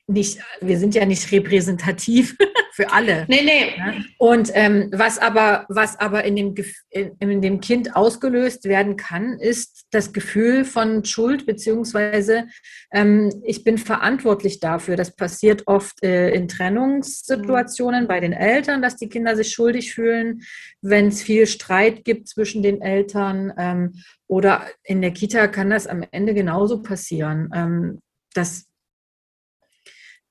nicht, 0.06 0.38
wir 0.60 0.78
sind 0.78 0.94
ja 0.94 1.06
nicht 1.06 1.32
repräsentativ 1.32 2.36
für 2.72 2.92
alle. 2.92 3.24
Nee, 3.28 3.42
nee. 3.42 3.72
Und 4.18 4.50
ähm, 4.52 4.90
was 4.92 5.18
aber, 5.18 5.64
was 5.68 5.98
aber 5.98 6.24
in 6.24 6.36
dem, 6.36 6.54
in, 6.90 7.12
in, 7.20 7.40
dem 7.40 7.60
Kind 7.60 7.96
ausgelöst 7.96 8.64
werden 8.64 8.96
kann, 8.96 9.38
ist 9.38 9.86
das 9.92 10.12
Gefühl 10.12 10.64
von 10.64 11.04
Schuld, 11.04 11.46
beziehungsweise 11.46 12.48
ähm, 12.92 13.30
ich 13.44 13.64
bin 13.64 13.78
verantwortlich 13.78 14.60
dafür. 14.60 14.96
Das 14.96 15.16
passiert 15.16 15.62
oft 15.66 16.02
äh, 16.04 16.30
in 16.30 16.48
Trennungssituationen 16.48 18.04
mhm. 18.04 18.08
bei 18.08 18.20
den 18.20 18.32
Eltern, 18.32 18.82
dass 18.82 18.96
die 18.96 19.08
Kinder 19.08 19.36
sich 19.36 19.52
schuldig 19.52 19.94
fühlen, 19.94 20.42
wenn 20.82 21.08
es 21.08 21.22
viel 21.22 21.46
Streit 21.46 22.04
gibt 22.04 22.28
zwischen 22.28 22.62
den 22.62 22.82
Eltern. 22.82 23.54
Ähm, 23.56 23.92
oder 24.26 24.66
in 24.82 25.00
der 25.00 25.12
Kita 25.12 25.48
kann 25.48 25.70
das 25.70 25.86
am 25.86 26.04
Ende 26.10 26.34
genauso 26.34 26.82
passieren. 26.82 27.50
Ähm, 27.54 28.00
dass 28.34 28.66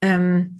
ähm, 0.03 0.57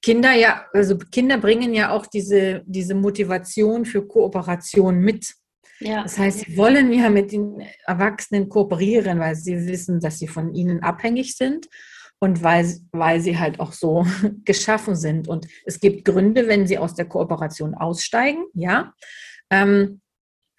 Kinder 0.00 0.32
ja, 0.32 0.64
also 0.72 0.96
Kinder 0.96 1.38
bringen 1.38 1.74
ja 1.74 1.90
auch 1.90 2.06
diese, 2.06 2.62
diese 2.66 2.94
Motivation 2.94 3.84
für 3.84 4.06
Kooperation 4.06 5.00
mit. 5.00 5.34
Ja. 5.80 6.04
Das 6.04 6.16
heißt, 6.16 6.38
sie 6.40 6.56
wollen 6.56 6.92
ja 6.92 7.10
mit 7.10 7.32
den 7.32 7.62
Erwachsenen 7.84 8.48
kooperieren, 8.48 9.18
weil 9.18 9.34
sie 9.34 9.66
wissen, 9.66 10.00
dass 10.00 10.18
sie 10.18 10.28
von 10.28 10.54
ihnen 10.54 10.82
abhängig 10.82 11.36
sind. 11.36 11.68
und 12.20 12.42
weil, 12.42 12.66
weil 12.90 13.20
sie 13.20 13.38
halt 13.38 13.60
auch 13.60 13.72
so 13.72 14.06
geschaffen 14.44 14.96
sind. 14.96 15.28
Und 15.28 15.46
es 15.66 15.78
gibt 15.78 16.04
Gründe, 16.04 16.48
wenn 16.48 16.66
sie 16.66 16.78
aus 16.78 16.94
der 16.94 17.06
Kooperation 17.06 17.74
aussteigen, 17.74 18.44
ja. 18.54 18.92
Ähm, 19.50 20.00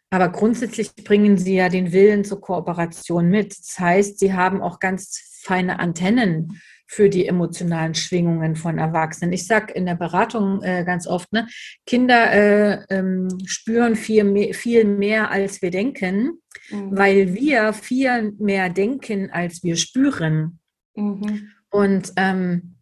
aber 0.09 0.30
grundsätzlich 0.30 0.95
bringen 0.95 1.38
sie 1.38 1.55
ja 1.55 1.70
den 1.70 1.91
Willen 1.91 2.24
zur 2.24 2.41
Kooperation 2.41 3.30
mit. 3.30 3.57
Das 3.57 3.80
heißt, 3.80 4.20
sie 4.20 4.34
haben 4.34 4.61
auch 4.61 4.80
ganz 4.80 5.39
feine 5.43 5.80
Antennen 5.80 6.61
für 6.92 7.08
die 7.08 7.28
emotionalen 7.28 7.94
Schwingungen 7.94 8.56
von 8.56 8.80
Erwachsenen. 8.80 9.32
Ich 9.32 9.46
sage 9.46 9.74
in 9.74 9.86
der 9.86 9.94
Beratung 9.94 10.64
äh, 10.64 10.84
ganz 10.84 11.06
oft, 11.06 11.32
ne, 11.32 11.48
Kinder 11.86 12.32
äh, 12.34 12.84
ähm, 12.90 13.28
spüren 13.46 13.96
viel 13.96 14.24
mehr, 14.24 14.56
viel 14.56 14.86
mehr, 14.86 15.30
als 15.30 15.62
wir 15.62 15.70
denken, 15.70 16.42
mhm. 16.72 16.98
weil 16.98 17.36
wir 17.36 17.74
viel 17.74 18.32
mehr 18.40 18.70
denken, 18.70 19.30
als 19.30 19.64
wir 19.64 19.76
spüren. 19.76 20.60
Mhm. 20.96 21.52
Und 21.70 22.12
ähm, 22.16 22.74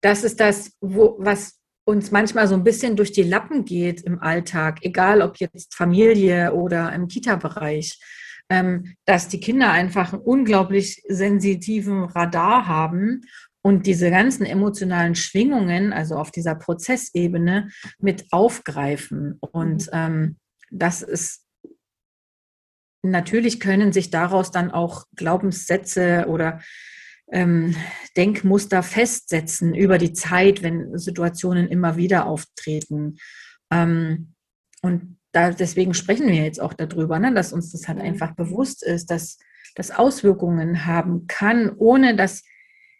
das 0.00 0.24
ist 0.24 0.40
das, 0.40 0.72
wo, 0.80 1.14
was 1.20 1.60
uns 1.84 2.10
manchmal 2.10 2.48
so 2.48 2.54
ein 2.56 2.64
bisschen 2.64 2.96
durch 2.96 3.12
die 3.12 3.22
Lappen 3.22 3.64
geht 3.64 4.02
im 4.02 4.18
Alltag, 4.18 4.78
egal 4.82 5.22
ob 5.22 5.36
jetzt 5.36 5.72
Familie 5.72 6.52
oder 6.52 6.92
im 6.92 7.06
Kita-Bereich, 7.06 7.96
dass 8.48 9.28
die 9.28 9.40
Kinder 9.40 9.72
einfach 9.72 10.12
einen 10.12 10.22
unglaublich 10.22 11.02
sensitiven 11.08 12.04
Radar 12.04 12.66
haben 12.66 13.22
und 13.62 13.86
diese 13.86 14.10
ganzen 14.10 14.46
emotionalen 14.46 15.16
Schwingungen, 15.16 15.92
also 15.92 16.14
auf 16.14 16.30
dieser 16.30 16.54
Prozessebene, 16.54 17.70
mit 17.98 18.26
aufgreifen. 18.30 19.38
Und 19.40 19.86
mhm. 19.86 19.90
ähm, 19.92 20.36
das 20.70 21.02
ist 21.02 21.42
natürlich 23.02 23.60
können 23.60 23.92
sich 23.92 24.10
daraus 24.10 24.50
dann 24.50 24.70
auch 24.70 25.04
Glaubenssätze 25.16 26.26
oder 26.28 26.60
ähm, 27.32 27.74
Denkmuster 28.16 28.82
festsetzen 28.82 29.74
über 29.74 29.98
die 29.98 30.12
Zeit, 30.12 30.62
wenn 30.62 30.96
Situationen 30.96 31.68
immer 31.68 31.96
wieder 31.96 32.26
auftreten. 32.26 33.16
Ähm, 33.72 34.35
und 34.86 35.18
da, 35.32 35.50
deswegen 35.50 35.92
sprechen 35.92 36.28
wir 36.28 36.44
jetzt 36.44 36.60
auch 36.60 36.72
darüber, 36.72 37.18
ne, 37.18 37.34
dass 37.34 37.52
uns 37.52 37.72
das 37.72 37.88
halt 37.88 38.00
einfach 38.00 38.34
bewusst 38.34 38.82
ist, 38.82 39.10
dass 39.10 39.38
das 39.74 39.90
Auswirkungen 39.90 40.86
haben 40.86 41.26
kann, 41.26 41.72
ohne 41.76 42.16
dass 42.16 42.42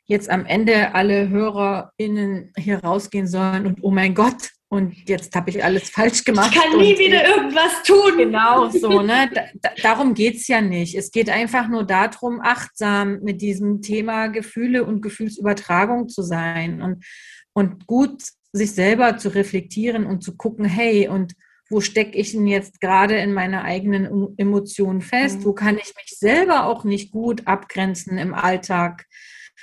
jetzt 0.04 0.28
am 0.28 0.44
Ende 0.44 0.94
alle 0.94 1.28
HörerInnen 1.30 2.52
hier 2.56 2.78
rausgehen 2.84 3.26
sollen 3.26 3.66
und 3.66 3.78
oh 3.82 3.90
mein 3.90 4.14
Gott, 4.14 4.50
und 4.68 5.08
jetzt 5.08 5.34
habe 5.36 5.50
ich 5.50 5.62
alles 5.62 5.90
falsch 5.90 6.24
gemacht. 6.24 6.50
Ich 6.52 6.60
kann 6.60 6.76
nie 6.76 6.98
wieder 6.98 7.24
irgendwas 7.24 7.84
tun. 7.84 8.18
Genau 8.18 8.68
so, 8.70 9.00
ne? 9.00 9.30
Da, 9.32 9.70
darum 9.80 10.12
geht 10.12 10.36
es 10.36 10.48
ja 10.48 10.60
nicht. 10.60 10.96
Es 10.96 11.12
geht 11.12 11.30
einfach 11.30 11.68
nur 11.68 11.84
darum, 11.84 12.40
achtsam 12.42 13.20
mit 13.22 13.40
diesem 13.42 13.80
Thema 13.80 14.26
Gefühle 14.26 14.84
und 14.84 15.02
Gefühlsübertragung 15.02 16.08
zu 16.08 16.22
sein 16.22 16.82
und, 16.82 17.04
und 17.52 17.86
gut 17.86 18.24
sich 18.52 18.72
selber 18.72 19.18
zu 19.18 19.28
reflektieren 19.28 20.04
und 20.04 20.24
zu 20.24 20.36
gucken, 20.36 20.64
hey, 20.64 21.06
und 21.06 21.34
wo 21.68 21.80
stecke 21.80 22.16
ich 22.16 22.32
denn 22.32 22.46
jetzt 22.46 22.80
gerade 22.80 23.16
in 23.16 23.32
meiner 23.32 23.64
eigenen 23.64 24.34
Emotionen 24.36 25.00
fest? 25.00 25.40
Mhm. 25.40 25.44
Wo 25.44 25.52
kann 25.52 25.76
ich 25.76 25.94
mich 25.96 26.18
selber 26.18 26.66
auch 26.66 26.84
nicht 26.84 27.10
gut 27.10 27.46
abgrenzen 27.46 28.18
im 28.18 28.34
Alltag? 28.34 29.06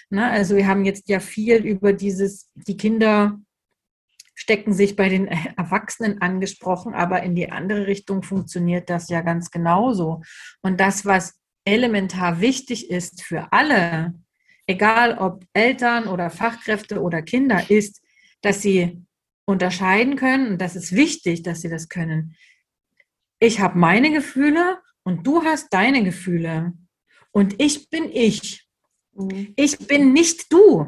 Ne? 0.10 0.30
Also 0.30 0.56
wir 0.56 0.68
haben 0.68 0.86
jetzt 0.86 1.10
ja 1.10 1.20
viel 1.20 1.58
über 1.66 1.94
dieses, 1.94 2.50
die 2.56 2.78
Kinder 2.78 3.40
stecken 4.36 4.74
sich 4.74 4.96
bei 4.96 5.10
den 5.10 5.28
Erwachsenen 5.58 6.22
angesprochen, 6.22 6.94
aber 6.94 7.24
in 7.24 7.36
die 7.36 7.52
andere 7.52 7.88
Richtung 7.88 8.24
funktioniert 8.24 8.90
das 8.90 9.10
ja 9.10 9.22
ganz 9.22 9.52
genauso. 9.52 10.22
Und 10.62 10.80
das, 10.80 11.06
was 11.06 11.40
elementar 11.66 12.42
wichtig 12.42 12.90
ist 12.90 13.24
für 13.24 13.52
alle, 13.52 14.14
egal 14.68 15.18
ob 15.18 15.46
Eltern 15.54 16.08
oder 16.08 16.30
Fachkräfte 16.30 17.02
oder 17.02 17.22
Kinder, 17.22 17.70
ist, 17.70 18.02
dass 18.42 18.62
sie 18.62 19.06
unterscheiden 19.46 20.16
können, 20.16 20.54
und 20.54 20.62
das 20.62 20.76
ist 20.76 20.94
wichtig, 20.94 21.44
dass 21.44 21.62
sie 21.62 21.70
das 21.70 21.90
können. 21.90 22.36
Ich 23.40 23.60
habe 23.60 23.78
meine 23.78 24.12
Gefühle 24.12 24.80
und 25.04 25.28
du 25.28 25.44
hast 25.44 25.74
deine 25.74 26.04
Gefühle. 26.04 26.74
Und 27.32 27.62
ich 27.62 27.90
bin 27.90 28.10
ich. 28.12 28.68
Mhm. 29.14 29.54
Ich 29.56 29.78
bin 29.80 30.14
nicht 30.14 30.52
du. 30.52 30.88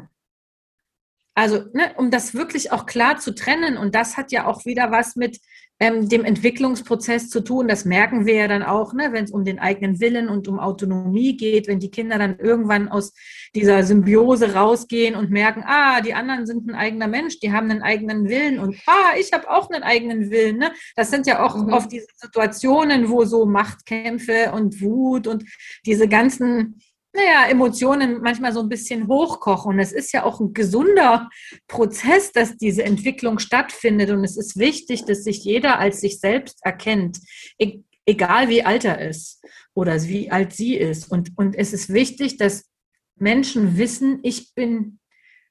Also, 1.34 1.66
ne, 1.74 1.94
um 1.98 2.10
das 2.10 2.34
wirklich 2.34 2.72
auch 2.72 2.86
klar 2.86 3.18
zu 3.18 3.34
trennen, 3.34 3.76
und 3.76 3.94
das 3.94 4.16
hat 4.16 4.32
ja 4.32 4.46
auch 4.46 4.64
wieder 4.64 4.90
was 4.90 5.16
mit 5.16 5.38
ähm, 5.78 6.08
dem 6.08 6.24
Entwicklungsprozess 6.24 7.28
zu 7.28 7.40
tun. 7.40 7.68
Das 7.68 7.84
merken 7.84 8.24
wir 8.24 8.34
ja 8.34 8.48
dann 8.48 8.62
auch, 8.62 8.94
ne, 8.94 9.12
wenn 9.12 9.24
es 9.24 9.30
um 9.30 9.44
den 9.44 9.58
eigenen 9.58 10.00
Willen 10.00 10.28
und 10.28 10.48
um 10.48 10.58
Autonomie 10.58 11.36
geht, 11.36 11.68
wenn 11.68 11.80
die 11.80 11.90
Kinder 11.90 12.18
dann 12.18 12.38
irgendwann 12.38 12.88
aus 12.88 13.12
dieser 13.54 13.82
Symbiose 13.82 14.54
rausgehen 14.54 15.14
und 15.14 15.30
merken, 15.30 15.64
ah, 15.66 16.00
die 16.00 16.14
anderen 16.14 16.46
sind 16.46 16.68
ein 16.68 16.74
eigener 16.74 17.08
Mensch, 17.08 17.40
die 17.40 17.52
haben 17.52 17.70
einen 17.70 17.82
eigenen 17.82 18.28
Willen 18.28 18.58
und 18.58 18.76
ah, 18.86 19.16
ich 19.18 19.32
habe 19.32 19.50
auch 19.50 19.70
einen 19.70 19.82
eigenen 19.82 20.30
Willen. 20.30 20.58
Ne? 20.58 20.72
Das 20.94 21.10
sind 21.10 21.26
ja 21.26 21.44
auch 21.44 21.56
mhm. 21.56 21.72
oft 21.72 21.92
diese 21.92 22.08
Situationen, 22.16 23.10
wo 23.10 23.24
so 23.24 23.44
Machtkämpfe 23.44 24.52
und 24.52 24.80
Wut 24.80 25.26
und 25.26 25.44
diese 25.84 26.08
ganzen 26.08 26.80
naja, 27.16 27.48
Emotionen 27.50 28.20
manchmal 28.20 28.52
so 28.52 28.60
ein 28.60 28.68
bisschen 28.68 29.08
hochkochen. 29.08 29.74
Und 29.74 29.78
es 29.80 29.92
ist 29.92 30.12
ja 30.12 30.24
auch 30.24 30.40
ein 30.40 30.52
gesunder 30.52 31.28
Prozess, 31.66 32.32
dass 32.32 32.56
diese 32.56 32.84
Entwicklung 32.84 33.38
stattfindet. 33.38 34.10
Und 34.10 34.22
es 34.24 34.36
ist 34.36 34.58
wichtig, 34.58 35.04
dass 35.04 35.24
sich 35.24 35.42
jeder 35.44 35.78
als 35.78 36.00
sich 36.00 36.20
selbst 36.20 36.58
erkennt, 36.62 37.18
e-, 37.58 37.80
egal 38.04 38.48
wie 38.48 38.62
alt 38.62 38.84
er 38.84 39.00
ist 39.00 39.42
oder 39.74 40.00
wie 40.04 40.30
alt 40.30 40.52
sie 40.52 40.76
ist. 40.76 41.10
Und, 41.10 41.32
und 41.36 41.56
es 41.56 41.72
ist 41.72 41.92
wichtig, 41.92 42.36
dass 42.36 42.70
Menschen 43.18 43.78
wissen, 43.78 44.20
ich 44.22 44.54
bin 44.54 44.98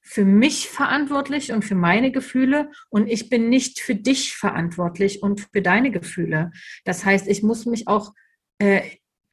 für 0.07 0.23
mich 0.23 0.69
verantwortlich 0.69 1.51
und 1.51 1.65
für 1.65 1.73
meine 1.73 2.11
Gefühle 2.11 2.69
und 2.89 3.07
ich 3.07 3.29
bin 3.29 3.49
nicht 3.49 3.79
für 3.79 3.95
dich 3.95 4.35
verantwortlich 4.35 5.23
und 5.23 5.47
für 5.51 5.63
deine 5.63 5.89
Gefühle. 5.89 6.51
Das 6.83 7.03
heißt, 7.03 7.27
ich 7.27 7.41
muss 7.41 7.65
mich 7.65 7.87
auch 7.87 8.13
äh, 8.59 8.81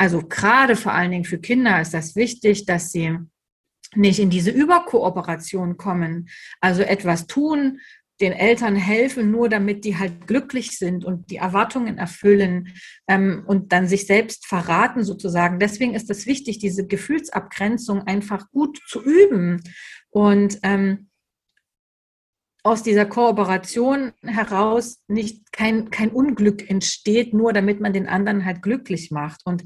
also 0.03 0.20
gerade 0.26 0.74
vor 0.74 0.92
allen 0.92 1.12
Dingen 1.12 1.24
für 1.24 1.38
Kinder 1.38 1.80
ist 1.80 1.94
das 1.94 2.16
wichtig, 2.16 2.66
dass 2.66 2.90
sie 2.90 3.18
nicht 3.94 4.18
in 4.18 4.30
diese 4.30 4.50
Überkooperation 4.50 5.76
kommen, 5.76 6.28
also 6.61 6.82
etwas 6.82 7.28
tun, 7.28 7.78
den 8.20 8.32
Eltern 8.32 8.74
helfen, 8.74 9.30
nur 9.30 9.48
damit 9.48 9.84
die 9.84 9.96
halt 9.96 10.26
glücklich 10.26 10.76
sind 10.76 11.05
und 11.05 11.30
die 11.30 11.36
Erwartungen 11.36 11.98
erfüllen 11.98 12.72
ähm, 13.07 13.44
und 13.46 13.72
dann 13.72 13.86
sich 13.86 14.09
selbst 14.09 14.44
verraten 14.44 15.05
sozusagen. 15.05 15.61
Deswegen 15.61 15.94
ist 15.94 16.11
es 16.11 16.26
wichtig, 16.26 16.59
diese 16.59 16.84
Gefühlsabgrenzung 16.84 18.03
einfach 18.03 18.50
gut 18.50 18.80
zu 18.88 19.05
üben 19.05 19.62
und 20.11 20.59
ähm, 20.64 21.11
aus 22.65 22.83
dieser 22.83 23.07
Kooperation 23.07 24.13
heraus 24.23 25.01
nicht 25.09 25.53
kein, 25.53 25.91
kein 25.91 26.11
Unglück 26.11 26.71
entsteht, 26.71 27.35
nur 27.35 27.53
damit 27.53 27.81
man 27.81 27.93
den 27.93 28.09
anderen 28.09 28.45
halt 28.45 28.63
glücklich 28.63 29.11
macht. 29.11 29.41
Und 29.45 29.65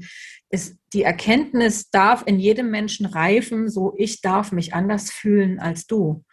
es, 0.49 0.77
die 0.93 1.03
Erkenntnis 1.03 1.91
darf 1.91 2.23
in 2.25 2.39
jedem 2.39 2.71
Menschen 2.71 3.05
reifen, 3.05 3.69
so 3.69 3.93
ich 3.97 4.21
darf 4.21 4.51
mich 4.51 4.73
anders 4.73 5.11
fühlen 5.11 5.59
als 5.59 5.85
du. 5.85 6.23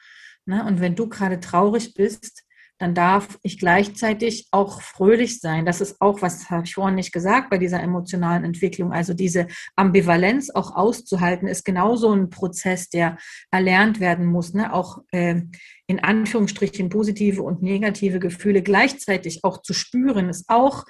Ne? 0.46 0.64
Und 0.64 0.80
wenn 0.80 0.94
du 0.94 1.08
gerade 1.08 1.38
traurig 1.40 1.92
bist, 1.94 2.43
dann 2.84 2.94
darf 2.94 3.38
ich 3.42 3.58
gleichzeitig 3.58 4.46
auch 4.50 4.82
fröhlich 4.82 5.40
sein. 5.40 5.64
Das 5.64 5.80
ist 5.80 6.02
auch, 6.02 6.20
was 6.20 6.50
habe 6.50 6.66
ich 6.66 6.74
vorhin 6.74 6.96
nicht 6.96 7.12
gesagt, 7.12 7.48
bei 7.48 7.56
dieser 7.56 7.82
emotionalen 7.82 8.44
Entwicklung. 8.44 8.92
Also 8.92 9.14
diese 9.14 9.46
Ambivalenz 9.74 10.50
auch 10.50 10.76
auszuhalten, 10.76 11.48
ist 11.48 11.64
genauso 11.64 12.12
ein 12.12 12.28
Prozess, 12.28 12.90
der 12.90 13.16
erlernt 13.50 14.00
werden 14.00 14.26
muss. 14.26 14.52
Ne? 14.52 14.70
Auch 14.70 14.98
äh, 15.12 15.40
in 15.86 16.00
Anführungsstrichen 16.00 16.90
positive 16.90 17.42
und 17.42 17.62
negative 17.62 18.18
Gefühle 18.18 18.60
gleichzeitig 18.60 19.44
auch 19.44 19.62
zu 19.62 19.72
spüren, 19.72 20.28
ist 20.28 20.44
auch 20.48 20.84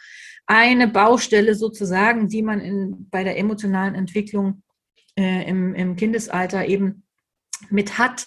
eine 0.46 0.88
Baustelle 0.88 1.54
sozusagen, 1.54 2.26
die 2.26 2.42
man 2.42 2.60
in, 2.60 3.08
bei 3.08 3.22
der 3.22 3.38
emotionalen 3.38 3.94
Entwicklung 3.94 4.64
äh, 5.16 5.48
im, 5.48 5.76
im 5.76 5.94
Kindesalter 5.94 6.66
eben 6.66 7.04
mit 7.70 7.98
hat 7.98 8.26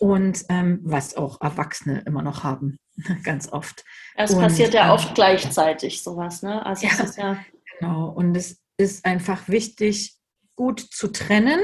und 0.00 0.46
ähm, 0.48 0.80
was 0.82 1.14
auch 1.14 1.40
Erwachsene 1.42 2.02
immer 2.06 2.22
noch 2.22 2.42
haben, 2.42 2.78
ganz 3.24 3.52
oft. 3.52 3.84
Es 4.16 4.32
und, 4.32 4.40
passiert 4.40 4.74
ja 4.74 4.92
oft 4.92 5.14
gleichzeitig 5.14 6.02
sowas, 6.02 6.42
ne? 6.42 6.64
Also 6.64 6.86
ja, 6.86 7.06
ja 7.16 7.44
genau. 7.78 8.08
Und 8.10 8.36
es 8.36 8.60
ist 8.76 9.04
einfach 9.04 9.48
wichtig, 9.48 10.16
gut 10.56 10.80
zu 10.80 11.08
trennen 11.08 11.60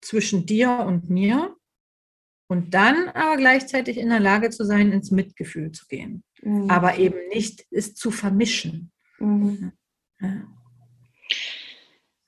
zwischen 0.00 0.46
dir 0.46 0.70
und 0.86 1.10
mir 1.10 1.56
und 2.48 2.74
dann 2.74 3.08
aber 3.10 3.36
gleichzeitig 3.36 3.96
in 3.96 4.08
der 4.08 4.20
Lage 4.20 4.50
zu 4.50 4.64
sein, 4.64 4.92
ins 4.92 5.10
Mitgefühl 5.10 5.72
zu 5.72 5.86
gehen. 5.86 6.24
Mhm. 6.42 6.70
Aber 6.70 6.98
eben 6.98 7.28
nicht 7.28 7.66
es 7.70 7.94
zu 7.94 8.10
vermischen. 8.10 8.90
Mhm. 9.18 9.72
Ja. 10.20 10.42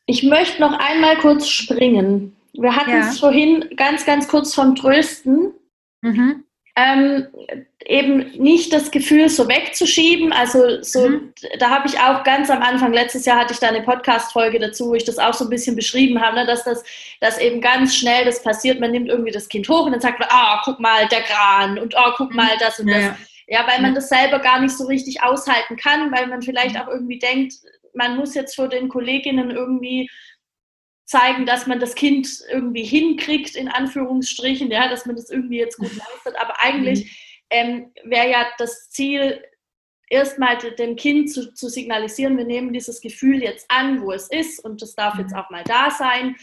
Ich 0.07 0.23
möchte 0.23 0.61
noch 0.61 0.79
einmal 0.79 1.17
kurz 1.19 1.49
springen. 1.49 2.37
Wir 2.53 2.77
hatten 2.77 2.91
ja. 2.91 3.09
es 3.09 3.19
vorhin 3.19 3.71
ganz, 3.77 4.05
ganz 4.05 4.29
kurz 4.29 4.55
vom 4.55 4.75
Trösten. 4.75 5.55
Mhm. 6.03 6.45
Ähm, 6.75 7.27
eben 7.85 8.31
nicht 8.39 8.73
das 8.73 8.91
Gefühl 8.91 9.29
so 9.29 9.49
wegzuschieben. 9.49 10.33
Also 10.33 10.83
so, 10.83 11.09
mhm. 11.09 11.33
da 11.59 11.71
habe 11.71 11.89
ich 11.89 11.99
auch 11.99 12.25
ganz 12.25 12.49
am 12.49 12.63
Anfang, 12.63 12.93
letztes 12.93 13.27
Jahr 13.27 13.39
hatte 13.39 13.53
ich 13.53 13.59
da 13.59 13.69
eine 13.69 13.83
Podcast-Folge 13.83 14.59
dazu, 14.59 14.89
wo 14.89 14.95
ich 14.95 15.05
das 15.05 15.19
auch 15.19 15.35
so 15.35 15.45
ein 15.45 15.51
bisschen 15.51 15.77
beschrieben 15.77 16.21
habe, 16.21 16.37
ne, 16.37 16.47
dass 16.47 16.65
das 16.65 16.83
dass 17.21 17.39
eben 17.39 17.61
ganz 17.61 17.95
schnell 17.95 18.25
das 18.25 18.43
passiert. 18.43 18.81
Man 18.81 18.93
nimmt 18.93 19.09
irgendwie 19.09 19.33
das 19.33 19.49
Kind 19.49 19.69
hoch 19.69 19.85
und 19.85 19.93
dann 19.93 20.01
sagt 20.01 20.19
man, 20.19 20.29
ah, 20.31 20.57
oh, 20.57 20.63
guck 20.65 20.81
mal, 20.81 21.07
der 21.09 21.23
Kran 21.23 21.79
und 21.79 21.95
oh, 21.97 22.13
guck 22.17 22.31
mhm. 22.31 22.37
mal 22.37 22.57
das 22.59 22.81
und 22.81 22.89
ja, 22.89 23.09
das. 23.09 23.17
Ja, 23.49 23.67
weil 23.67 23.83
man 23.83 23.95
das 23.95 24.09
selber 24.09 24.39
gar 24.39 24.61
nicht 24.61 24.77
so 24.77 24.87
richtig 24.87 25.23
aushalten 25.23 25.77
kann, 25.77 26.11
weil 26.11 26.27
man 26.27 26.41
vielleicht 26.41 26.81
auch 26.81 26.89
irgendwie 26.89 27.19
denkt, 27.19 27.55
man 27.93 28.17
muss 28.17 28.35
jetzt 28.35 28.57
vor 28.57 28.69
den 28.69 28.89
Kolleginnen 28.89 29.51
irgendwie 29.51 30.09
zeigen, 31.13 31.45
dass 31.45 31.67
man 31.67 31.79
das 31.79 31.95
Kind 31.95 32.43
irgendwie 32.51 32.85
hinkriegt, 32.85 33.55
in 33.55 33.69
Anführungsstrichen, 33.69 34.71
ja, 34.71 34.89
dass 34.89 35.05
man 35.05 35.15
das 35.15 35.29
irgendwie 35.29 35.59
jetzt 35.59 35.77
gut 35.77 35.95
leistet. 35.95 36.41
Aber 36.41 36.59
eigentlich 36.61 37.05
mhm. 37.05 37.11
ähm, 37.51 37.93
wäre 38.05 38.31
ja 38.31 38.47
das 38.59 38.89
Ziel, 38.89 39.45
erstmal 40.09 40.59
dem 40.59 40.97
Kind 40.97 41.31
zu, 41.31 41.53
zu, 41.55 41.69
signalisieren, 41.69 42.37
wir 42.37 42.45
nehmen 42.45 42.73
dieses 42.73 43.01
Gefühl 43.01 43.43
jetzt 43.43 43.71
an, 43.71 44.03
wo 44.03 44.13
es 44.13 44.29
ist 44.31 44.63
und 44.65 44.83
das 44.83 44.95
darf 44.95 45.19
jetzt 45.19 45.33
mhm. 45.33 45.39
auch 45.39 45.51
mal 45.51 45.65
da 45.65 45.91
sein. 45.91 46.37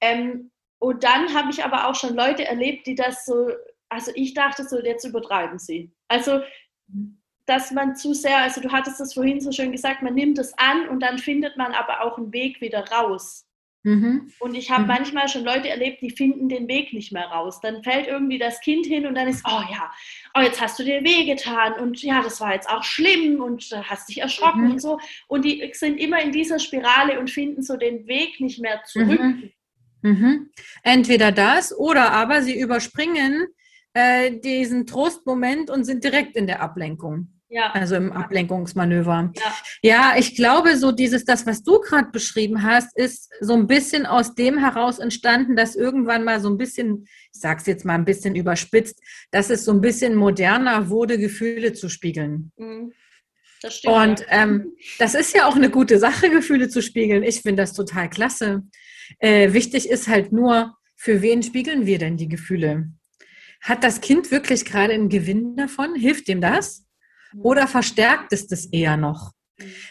Ähm, 0.00 0.50
und 0.80 1.02
dann 1.02 1.34
habe 1.34 1.50
ich 1.50 1.64
aber 1.64 1.88
auch 1.88 1.94
schon 1.94 2.14
Leute 2.14 2.44
erlebt, 2.44 2.86
die 2.86 2.94
das 2.94 3.24
so, 3.24 3.50
also 3.88 4.12
ich 4.14 4.34
dachte 4.34 4.64
so, 4.64 4.80
jetzt 4.80 5.04
übertreiben 5.04 5.58
sie. 5.58 5.92
Also, 6.08 6.40
dass 7.46 7.72
man 7.72 7.96
zu 7.96 8.14
sehr, 8.14 8.38
also 8.38 8.60
du 8.60 8.70
hattest 8.70 9.00
das 9.00 9.14
vorhin 9.14 9.40
so 9.40 9.50
schön 9.50 9.72
gesagt, 9.72 10.02
man 10.02 10.14
nimmt 10.14 10.38
es 10.38 10.52
an 10.58 10.88
und 10.88 11.00
dann 11.00 11.18
findet 11.18 11.56
man 11.56 11.72
aber 11.72 12.02
auch 12.02 12.18
einen 12.18 12.32
Weg 12.32 12.60
wieder 12.60 12.86
raus. 12.88 13.47
Mhm. 13.88 14.30
Und 14.38 14.54
ich 14.54 14.70
habe 14.70 14.82
mhm. 14.82 14.88
manchmal 14.88 15.28
schon 15.28 15.44
Leute 15.44 15.70
erlebt, 15.70 16.02
die 16.02 16.10
finden 16.10 16.50
den 16.50 16.68
Weg 16.68 16.92
nicht 16.92 17.10
mehr 17.10 17.24
raus. 17.24 17.60
Dann 17.62 17.82
fällt 17.82 18.06
irgendwie 18.06 18.36
das 18.36 18.60
Kind 18.60 18.84
hin 18.84 19.06
und 19.06 19.14
dann 19.14 19.28
ist, 19.28 19.42
oh 19.46 19.62
ja, 19.70 19.90
oh, 20.36 20.40
jetzt 20.42 20.60
hast 20.60 20.78
du 20.78 20.84
dir 20.84 21.02
wehgetan 21.02 21.72
und 21.74 22.02
ja, 22.02 22.22
das 22.22 22.38
war 22.42 22.52
jetzt 22.52 22.68
auch 22.68 22.84
schlimm 22.84 23.40
und 23.40 23.70
hast 23.84 24.10
dich 24.10 24.20
erschrocken 24.20 24.66
mhm. 24.66 24.72
und 24.72 24.82
so. 24.82 25.00
Und 25.26 25.46
die 25.46 25.70
sind 25.72 25.96
immer 25.96 26.20
in 26.20 26.32
dieser 26.32 26.58
Spirale 26.58 27.18
und 27.18 27.30
finden 27.30 27.62
so 27.62 27.78
den 27.78 28.06
Weg 28.06 28.40
nicht 28.40 28.60
mehr 28.60 28.82
zurück. 28.84 29.20
Mhm. 29.20 29.52
mhm. 30.02 30.50
Entweder 30.82 31.32
das 31.32 31.74
oder 31.74 32.12
aber 32.12 32.42
sie 32.42 32.60
überspringen 32.60 33.46
äh, 33.94 34.38
diesen 34.38 34.86
Trostmoment 34.86 35.70
und 35.70 35.84
sind 35.84 36.04
direkt 36.04 36.36
in 36.36 36.46
der 36.46 36.60
Ablenkung. 36.60 37.37
Ja. 37.50 37.70
Also 37.72 37.96
im 37.96 38.12
Ablenkungsmanöver. 38.12 39.32
Ja. 39.34 39.56
ja, 39.82 40.14
ich 40.18 40.36
glaube, 40.36 40.76
so 40.76 40.92
dieses, 40.92 41.24
das, 41.24 41.46
was 41.46 41.62
du 41.62 41.80
gerade 41.80 42.10
beschrieben 42.10 42.62
hast, 42.62 42.96
ist 42.96 43.30
so 43.40 43.54
ein 43.54 43.66
bisschen 43.66 44.04
aus 44.04 44.34
dem 44.34 44.58
heraus 44.58 44.98
entstanden, 44.98 45.56
dass 45.56 45.74
irgendwann 45.74 46.24
mal 46.24 46.40
so 46.40 46.50
ein 46.50 46.58
bisschen, 46.58 47.06
ich 47.32 47.40
sag's 47.40 47.66
jetzt 47.66 47.86
mal 47.86 47.94
ein 47.94 48.04
bisschen 48.04 48.34
überspitzt, 48.34 49.00
dass 49.30 49.48
es 49.48 49.64
so 49.64 49.72
ein 49.72 49.80
bisschen 49.80 50.14
moderner 50.14 50.90
wurde, 50.90 51.18
Gefühle 51.18 51.72
zu 51.72 51.88
spiegeln. 51.88 52.52
Mhm. 52.56 52.92
Das 53.62 53.76
stimmt. 53.76 53.94
Und 53.94 54.26
ähm, 54.28 54.72
das 54.98 55.14
ist 55.14 55.34
ja 55.34 55.46
auch 55.46 55.56
eine 55.56 55.70
gute 55.70 55.98
Sache, 55.98 56.30
Gefühle 56.30 56.68
zu 56.68 56.82
spiegeln. 56.82 57.22
Ich 57.22 57.40
finde 57.40 57.62
das 57.62 57.72
total 57.72 58.10
klasse. 58.10 58.62
Äh, 59.18 59.52
wichtig 59.52 59.88
ist 59.88 60.06
halt 60.06 60.32
nur, 60.32 60.76
für 60.96 61.22
wen 61.22 61.42
spiegeln 61.42 61.86
wir 61.86 61.98
denn 61.98 62.16
die 62.16 62.28
Gefühle? 62.28 62.90
Hat 63.60 63.82
das 63.82 64.00
Kind 64.00 64.30
wirklich 64.30 64.64
gerade 64.64 64.92
einen 64.92 65.08
Gewinn 65.08 65.56
davon? 65.56 65.94
Hilft 65.94 66.28
dem 66.28 66.40
das? 66.40 66.87
Oder 67.36 67.66
verstärkt 67.66 68.32
es 68.32 68.46
das 68.46 68.66
eher 68.66 68.96
noch? 68.96 69.32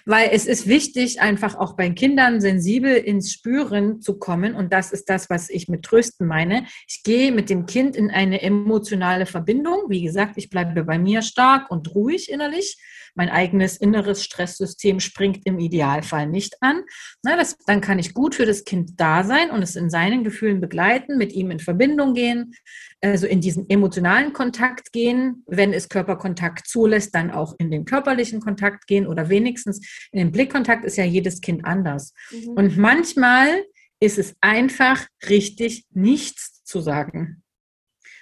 Weil 0.05 0.29
es 0.31 0.45
ist 0.45 0.67
wichtig, 0.67 1.19
einfach 1.19 1.55
auch 1.55 1.75
bei 1.75 1.89
Kindern 1.89 2.39
sensibel 2.39 2.95
ins 2.95 3.33
Spüren 3.33 4.01
zu 4.01 4.17
kommen. 4.17 4.55
Und 4.55 4.71
das 4.71 4.93
ist 4.93 5.09
das, 5.09 5.29
was 5.29 5.49
ich 5.49 5.67
mit 5.67 5.83
Trösten 5.83 6.25
meine. 6.25 6.65
Ich 6.87 7.03
gehe 7.03 7.33
mit 7.33 7.49
dem 7.49 7.65
Kind 7.65 7.97
in 7.97 8.09
eine 8.09 8.41
emotionale 8.41 9.25
Verbindung. 9.25 9.89
Wie 9.89 10.01
gesagt, 10.03 10.33
ich 10.37 10.49
bleibe 10.49 10.83
bei 10.85 10.97
mir 10.97 11.21
stark 11.21 11.69
und 11.69 11.93
ruhig 11.93 12.31
innerlich 12.31 12.77
mein 13.17 13.29
eigenes 13.29 13.75
inneres 13.77 14.23
Stresssystem 14.23 14.99
springt 14.99 15.41
im 15.45 15.59
Idealfall 15.59 16.27
nicht 16.27 16.55
an. 16.61 16.83
Na, 17.23 17.35
das, 17.35 17.57
dann 17.65 17.81
kann 17.81 17.99
ich 17.99 18.13
gut 18.13 18.35
für 18.35 18.45
das 18.45 18.63
Kind 18.63 18.91
da 18.97 19.23
sein 19.23 19.49
und 19.49 19.63
es 19.63 19.75
in 19.75 19.89
seinen 19.89 20.23
Gefühlen 20.23 20.61
begleiten, 20.61 21.17
mit 21.17 21.33
ihm 21.33 21.51
in 21.51 21.59
Verbindung 21.59 22.13
gehen, 22.13 22.53
also 23.01 23.27
in 23.27 23.41
diesen 23.41 23.69
emotionalen 23.69 24.33
Kontakt 24.33 24.93
gehen, 24.93 25.43
wenn 25.47 25.73
es 25.73 25.89
Körperkontakt 25.89 26.67
zulässt, 26.67 27.13
dann 27.15 27.31
auch 27.31 27.55
in 27.57 27.71
den 27.71 27.85
körperlichen 27.85 28.39
Kontakt 28.39 28.87
gehen 28.87 29.07
oder 29.07 29.29
wenigstens 29.29 29.81
in 30.11 30.19
den 30.19 30.31
Blickkontakt 30.31 30.85
ist 30.85 30.97
ja 30.97 31.03
jedes 31.03 31.41
Kind 31.41 31.65
anders. 31.65 32.13
Mhm. 32.31 32.49
Und 32.49 32.77
manchmal 32.77 33.63
ist 33.99 34.19
es 34.19 34.35
einfach 34.41 35.07
richtig, 35.27 35.85
nichts 35.91 36.63
zu 36.63 36.81
sagen 36.81 37.41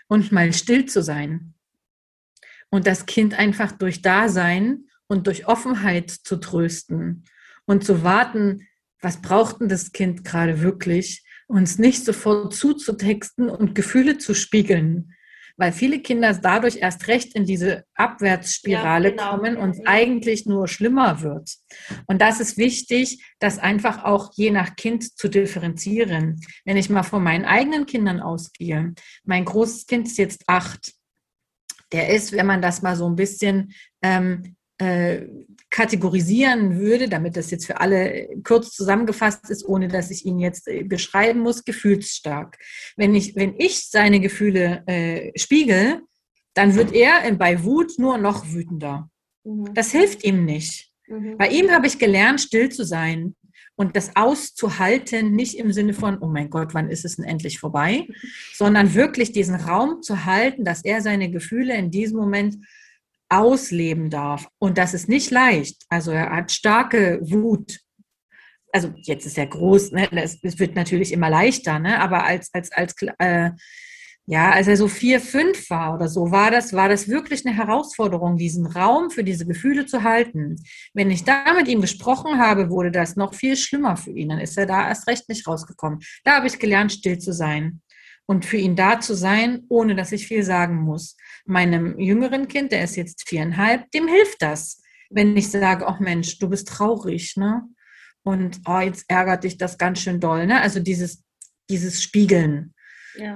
und 0.07 0.31
mal 0.31 0.53
still 0.53 0.85
zu 0.85 1.03
sein 1.03 1.54
und 2.75 2.85
das 2.87 3.05
Kind 3.05 3.39
einfach 3.39 3.71
durch 3.71 4.01
Dasein 4.01 4.85
und 5.07 5.27
durch 5.27 5.47
Offenheit 5.47 6.11
zu 6.11 6.35
trösten 6.35 7.23
und 7.65 7.85
zu 7.85 8.03
warten, 8.03 8.67
was 8.99 9.21
braucht 9.21 9.61
denn 9.61 9.69
das 9.69 9.93
Kind 9.93 10.25
gerade 10.25 10.61
wirklich, 10.61 11.23
uns 11.47 11.77
nicht 11.77 12.03
sofort 12.03 12.53
zuzutexten 12.53 13.49
und 13.49 13.75
Gefühle 13.75 14.17
zu 14.17 14.33
spiegeln, 14.33 15.13
weil 15.57 15.71
viele 15.71 16.01
Kinder 16.01 16.33
dadurch 16.33 16.77
erst 16.77 17.07
recht 17.07 17.33
in 17.33 17.45
diese 17.45 17.85
Abwärtsspirale 17.93 19.09
ja, 19.09 19.15
genau. 19.15 19.29
kommen 19.29 19.55
und 19.55 19.69
es 19.69 19.79
mhm. 19.79 19.87
eigentlich 19.87 20.45
nur 20.45 20.67
schlimmer 20.67 21.21
wird. 21.21 21.51
Und 22.07 22.21
das 22.21 22.41
ist 22.41 22.57
wichtig, 22.57 23.23
das 23.39 23.57
einfach 23.57 24.03
auch 24.03 24.33
je 24.35 24.51
nach 24.51 24.75
Kind 24.75 25.17
zu 25.17 25.29
differenzieren. 25.29 26.41
Wenn 26.65 26.75
ich 26.75 26.89
mal 26.89 27.03
von 27.03 27.23
meinen 27.23 27.45
eigenen 27.45 27.85
Kindern 27.85 28.19
ausgehe, 28.19 28.93
mein 29.23 29.45
großes 29.45 29.85
Kind 29.85 30.07
ist 30.07 30.17
jetzt 30.17 30.43
acht 30.47 30.93
der 31.91 32.09
ist, 32.09 32.31
wenn 32.31 32.45
man 32.45 32.61
das 32.61 32.81
mal 32.81 32.95
so 32.95 33.07
ein 33.07 33.15
bisschen 33.15 33.73
ähm, 34.01 34.55
äh, 34.77 35.21
kategorisieren 35.69 36.79
würde, 36.79 37.09
damit 37.09 37.37
das 37.37 37.51
jetzt 37.51 37.65
für 37.65 37.79
alle 37.79 38.29
kurz 38.43 38.71
zusammengefasst 38.71 39.49
ist, 39.49 39.65
ohne 39.65 39.87
dass 39.87 40.11
ich 40.11 40.25
ihn 40.25 40.39
jetzt 40.39 40.67
äh, 40.67 40.83
beschreiben 40.83 41.39
muss, 41.39 41.63
gefühlsstark. 41.63 42.57
Wenn 42.95 43.15
ich, 43.15 43.35
wenn 43.35 43.55
ich 43.57 43.89
seine 43.89 44.19
Gefühle 44.19 44.83
äh, 44.85 45.37
spiegel, 45.37 46.01
dann 46.53 46.75
wird 46.75 46.93
er 46.93 47.31
bei 47.35 47.63
Wut 47.63 47.99
nur 47.99 48.17
noch 48.17 48.51
wütender. 48.51 49.09
Mhm. 49.43 49.73
Das 49.73 49.91
hilft 49.91 50.23
ihm 50.23 50.45
nicht. 50.45 50.91
Mhm. 51.07 51.37
Bei 51.37 51.49
ihm 51.49 51.71
habe 51.71 51.87
ich 51.87 51.99
gelernt, 51.99 52.41
still 52.41 52.69
zu 52.69 52.85
sein 52.85 53.35
und 53.75 53.95
das 53.95 54.15
auszuhalten, 54.15 55.33
nicht 55.33 55.57
im 55.57 55.71
Sinne 55.73 55.93
von, 55.93 56.17
oh 56.19 56.27
mein 56.27 56.49
Gott, 56.49 56.73
wann 56.73 56.89
ist 56.89 57.05
es 57.05 57.17
denn 57.17 57.25
endlich 57.25 57.59
vorbei, 57.59 58.07
sondern 58.53 58.93
wirklich 58.93 59.31
diesen 59.31 59.55
Raum 59.55 60.01
zu 60.01 60.25
halten, 60.25 60.63
dass 60.63 60.83
er 60.83 61.01
seine 61.01 61.29
Gefühle 61.29 61.75
in 61.75 61.91
diesem 61.91 62.17
Moment 62.17 62.57
ausleben 63.29 64.09
darf. 64.09 64.47
Und 64.59 64.77
das 64.77 64.93
ist 64.93 65.09
nicht 65.09 65.31
leicht. 65.31 65.83
Also 65.89 66.11
er 66.11 66.29
hat 66.31 66.51
starke 66.51 67.19
Wut. 67.21 67.79
Also 68.71 68.93
jetzt 68.97 69.25
ist 69.25 69.37
er 69.37 69.47
groß, 69.47 69.91
ne? 69.91 70.09
es 70.11 70.59
wird 70.59 70.75
natürlich 70.75 71.13
immer 71.13 71.29
leichter, 71.29 71.79
ne? 71.79 71.99
aber 71.99 72.25
als, 72.25 72.53
als, 72.53 72.71
als 72.73 72.93
äh, 73.19 73.51
ja, 74.27 74.51
als 74.51 74.67
er 74.67 74.75
so 74.75 74.87
vier, 74.87 75.19
fünf 75.19 75.69
war 75.69 75.93
oder 75.93 76.07
so, 76.07 76.31
war 76.31 76.49
das, 76.49 76.73
war 76.73 76.89
das 76.89 77.07
wirklich 77.07 77.45
eine 77.45 77.55
Herausforderung, 77.55 78.37
diesen 78.37 78.65
Raum 78.65 79.11
für 79.11 79.23
diese 79.23 79.45
Gefühle 79.45 79.85
zu 79.85 80.01
halten. 80.01 80.55
Wenn 80.93 81.11
ich 81.11 81.23
da 81.23 81.53
mit 81.53 81.67
ihm 81.67 81.81
gesprochen 81.81 82.39
habe, 82.39 82.71
wurde 82.71 82.91
das 82.91 83.15
noch 83.15 83.35
viel 83.35 83.55
schlimmer 83.55 83.97
für 83.97 84.11
ihn. 84.11 84.29
Dann 84.29 84.39
ist 84.39 84.57
er 84.57 84.65
da 84.65 84.87
erst 84.87 85.07
recht 85.07 85.29
nicht 85.29 85.47
rausgekommen. 85.47 85.99
Da 86.23 86.37
habe 86.37 86.47
ich 86.47 86.57
gelernt, 86.57 86.91
still 86.91 87.19
zu 87.19 87.33
sein 87.33 87.81
und 88.25 88.45
für 88.45 88.57
ihn 88.57 88.75
da 88.75 88.99
zu 88.99 89.13
sein, 89.13 89.63
ohne 89.69 89.95
dass 89.95 90.11
ich 90.11 90.27
viel 90.27 90.43
sagen 90.43 90.77
muss. 90.77 91.17
Meinem 91.45 91.99
jüngeren 91.99 92.47
Kind, 92.47 92.71
der 92.71 92.83
ist 92.83 92.95
jetzt 92.95 93.27
viereinhalb, 93.29 93.91
dem 93.91 94.07
hilft 94.07 94.41
das. 94.41 94.81
Wenn 95.11 95.37
ich 95.37 95.49
sage, 95.51 95.87
ach 95.87 95.99
Mensch, 95.99 96.39
du 96.39 96.49
bist 96.49 96.67
traurig, 96.67 97.37
ne? 97.37 97.63
Und 98.23 98.59
oh, 98.67 98.79
jetzt 98.79 99.05
ärgert 99.07 99.43
dich 99.43 99.59
das 99.59 99.77
ganz 99.77 99.99
schön 99.99 100.19
doll, 100.19 100.47
ne? 100.47 100.59
Also 100.61 100.79
dieses, 100.79 101.23
dieses 101.69 102.01
Spiegeln. 102.01 102.73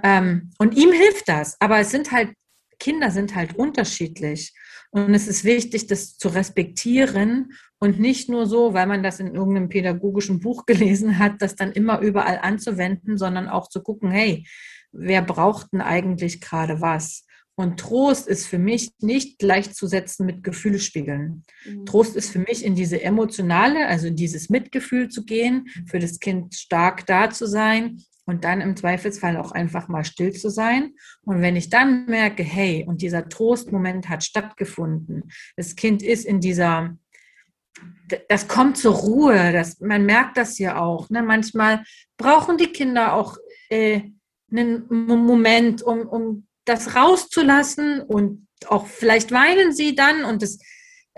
Ähm, 0.03 0.51
und 0.57 0.75
ihm 0.75 0.91
hilft 0.91 1.30
das. 1.30 1.55
Aber 1.59 1.80
es 1.80 1.91
sind 1.91 2.11
halt, 2.11 2.34
Kinder 2.80 3.11
sind 3.11 3.36
halt 3.36 3.55
unterschiedlich. 3.55 4.53
Und 4.91 5.13
es 5.13 5.27
ist 5.27 5.43
wichtig, 5.43 5.88
das 5.88 6.17
zu 6.17 6.30
respektieren 6.30 7.53
und 7.80 7.99
nicht 7.99 8.27
nur 8.30 8.47
so, 8.47 8.73
weil 8.73 8.88
man 8.88 9.03
das 9.03 9.19
in 9.19 9.36
irgendeinem 9.36 9.69
pädagogischen 9.69 10.39
Buch 10.39 10.65
gelesen 10.67 11.19
hat, 11.19 11.41
das 11.41 11.55
dann 11.55 11.71
immer 11.71 11.99
überall 11.99 12.39
anzuwenden, 12.41 13.17
sondern 13.17 13.47
auch 13.47 13.69
zu 13.69 13.82
gucken, 13.82 14.11
hey, 14.11 14.45
wer 14.91 15.21
braucht 15.21 15.73
denn 15.73 15.82
eigentlich 15.82 16.41
gerade 16.41 16.82
was? 16.82 17.25
Und 17.55 17.77
Trost 17.77 18.30
ist 18.30 18.47
für 18.47 18.57
mich 18.57 18.91
nicht 19.01 19.38
gleichzusetzen 19.38 20.25
mit 20.25 20.43
Gefühlspiegeln. 20.43 21.43
Mhm. 21.65 21.86
Trost 21.86 22.15
ist 22.15 22.32
für 22.32 22.39
mich 22.39 22.63
in 22.63 22.73
diese 22.73 23.01
emotionale, 23.01 23.86
also 23.88 24.07
in 24.07 24.15
dieses 24.15 24.49
Mitgefühl 24.49 25.09
zu 25.09 25.25
gehen, 25.25 25.67
für 25.86 25.99
das 25.99 26.19
Kind 26.19 26.55
stark 26.55 27.05
da 27.05 27.30
zu 27.30 27.47
sein 27.47 28.01
und 28.30 28.43
dann 28.43 28.61
im 28.61 28.75
Zweifelsfall 28.75 29.38
auch 29.38 29.51
einfach 29.51 29.88
mal 29.88 30.05
still 30.05 30.32
zu 30.32 30.49
sein. 30.49 30.93
Und 31.23 31.41
wenn 31.41 31.55
ich 31.55 31.69
dann 31.69 32.05
merke, 32.05 32.43
hey, 32.43 32.86
und 32.88 33.01
dieser 33.01 33.27
Trostmoment 33.27 34.07
hat 34.07 34.23
stattgefunden, 34.23 35.32
das 35.57 35.75
Kind 35.75 36.03
ist 36.03 36.25
in 36.25 36.39
dieser, 36.39 36.95
das 38.27 38.47
kommt 38.47 38.77
zur 38.77 38.93
Ruhe, 38.93 39.51
das, 39.51 39.80
man 39.80 40.05
merkt 40.05 40.38
das 40.38 40.59
ja 40.59 40.80
auch. 40.80 41.09
Ne? 41.09 41.23
Manchmal 41.23 41.84
brauchen 42.17 42.57
die 42.57 42.71
Kinder 42.71 43.13
auch 43.13 43.38
äh, 43.69 44.01
einen 44.51 44.86
Moment, 44.88 45.82
um, 45.82 46.07
um 46.07 46.47
das 46.65 46.95
rauszulassen 46.95 48.01
und 48.01 48.47
auch 48.67 48.86
vielleicht 48.86 49.32
weinen 49.32 49.73
sie 49.73 49.95
dann 49.95 50.23
und 50.23 50.43
es 50.43 50.59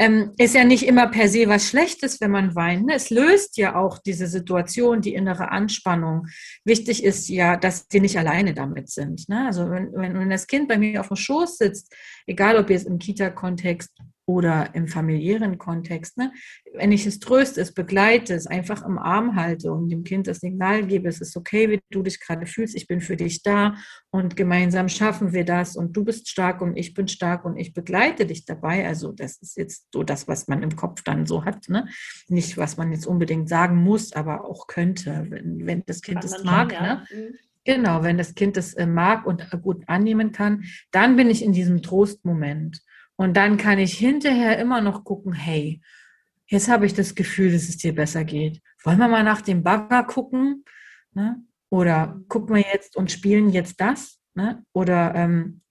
ähm, 0.01 0.31
ist 0.39 0.55
ja 0.55 0.63
nicht 0.63 0.87
immer 0.87 1.07
per 1.11 1.29
se 1.29 1.47
was 1.47 1.67
Schlechtes, 1.67 2.19
wenn 2.21 2.31
man 2.31 2.55
weint. 2.55 2.87
Ne? 2.87 2.95
Es 2.95 3.11
löst 3.11 3.57
ja 3.57 3.75
auch 3.75 3.99
diese 3.99 4.25
Situation, 4.25 4.99
die 4.99 5.13
innere 5.13 5.51
Anspannung. 5.51 6.25
Wichtig 6.65 7.03
ist 7.03 7.29
ja, 7.29 7.55
dass 7.55 7.85
sie 7.87 7.99
nicht 7.99 8.17
alleine 8.17 8.55
damit 8.55 8.89
sind. 8.89 9.29
Ne? 9.29 9.45
Also 9.45 9.69
wenn, 9.69 9.93
wenn 9.93 10.29
das 10.31 10.47
Kind 10.47 10.67
bei 10.67 10.79
mir 10.79 11.01
auf 11.01 11.09
dem 11.09 11.17
Schoß 11.17 11.59
sitzt, 11.59 11.93
egal 12.25 12.57
ob 12.57 12.71
jetzt 12.71 12.87
im 12.87 12.97
Kita-Kontext 12.97 13.91
oder 14.31 14.73
im 14.75 14.87
familiären 14.87 15.57
Kontext, 15.57 16.17
ne? 16.17 16.31
wenn 16.73 16.91
ich 16.91 17.05
es 17.05 17.19
tröste, 17.19 17.59
es 17.59 17.73
begleite, 17.73 18.33
es 18.33 18.47
einfach 18.47 18.85
im 18.85 18.97
Arm 18.97 19.35
halte 19.35 19.71
und 19.73 19.89
dem 19.89 20.03
Kind 20.03 20.27
das 20.27 20.39
Signal 20.39 20.85
gebe, 20.85 21.09
es 21.09 21.19
ist 21.19 21.35
okay, 21.35 21.69
wie 21.69 21.81
du 21.91 22.01
dich 22.01 22.19
gerade 22.19 22.45
fühlst, 22.45 22.75
ich 22.75 22.87
bin 22.87 23.01
für 23.01 23.17
dich 23.17 23.43
da 23.43 23.75
und 24.09 24.35
gemeinsam 24.35 24.87
schaffen 24.87 25.33
wir 25.33 25.43
das 25.43 25.75
und 25.75 25.95
du 25.95 26.05
bist 26.05 26.29
stark 26.29 26.61
und 26.61 26.77
ich 26.77 26.93
bin 26.93 27.07
stark 27.07 27.43
und 27.43 27.57
ich 27.57 27.73
begleite 27.73 28.25
dich 28.25 28.45
dabei. 28.45 28.87
Also 28.87 29.11
das 29.11 29.37
ist 29.41 29.57
jetzt 29.57 29.87
so 29.93 30.03
das, 30.03 30.27
was 30.27 30.47
man 30.47 30.63
im 30.63 30.75
Kopf 30.75 31.03
dann 31.03 31.25
so 31.25 31.43
hat, 31.43 31.67
ne? 31.67 31.87
nicht 32.29 32.57
was 32.57 32.77
man 32.77 32.91
jetzt 32.91 33.05
unbedingt 33.05 33.49
sagen 33.49 33.75
muss, 33.77 34.13
aber 34.13 34.45
auch 34.45 34.67
könnte, 34.67 35.25
wenn, 35.29 35.65
wenn 35.65 35.83
das 35.85 36.01
Kind 36.01 36.23
es 36.23 36.43
mag. 36.43 36.71
Ja. 36.71 36.81
Ne? 36.81 37.05
Mhm. 37.13 37.35
Genau, 37.63 38.01
wenn 38.01 38.17
das 38.17 38.33
Kind 38.33 38.57
es 38.57 38.73
äh, 38.73 38.87
mag 38.87 39.25
und 39.25 39.47
gut 39.61 39.83
annehmen 39.87 40.31
kann, 40.31 40.63
dann 40.91 41.15
bin 41.15 41.29
ich 41.29 41.43
in 41.43 41.53
diesem 41.53 41.81
Trostmoment. 41.81 42.81
Und 43.21 43.37
dann 43.37 43.57
kann 43.57 43.77
ich 43.77 43.99
hinterher 43.99 44.57
immer 44.57 44.81
noch 44.81 45.03
gucken, 45.03 45.31
hey, 45.31 45.79
jetzt 46.47 46.69
habe 46.69 46.87
ich 46.87 46.95
das 46.95 47.13
Gefühl, 47.13 47.51
dass 47.51 47.69
es 47.69 47.77
dir 47.77 47.93
besser 47.93 48.23
geht. 48.23 48.63
Wollen 48.83 48.97
wir 48.97 49.07
mal 49.07 49.23
nach 49.23 49.41
dem 49.41 49.61
Bagger 49.61 50.03
gucken? 50.05 50.65
Ne? 51.13 51.39
Oder 51.69 52.19
gucken 52.29 52.55
wir 52.55 52.65
jetzt 52.73 52.95
und 52.95 53.11
spielen 53.11 53.49
jetzt 53.49 53.79
das? 53.79 54.17
Ne? 54.33 54.65
Oder 54.73 55.13
ähm, 55.13 55.61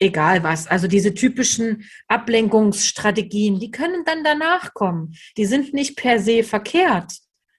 egal 0.00 0.42
was. 0.42 0.66
Also 0.66 0.88
diese 0.88 1.14
typischen 1.14 1.84
Ablenkungsstrategien, 2.08 3.60
die 3.60 3.70
können 3.70 4.04
dann 4.04 4.24
danach 4.24 4.74
kommen. 4.74 5.14
Die 5.36 5.46
sind 5.46 5.72
nicht 5.72 5.96
per 5.96 6.18
se 6.18 6.42
verkehrt. 6.42 7.12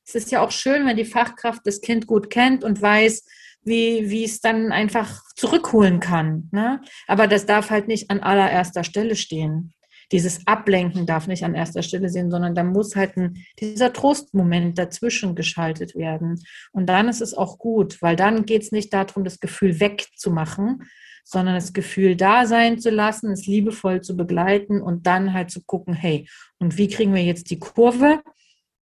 Es 0.06 0.16
ist 0.16 0.32
ja 0.32 0.42
auch 0.42 0.52
schön, 0.52 0.86
wenn 0.86 0.98
die 0.98 1.06
Fachkraft 1.06 1.62
das 1.64 1.80
Kind 1.80 2.08
gut 2.08 2.30
kennt 2.30 2.66
und 2.66 2.82
weiß, 2.82 3.24
wie, 3.68 4.10
wie 4.10 4.24
es 4.24 4.42
dann 4.42 4.72
einfach 4.72 5.22
zurückholen 5.36 6.00
kann. 6.00 6.50
Ne? 6.52 6.82
Aber 7.08 7.28
das 7.28 7.46
darf 7.46 7.70
halt 7.70 7.88
nicht 7.88 8.10
an 8.10 8.22
allererster 8.22 8.84
Stelle 8.84 9.16
stehen. 9.16 9.74
Dieses 10.14 10.48
Ablenken 10.48 11.06
darf 11.06 11.28
nicht 11.28 11.44
an 11.44 11.54
erster 11.54 11.84
Stelle 11.84 12.08
sehen, 12.08 12.32
sondern 12.32 12.56
da 12.56 12.64
muss 12.64 12.96
halt 12.96 13.18
ein, 13.18 13.44
dieser 13.60 13.92
Trostmoment 13.92 14.78
dazwischen 14.78 15.36
geschaltet 15.36 15.96
werden. 15.96 16.42
Und 16.72 16.88
dann 16.88 17.10
ist 17.10 17.22
es 17.22 17.34
auch 17.34 17.58
gut, 17.58 18.02
weil 18.02 18.16
dann 18.16 18.46
geht 18.46 18.64
es 18.64 18.72
nicht 18.72 18.94
darum, 18.94 19.26
das 19.26 19.42
Gefühl 19.42 19.82
wegzumachen, 19.82 20.84
sondern 21.26 21.56
das 21.56 21.74
Gefühl 21.74 22.16
da 22.16 22.46
sein 22.46 22.80
zu 22.80 22.90
lassen, 22.90 23.32
es 23.32 23.48
liebevoll 23.48 24.00
zu 24.00 24.16
begleiten 24.16 24.82
und 24.82 25.08
dann 25.08 25.34
halt 25.34 25.52
zu 25.52 25.62
gucken, 25.66 25.94
hey, 25.94 26.26
und 26.58 26.78
wie 26.78 26.88
kriegen 26.88 27.14
wir 27.14 27.24
jetzt 27.24 27.50
die 27.50 27.60
Kurve 27.60 28.22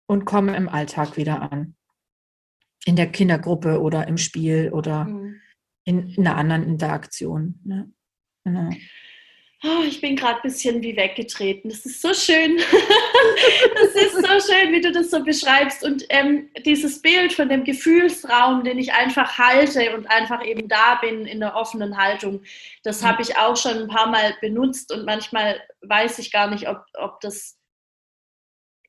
und 0.07 0.25
kommen 0.25 0.53
im 0.53 0.67
Alltag 0.67 1.15
wieder 1.15 1.49
an 1.49 1.75
in 2.85 2.95
der 2.95 3.11
Kindergruppe 3.11 3.81
oder 3.81 4.07
im 4.07 4.17
Spiel 4.17 4.71
oder 4.71 5.05
mhm. 5.05 5.41
in, 5.83 6.09
in, 6.09 6.27
einer 6.27 6.37
anderen 6.37 6.63
Interaktion. 6.63 7.59
Ne? 7.65 7.91
Genau. 8.45 8.69
Oh, 9.63 9.83
ich 9.83 9.99
bin 9.99 10.15
gerade 10.15 10.35
ein 10.35 10.41
bisschen 10.43 10.83
wie 10.83 10.95
weggetreten. 10.95 11.69
Das 11.69 11.85
ist 11.85 11.99
so 11.99 12.13
schön. 12.13 12.57
das 13.75 13.95
ist 13.95 14.13
so 14.13 14.53
schön, 14.53 14.71
wie 14.71 14.81
du 14.81 14.91
das 14.91 15.09
so 15.09 15.23
beschreibst. 15.23 15.83
Und 15.83 16.05
ähm, 16.09 16.49
dieses 16.65 17.01
Bild 17.01 17.33
von 17.33 17.49
dem 17.49 17.63
Gefühlsraum, 17.63 18.63
den 18.63 18.77
ich 18.77 18.93
einfach 18.93 19.39
halte 19.39 19.95
und 19.95 20.05
einfach 20.07 20.45
eben 20.45 20.67
da 20.67 20.95
bin 21.01 21.25
in 21.25 21.39
der 21.39 21.55
offenen 21.55 21.97
Haltung, 21.97 22.43
das 22.83 23.01
mhm. 23.01 23.07
habe 23.07 23.21
ich 23.23 23.37
auch 23.37 23.57
schon 23.57 23.77
ein 23.77 23.87
paar 23.87 24.07
Mal 24.07 24.35
benutzt 24.39 24.93
und 24.93 25.05
manchmal 25.05 25.59
weiß 25.81 26.19
ich 26.19 26.31
gar 26.31 26.51
nicht, 26.51 26.69
ob, 26.69 26.83
ob 26.93 27.19
das 27.21 27.57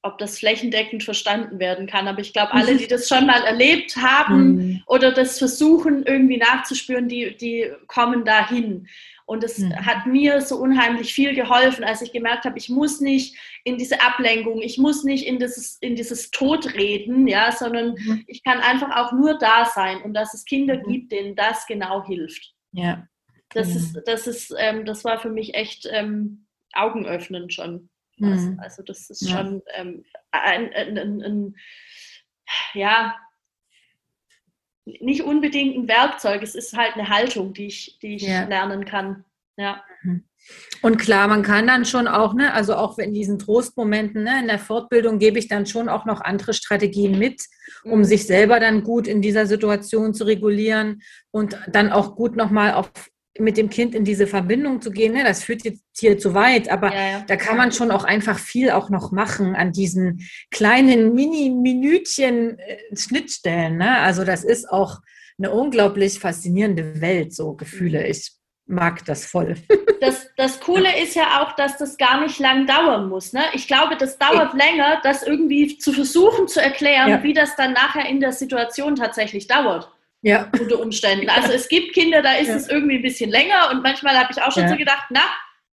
ob 0.03 0.19
das 0.19 0.39
flächendeckend 0.39 1.03
verstanden 1.03 1.59
werden 1.59 1.87
kann. 1.87 2.09
Aber 2.09 2.21
ich 2.21 2.33
glaube, 2.33 2.53
alle, 2.53 2.77
die 2.77 2.87
das 2.87 3.09
schon 3.09 3.27
mal 3.27 3.43
erlebt 3.43 3.97
haben 3.97 4.55
mhm. 4.55 4.83
oder 4.87 5.13
das 5.13 5.39
versuchen 5.39 6.05
irgendwie 6.05 6.39
nachzuspüren, 6.39 7.09
die, 7.09 7.37
die 7.37 7.71
kommen 7.87 8.25
dahin. 8.25 8.89
Und 9.27 9.43
es 9.43 9.59
mhm. 9.59 9.75
hat 9.85 10.07
mir 10.07 10.41
so 10.41 10.57
unheimlich 10.57 11.13
viel 11.13 11.35
geholfen, 11.35 11.83
als 11.83 12.01
ich 12.01 12.13
gemerkt 12.13 12.45
habe, 12.45 12.59
ich 12.59 12.69
muss 12.69 13.01
nicht 13.01 13.37
in 13.65 13.77
diese 13.77 14.01
Ablenkung, 14.01 14.63
ich 14.63 14.79
muss 14.79 15.03
nicht 15.03 15.27
in 15.27 15.41
dieses, 15.41 15.79
in 15.81 15.97
dieses 15.97 16.31
Todreden, 16.31 17.27
ja, 17.27 17.51
sondern 17.51 17.97
mhm. 17.99 18.25
ich 18.29 18.45
kann 18.45 18.61
einfach 18.61 18.97
auch 18.97 19.13
nur 19.13 19.37
da 19.37 19.65
sein 19.65 20.01
und 20.03 20.15
dass 20.15 20.33
es 20.33 20.45
Kinder 20.45 20.77
mhm. 20.77 20.93
gibt, 20.93 21.13
denen 21.13 21.35
das 21.35 21.67
genau 21.67 22.07
hilft. 22.07 22.55
Ja. 22.71 23.09
Das 23.51 23.75
ist, 23.75 24.01
das 24.07 24.27
ist, 24.27 24.55
ähm, 24.59 24.85
das 24.85 25.05
war 25.05 25.19
für 25.19 25.31
mich 25.31 25.55
echt 25.55 25.89
ähm, 25.91 26.47
augenöffnend 26.73 27.53
schon. 27.53 27.89
Mhm. 28.19 28.59
Also 28.63 28.83
das 28.83 29.11
ist 29.11 29.23
ja. 29.23 29.39
schon 29.39 29.63
ähm, 29.75 30.05
ein, 30.31 30.73
ein, 30.73 30.99
ein, 30.99 31.23
ein, 31.23 31.57
ja, 32.75 33.17
nicht 34.85 35.23
unbedingt 35.23 35.77
ein 35.77 35.89
Werkzeug, 35.89 36.43
es 36.43 36.55
ist 36.55 36.77
halt 36.77 36.95
eine 36.95 37.09
Haltung, 37.09 37.53
die 37.53 37.67
ich, 37.67 37.99
die 38.01 38.17
ich 38.17 38.23
ja. 38.23 38.45
lernen 38.45 38.85
kann. 38.85 39.25
Ja. 39.57 39.83
Mhm. 40.03 40.25
Und 40.83 40.99
klar, 40.99 41.27
man 41.27 41.43
kann 41.43 41.67
dann 41.67 41.85
schon 41.85 42.07
auch, 42.07 42.35
ne, 42.35 42.53
also 42.53 42.77
auch 42.77 42.99
in 42.99 43.15
diesen 43.15 43.39
Trostmomenten, 43.39 44.23
ne, 44.23 44.41
in 44.41 44.47
der 44.47 44.59
Fortbildung 44.59 45.19
gebe 45.19 45.39
ich 45.39 45.49
dann 45.49 45.67
schon 45.67 45.89
auch 45.89 46.05
noch 46.05 46.21
andere 46.21 46.55
Strategien 46.55 47.19
mit, 47.19 47.43
um 47.83 48.01
mhm. 48.01 48.05
sich 48.05 48.27
selber 48.27 48.61
dann 48.61 48.85
gut 48.85 49.09
in 49.09 49.23
dieser 49.23 49.47
Situation 49.47 50.15
zu 50.15 50.25
regulieren 50.25 51.03
und 51.33 51.59
dann 51.69 51.91
auch 51.91 52.15
gut 52.15 52.37
nochmal 52.37 52.75
auf 52.75 52.93
mit 53.39 53.57
dem 53.57 53.71
Kind 53.71 53.95
in 53.95 54.05
diese 54.05 54.27
Verbindung 54.27 54.81
zu 54.81 54.91
gehen, 54.91 55.13
ne, 55.13 55.25
das 55.25 55.45
führt 55.45 55.65
jetzt 55.65 55.83
hier 55.97 56.19
zu 56.19 56.35
weit, 56.35 56.71
aber 56.71 56.93
ja, 56.93 57.11
ja. 57.11 57.25
da 57.27 57.37
kann 57.37 57.57
man 57.57 57.73
schon 57.73 57.91
auch 57.91 58.05
einfach 58.05 58.39
viel 58.39 58.71
auch 58.71 58.91
noch 58.91 59.13
machen 59.13 59.55
an 59.55 59.73
diesen 59.73 60.27
kleinen 60.51 61.15
Mini-Minütchen 61.15 62.59
äh, 62.59 62.97
Schnittstellen. 62.97 63.79
Ne? 63.79 63.99
Also 63.99 64.25
das 64.25 64.45
ist 64.45 64.71
auch 64.71 65.01
eine 65.39 65.51
unglaublich 65.51 66.19
faszinierende 66.19 67.01
Welt, 67.01 67.35
so 67.35 67.55
Gefühle. 67.55 68.07
Ich 68.07 68.33
mag 68.67 69.05
das 69.05 69.27
voll. 69.27 69.57
Das, 69.99 70.29
das 70.37 70.61
Coole 70.61 71.03
ist 71.03 71.15
ja 71.15 71.43
auch, 71.43 71.57
dass 71.57 71.79
das 71.79 71.97
gar 71.97 72.21
nicht 72.21 72.39
lang 72.39 72.67
dauern 72.67 73.09
muss. 73.09 73.33
Ne? 73.33 73.41
Ich 73.55 73.67
glaube, 73.67 73.97
das 73.97 74.19
dauert 74.19 74.53
ich. 74.53 74.61
länger, 74.63 75.01
das 75.03 75.23
irgendwie 75.23 75.79
zu 75.79 75.91
versuchen 75.91 76.49
zu 76.49 76.61
erklären, 76.61 77.09
ja. 77.09 77.23
wie 77.23 77.33
das 77.33 77.57
dann 77.57 77.73
nachher 77.73 78.07
in 78.07 78.21
der 78.21 78.33
Situation 78.33 78.95
tatsächlich 78.95 79.47
dauert 79.47 79.91
ja. 80.27 80.51
unter 80.59 80.81
Umständen. 80.81 81.29
Also 81.31 81.53
es 81.53 81.69
gibt 81.69 81.95
Kinder, 81.95 82.21
da 82.21 82.33
ist 82.33 82.49
ja. 82.49 82.57
es 82.57 82.69
irgendwie 82.69 82.97
ein 82.97 83.03
bisschen 83.03 83.31
länger 83.31 83.71
und 83.71 83.83
manchmal 83.83 84.19
habe 84.19 84.33
ich 84.33 84.43
auch 84.43 84.51
schon 84.51 84.65
ja. 84.65 84.71
so 84.71 84.77
gedacht, 84.77 85.07
na, 85.11 85.23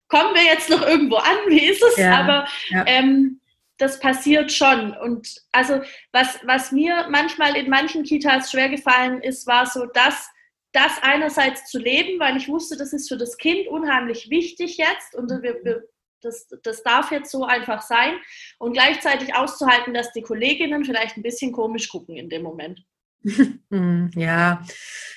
kommen 0.08 0.34
wir 0.34 0.42
jetzt 0.42 0.70
noch 0.70 0.80
irgendwo 0.80 1.16
an, 1.16 1.36
wie 1.48 1.66
ist 1.66 1.82
es? 1.82 2.02
Aber 2.02 2.46
ähm, 2.86 3.40
das 3.76 4.00
passiert 4.00 4.50
schon. 4.50 4.96
Und 4.96 5.28
also 5.52 5.82
was, 6.12 6.40
was 6.44 6.72
mir 6.72 7.06
manchmal 7.10 7.56
in 7.56 7.68
manchen 7.68 8.04
Kitas 8.04 8.50
schwer 8.50 8.70
gefallen 8.70 9.20
ist, 9.20 9.46
war 9.46 9.66
so, 9.66 9.84
dass 9.84 10.30
das 10.72 10.92
einerseits 11.02 11.66
zu 11.66 11.78
leben, 11.78 12.18
weil 12.18 12.38
ich 12.38 12.48
wusste, 12.48 12.78
das 12.78 12.94
ist 12.94 13.08
für 13.08 13.18
das 13.18 13.36
Kind 13.36 13.68
unheimlich 13.68 14.30
wichtig 14.30 14.78
jetzt 14.78 15.14
und 15.14 15.30
wir, 15.42 15.62
wir, 15.62 15.84
das, 16.22 16.48
das 16.62 16.82
darf 16.82 17.10
jetzt 17.10 17.30
so 17.30 17.44
einfach 17.44 17.82
sein 17.82 18.18
und 18.58 18.72
gleichzeitig 18.72 19.34
auszuhalten, 19.34 19.92
dass 19.92 20.12
die 20.12 20.22
Kolleginnen 20.22 20.84
vielleicht 20.84 21.18
ein 21.18 21.22
bisschen 21.22 21.52
komisch 21.52 21.88
gucken 21.88 22.16
in 22.16 22.30
dem 22.30 22.42
Moment. 22.42 22.82
Hm, 23.70 24.10
ja, 24.14 24.64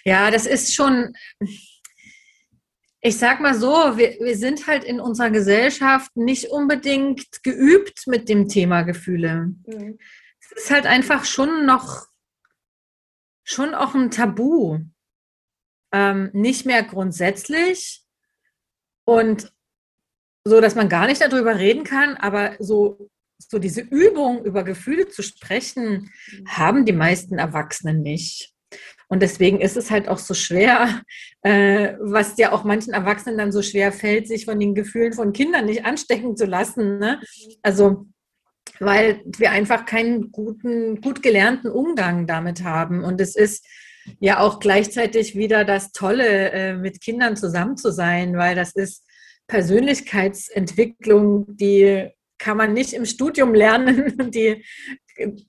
ja, 0.04 0.32
das 0.32 0.46
ist 0.46 0.74
schon, 0.74 1.14
ich 3.00 3.18
sag 3.18 3.40
mal 3.40 3.54
so, 3.54 3.98
wir, 3.98 4.18
wir 4.20 4.36
sind 4.36 4.68
halt 4.68 4.84
in 4.84 5.00
unserer 5.00 5.30
Gesellschaft 5.30 6.16
nicht 6.16 6.50
unbedingt 6.50 7.44
geübt 7.44 8.08
mit 8.08 8.30
dem 8.30 8.48
Thema 8.48 8.84
Gefühle. 8.84 9.54
Mhm. 9.66 10.00
Es 10.40 10.64
ist 10.64 10.72
halt 10.72 10.86
einfach 10.86 11.26
schon 11.26 11.66
noch, 11.66 12.08
schon 13.44 13.74
auch 13.74 13.96
ein 13.96 14.12
Tabu. 14.12 14.80
Ähm, 15.94 16.30
nicht 16.34 16.66
mehr 16.66 16.84
grundsätzlich 16.84 18.06
und 19.06 19.52
so, 20.46 20.62
dass 20.62 20.76
man 20.76 20.90
gar 20.90 21.08
nicht 21.08 21.22
darüber 21.22 21.58
reden 21.58 21.84
kann, 21.84 22.16
aber 22.16 22.56
so 22.60 23.10
so 23.50 23.60
diese 23.60 23.82
Übung 23.82 24.44
über 24.46 24.64
Gefühle 24.64 25.08
zu 25.08 25.22
sprechen, 25.24 26.12
mhm. 26.32 26.48
haben 26.48 26.86
die 26.86 26.94
meisten 26.94 27.38
Erwachsenen 27.38 28.02
nicht. 28.02 28.54
Und 29.08 29.22
deswegen 29.22 29.60
ist 29.60 29.76
es 29.76 29.92
halt 29.92 30.08
auch 30.08 30.20
so 30.20 30.34
schwer, 30.34 31.02
äh, 31.42 31.96
was 32.00 32.38
ja 32.38 32.54
auch 32.54 32.64
manchen 32.64 32.94
Erwachsenen 32.94 33.38
dann 33.38 33.52
so 33.52 33.62
schwer 33.62 33.92
fällt, 33.92 34.28
sich 34.28 34.46
von 34.46 34.60
den 34.60 34.74
Gefühlen 34.74 35.14
von 35.14 35.34
Kindern 35.34 35.66
nicht 35.66 35.86
anstecken 35.86 36.38
zu 36.38 36.46
lassen. 36.46 36.98
Ne? 37.00 37.20
Also, 37.62 38.06
weil 38.80 39.22
wir 39.26 39.52
einfach 39.52 39.86
keinen 39.86 40.32
guten, 40.32 41.02
gut 41.02 41.22
gelernten 41.22 41.70
Umgang 41.70 42.26
damit 42.26 42.64
haben. 42.64 43.04
Und 43.04 43.20
es 43.20 43.36
ist 43.36 43.66
ja 44.20 44.40
auch 44.40 44.60
gleichzeitig 44.60 45.36
wieder 45.36 45.66
das 45.66 45.92
Tolle, 45.92 46.52
äh, 46.52 46.76
mit 46.76 47.02
Kindern 47.02 47.36
zusammen 47.36 47.78
zu 47.78 47.92
sein, 47.92 48.38
weil 48.38 48.56
das 48.56 48.74
ist 48.74 49.06
Persönlichkeitsentwicklung, 49.48 51.46
die 51.58 52.10
kann 52.42 52.58
man 52.58 52.74
nicht 52.74 52.94
im 52.94 53.06
Studium 53.06 53.54
lernen. 53.54 54.32
Die 54.32 54.64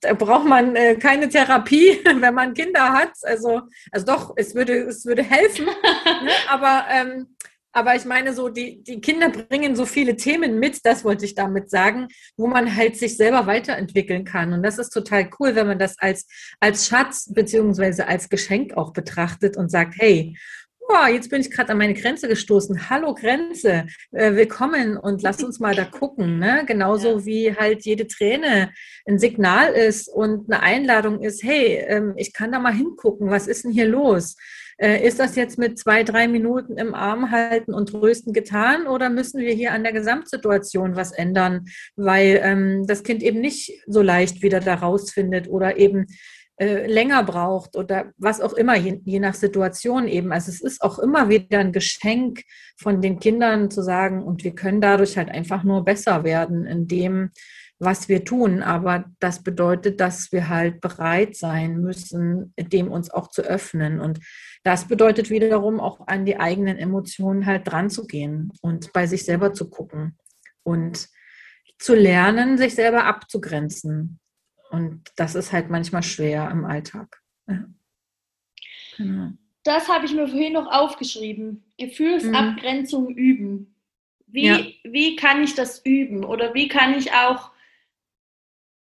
da 0.00 0.12
braucht 0.12 0.46
man 0.46 0.76
äh, 0.76 0.96
keine 0.96 1.28
Therapie, 1.28 2.00
wenn 2.04 2.34
man 2.34 2.52
Kinder 2.52 2.92
hat. 2.92 3.12
Also, 3.22 3.62
also 3.90 4.06
doch, 4.06 4.34
es 4.36 4.54
würde, 4.54 4.74
es 4.74 5.06
würde 5.06 5.22
helfen. 5.22 5.64
ne? 5.64 6.30
Aber 6.48 6.84
ähm, 6.90 7.28
aber 7.74 7.96
ich 7.96 8.04
meine, 8.04 8.34
so 8.34 8.50
die, 8.50 8.82
die 8.82 9.00
Kinder 9.00 9.30
bringen 9.30 9.74
so 9.74 9.86
viele 9.86 10.14
Themen 10.16 10.58
mit, 10.58 10.84
das 10.84 11.04
wollte 11.04 11.24
ich 11.24 11.34
damit 11.34 11.70
sagen, 11.70 12.08
wo 12.36 12.46
man 12.46 12.76
halt 12.76 12.98
sich 12.98 13.16
selber 13.16 13.46
weiterentwickeln 13.46 14.26
kann. 14.26 14.52
Und 14.52 14.62
das 14.62 14.78
ist 14.78 14.90
total 14.90 15.30
cool, 15.40 15.54
wenn 15.54 15.66
man 15.66 15.78
das 15.78 15.98
als, 15.98 16.26
als 16.60 16.86
Schatz 16.86 17.32
beziehungsweise 17.32 18.06
als 18.06 18.28
Geschenk 18.28 18.76
auch 18.76 18.92
betrachtet 18.92 19.56
und 19.56 19.70
sagt, 19.70 19.94
hey, 19.96 20.36
oh, 20.92 21.06
jetzt 21.06 21.30
bin 21.30 21.40
ich 21.40 21.50
gerade 21.50 21.72
an 21.72 21.78
meine 21.78 21.94
Grenze 21.94 22.28
gestoßen. 22.28 22.90
Hallo 22.90 23.14
Grenze, 23.14 23.86
äh, 24.10 24.34
willkommen 24.34 24.96
und 24.96 25.22
lass 25.22 25.42
uns 25.42 25.58
mal 25.58 25.74
da 25.74 25.84
gucken. 25.84 26.38
Ne? 26.38 26.64
Genauso 26.66 27.18
ja. 27.18 27.24
wie 27.24 27.56
halt 27.56 27.84
jede 27.84 28.06
Träne 28.06 28.72
ein 29.06 29.18
Signal 29.18 29.72
ist 29.72 30.08
und 30.08 30.52
eine 30.52 30.62
Einladung 30.62 31.22
ist, 31.22 31.42
hey, 31.42 31.82
ähm, 31.86 32.14
ich 32.16 32.32
kann 32.32 32.52
da 32.52 32.58
mal 32.58 32.74
hingucken, 32.74 33.30
was 33.30 33.46
ist 33.46 33.64
denn 33.64 33.72
hier 33.72 33.88
los? 33.88 34.36
Äh, 34.76 35.06
ist 35.06 35.18
das 35.18 35.34
jetzt 35.36 35.58
mit 35.58 35.78
zwei, 35.78 36.02
drei 36.02 36.28
Minuten 36.28 36.76
im 36.76 36.94
Arm 36.94 37.30
halten 37.30 37.72
und 37.72 37.90
trösten 37.90 38.32
getan 38.32 38.86
oder 38.86 39.08
müssen 39.08 39.40
wir 39.40 39.52
hier 39.54 39.72
an 39.72 39.84
der 39.84 39.92
Gesamtsituation 39.92 40.94
was 40.94 41.12
ändern, 41.12 41.66
weil 41.96 42.40
ähm, 42.42 42.86
das 42.86 43.02
Kind 43.02 43.22
eben 43.22 43.40
nicht 43.40 43.82
so 43.86 44.02
leicht 44.02 44.42
wieder 44.42 44.60
da 44.60 44.74
rausfindet 44.74 45.48
oder 45.48 45.78
eben 45.78 46.06
äh, 46.62 46.86
länger 46.86 47.24
braucht 47.24 47.74
oder 47.74 48.12
was 48.18 48.40
auch 48.40 48.52
immer, 48.52 48.76
je, 48.76 49.00
je, 49.04 49.18
nach 49.18 49.34
Situation 49.34 50.06
eben. 50.06 50.30
Also 50.32 50.48
es 50.48 50.60
ist 50.60 50.80
auch 50.80 51.00
immer 51.00 51.28
wieder 51.28 51.58
ein 51.58 51.72
Geschenk 51.72 52.44
von 52.76 53.02
den 53.02 53.18
Kindern 53.18 53.68
zu 53.68 53.82
sagen, 53.82 54.22
und 54.22 54.44
wir 54.44 54.54
können 54.54 54.80
dadurch 54.80 55.16
halt 55.16 55.28
einfach 55.28 55.64
nur 55.64 55.84
besser 55.84 56.22
werden 56.22 56.64
in 56.64 56.86
dem, 56.86 57.30
was 57.80 58.08
wir 58.08 58.24
tun. 58.24 58.62
Aber 58.62 59.06
das 59.18 59.42
bedeutet, 59.42 59.98
dass 60.00 60.30
wir 60.30 60.48
halt 60.48 60.80
bereit 60.80 61.34
sein 61.34 61.80
müssen, 61.80 62.54
dem 62.56 62.92
uns 62.92 63.10
auch 63.10 63.26
zu 63.28 63.42
öffnen. 63.42 63.98
Und 63.98 64.20
das 64.62 64.86
bedeutet 64.86 65.30
wiederum 65.30 65.80
auch 65.80 66.06
an 66.06 66.24
die 66.24 66.36
eigenen 66.36 66.78
Emotionen 66.78 67.44
halt 67.44 67.66
dran 67.66 67.90
zu 67.90 68.06
gehen 68.06 68.52
und 68.60 68.92
bei 68.92 69.08
sich 69.08 69.24
selber 69.24 69.52
zu 69.52 69.68
gucken 69.68 70.16
und 70.62 71.08
zu 71.80 71.96
lernen, 71.96 72.56
sich 72.56 72.76
selber 72.76 73.04
abzugrenzen. 73.06 74.20
Und 74.72 75.02
das 75.16 75.34
ist 75.34 75.52
halt 75.52 75.68
manchmal 75.68 76.02
schwer 76.02 76.50
im 76.50 76.64
Alltag. 76.64 77.22
Ja. 77.46 77.64
Genau. 78.96 79.32
Das 79.64 79.88
habe 79.88 80.06
ich 80.06 80.14
mir 80.14 80.26
vorhin 80.26 80.54
noch 80.54 80.66
aufgeschrieben. 80.66 81.62
Gefühlsabgrenzung 81.78 83.10
mhm. 83.10 83.16
üben. 83.16 83.74
Wie, 84.26 84.46
ja. 84.46 84.58
wie 84.82 85.14
kann 85.16 85.44
ich 85.44 85.54
das 85.54 85.84
üben? 85.84 86.24
Oder 86.24 86.54
wie 86.54 86.68
kann 86.68 86.94
ich 86.94 87.12
auch 87.12 87.52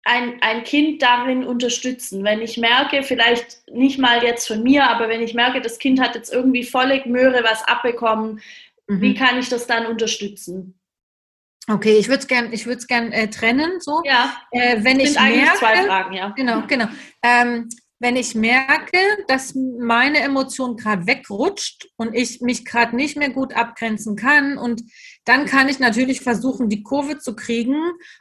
ein, 0.04 0.40
ein 0.40 0.64
Kind 0.64 1.02
darin 1.02 1.44
unterstützen. 1.44 2.24
Wenn 2.24 2.40
ich 2.40 2.56
merke, 2.56 3.02
vielleicht 3.02 3.68
nicht 3.70 3.98
mal 3.98 4.22
jetzt 4.22 4.46
von 4.46 4.62
mir, 4.62 4.88
aber 4.88 5.08
wenn 5.08 5.22
ich 5.22 5.34
merke, 5.34 5.60
das 5.60 5.78
Kind 5.78 6.00
hat 6.00 6.14
jetzt 6.14 6.32
irgendwie 6.32 6.64
volle 6.64 7.02
Möhre 7.06 7.44
was 7.44 7.62
abbekommen, 7.64 8.40
mhm. 8.86 9.00
wie 9.00 9.14
kann 9.14 9.38
ich 9.38 9.48
das 9.48 9.66
dann 9.66 9.86
unterstützen? 9.86 10.79
Okay, 11.70 11.98
ich 11.98 12.08
würde 12.08 12.20
es 12.20 12.26
gerne 12.26 12.52
ich 12.52 12.66
gern, 12.88 13.12
äh, 13.12 13.30
trennen. 13.30 13.80
So. 13.80 14.02
Ja, 14.04 14.36
äh, 14.50 14.82
wenn 14.82 14.98
ich 14.98 15.14
merke, 15.14 15.58
zwei 15.58 15.84
Fragen, 15.84 16.14
ja. 16.14 16.30
Genau, 16.36 16.62
genau. 16.66 16.86
Ähm, 17.22 17.68
wenn 18.00 18.16
ich 18.16 18.34
merke, 18.34 18.96
dass 19.28 19.54
meine 19.54 20.20
Emotion 20.20 20.76
gerade 20.76 21.06
wegrutscht 21.06 21.90
und 21.96 22.14
ich 22.14 22.40
mich 22.40 22.64
gerade 22.64 22.96
nicht 22.96 23.16
mehr 23.18 23.28
gut 23.28 23.54
abgrenzen 23.54 24.16
kann 24.16 24.56
und 24.56 24.82
dann 25.26 25.44
kann 25.44 25.68
ich 25.68 25.78
natürlich 25.78 26.22
versuchen, 26.22 26.70
die 26.70 26.82
Kurve 26.82 27.18
zu 27.18 27.36
kriegen 27.36 27.76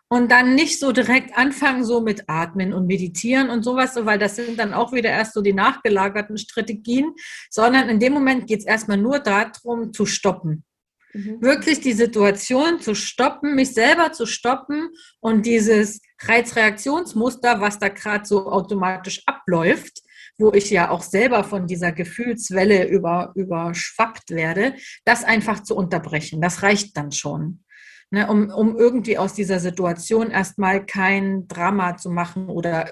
und 0.10 0.32
dann 0.32 0.54
nicht 0.54 0.80
so 0.80 0.92
direkt 0.92 1.38
anfangen, 1.38 1.86
so 1.86 2.02
mit 2.02 2.26
Atmen 2.28 2.74
und 2.74 2.88
Meditieren 2.88 3.50
und 3.50 3.64
sowas, 3.64 3.96
weil 3.96 4.20
das 4.20 4.36
sind 4.36 4.60
dann 4.60 4.74
auch 4.74 4.92
wieder 4.92 5.10
erst 5.10 5.34
so 5.34 5.42
die 5.42 5.54
nachgelagerten 5.54 6.38
Strategien, 6.38 7.14
sondern 7.50 7.88
in 7.88 8.02
dem 8.02 8.14
Moment 8.14 8.48
geht 8.48 8.60
es 8.60 8.66
erstmal 8.66 8.98
nur 8.98 9.20
darum, 9.20 9.94
zu 9.94 10.06
stoppen. 10.06 10.66
Mhm. 11.14 11.42
Wirklich 11.42 11.82
die 11.82 11.94
Situation 11.94 12.80
zu 12.80 12.94
stoppen, 12.94 13.56
mich 13.56 13.74
selber 13.74 14.12
zu 14.12 14.26
stoppen 14.26 14.90
und 15.20 15.46
dieses 15.46 16.02
Reizreaktionsmuster, 16.22 17.62
was 17.62 17.80
da 17.80 17.90
gerade 17.90 18.26
so 18.26 18.52
automatisch 18.52 19.24
abläuft, 19.26 20.02
wo 20.38 20.54
ich 20.54 20.70
ja 20.70 20.90
auch 20.90 21.02
selber 21.02 21.44
von 21.44 21.68
dieser 21.68 21.92
Gefühlswelle 21.92 22.88
über, 22.88 23.32
überschwappt 23.36 24.32
werde, 24.32 24.76
das 25.04 25.24
einfach 25.24 25.64
zu 25.64 25.76
unterbrechen. 25.76 26.42
Das 26.42 26.64
reicht 26.64 26.96
dann 26.96 27.12
schon. 27.12 27.64
Ne, 28.12 28.28
um, 28.28 28.50
um 28.50 28.76
irgendwie 28.76 29.20
aus 29.20 29.36
dieser 29.36 29.60
Situation 29.60 30.32
erstmal 30.32 30.84
kein 30.84 31.48
Drama 31.48 31.96
zu 31.96 32.10
machen 32.10 32.50
oder 32.50 32.92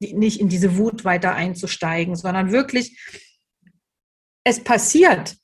nicht 0.00 0.40
in 0.40 0.48
diese 0.48 0.76
Wut 0.76 1.04
weiter 1.04 1.36
einzusteigen, 1.36 2.16
sondern 2.16 2.50
wirklich, 2.50 2.98
es 4.42 4.64
passiert 4.64 5.36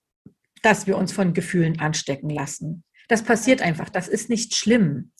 dass 0.62 0.86
wir 0.86 0.96
uns 0.96 1.12
von 1.12 1.34
Gefühlen 1.34 1.80
anstecken 1.80 2.30
lassen. 2.30 2.84
Das 3.08 3.22
passiert 3.22 3.60
einfach, 3.60 3.90
das 3.90 4.08
ist 4.08 4.30
nicht 4.30 4.54
schlimm. 4.54 5.12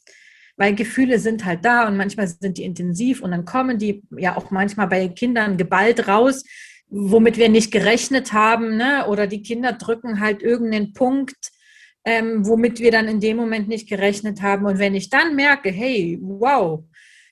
Weil 0.57 0.75
Gefühle 0.75 1.19
sind 1.19 1.45
halt 1.45 1.65
da 1.65 1.89
und 1.89 1.97
manchmal 1.97 2.29
sind 2.29 2.59
die 2.59 2.65
intensiv 2.65 3.23
und 3.23 3.31
dann 3.31 3.45
kommen 3.45 3.79
die 3.79 4.03
ja 4.17 4.37
auch 4.37 4.51
manchmal 4.51 4.87
bei 4.87 5.09
Kindern 5.09 5.57
geballt 5.57 6.09
raus, 6.09 6.45
womit 6.89 7.39
wir 7.39 7.49
nicht 7.49 7.73
gerechnet 7.73 8.33
haben, 8.33 8.77
ne? 8.77 9.07
oder 9.09 9.27
die 9.27 9.43
Kinder 9.43 9.73
drücken 9.73 10.21
halt 10.21 10.43
irgendeinen 10.43 10.93
Punkt, 10.93 11.51
ähm, 12.05 12.47
womit 12.47 12.81
wir 12.81 12.91
dann 12.91 13.09
in 13.09 13.21
dem 13.21 13.39
Moment 13.39 13.69
nicht 13.69 13.89
gerechnet 13.89 14.43
haben. 14.43 14.67
Und 14.67 14.79
wenn 14.79 14.95
ich 14.95 15.09
dann 15.09 15.35
merke, 15.35 15.71
hey, 15.71 16.19
wow, 16.21 16.85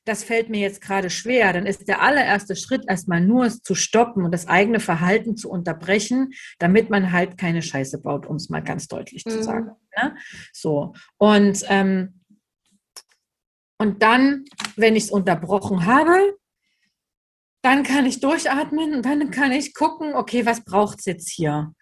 das 0.05 0.25
fällt 0.25 0.49
mir 0.49 0.61
jetzt 0.61 0.81
gerade 0.81 1.11
schwer, 1.11 1.53
dann 1.53 1.67
ist 1.67 1.87
der 1.87 2.03
allererste 2.03 2.57
Schritt 2.57 2.85
erstmal 2.89 3.21
nur 3.21 3.45
es 3.45 3.63
zu 3.63 3.75
stoppen 3.75 4.25
und 4.25 4.33
das 4.33 4.49
eigene 4.49 4.81
Verhalten 4.81 5.37
zu 5.37 5.51
unterbrechen, 5.51 6.33
damit 6.59 6.91
man 6.91 7.13
halt 7.13 7.37
keine 7.37 7.63
Scheiße 7.63 7.99
baut, 7.99 8.27
um 8.27 8.37
es 8.37 8.49
mal 8.49 8.63
ganz 8.63 8.89
deutlich 8.89 9.25
mhm. 9.27 9.31
zu 9.31 9.43
sagen. 9.43 9.71
Ne? 9.97 10.17
So. 10.53 10.95
Und, 11.19 11.65
ähm, 11.69 12.21
und 13.79 14.03
dann, 14.03 14.45
wenn 14.77 14.97
ich 14.97 15.05
es 15.05 15.11
unterbrochen 15.11 15.87
habe, 15.87 16.37
dann 17.63 17.83
kann 17.83 18.07
ich 18.07 18.21
durchatmen 18.21 18.95
und 18.95 19.05
dann 19.05 19.31
kann 19.31 19.53
ich 19.53 19.75
gucken, 19.75 20.15
okay, 20.15 20.47
was 20.47 20.65
braucht 20.65 21.01
es 21.01 21.05
jetzt 21.05 21.29
hier? 21.31 21.73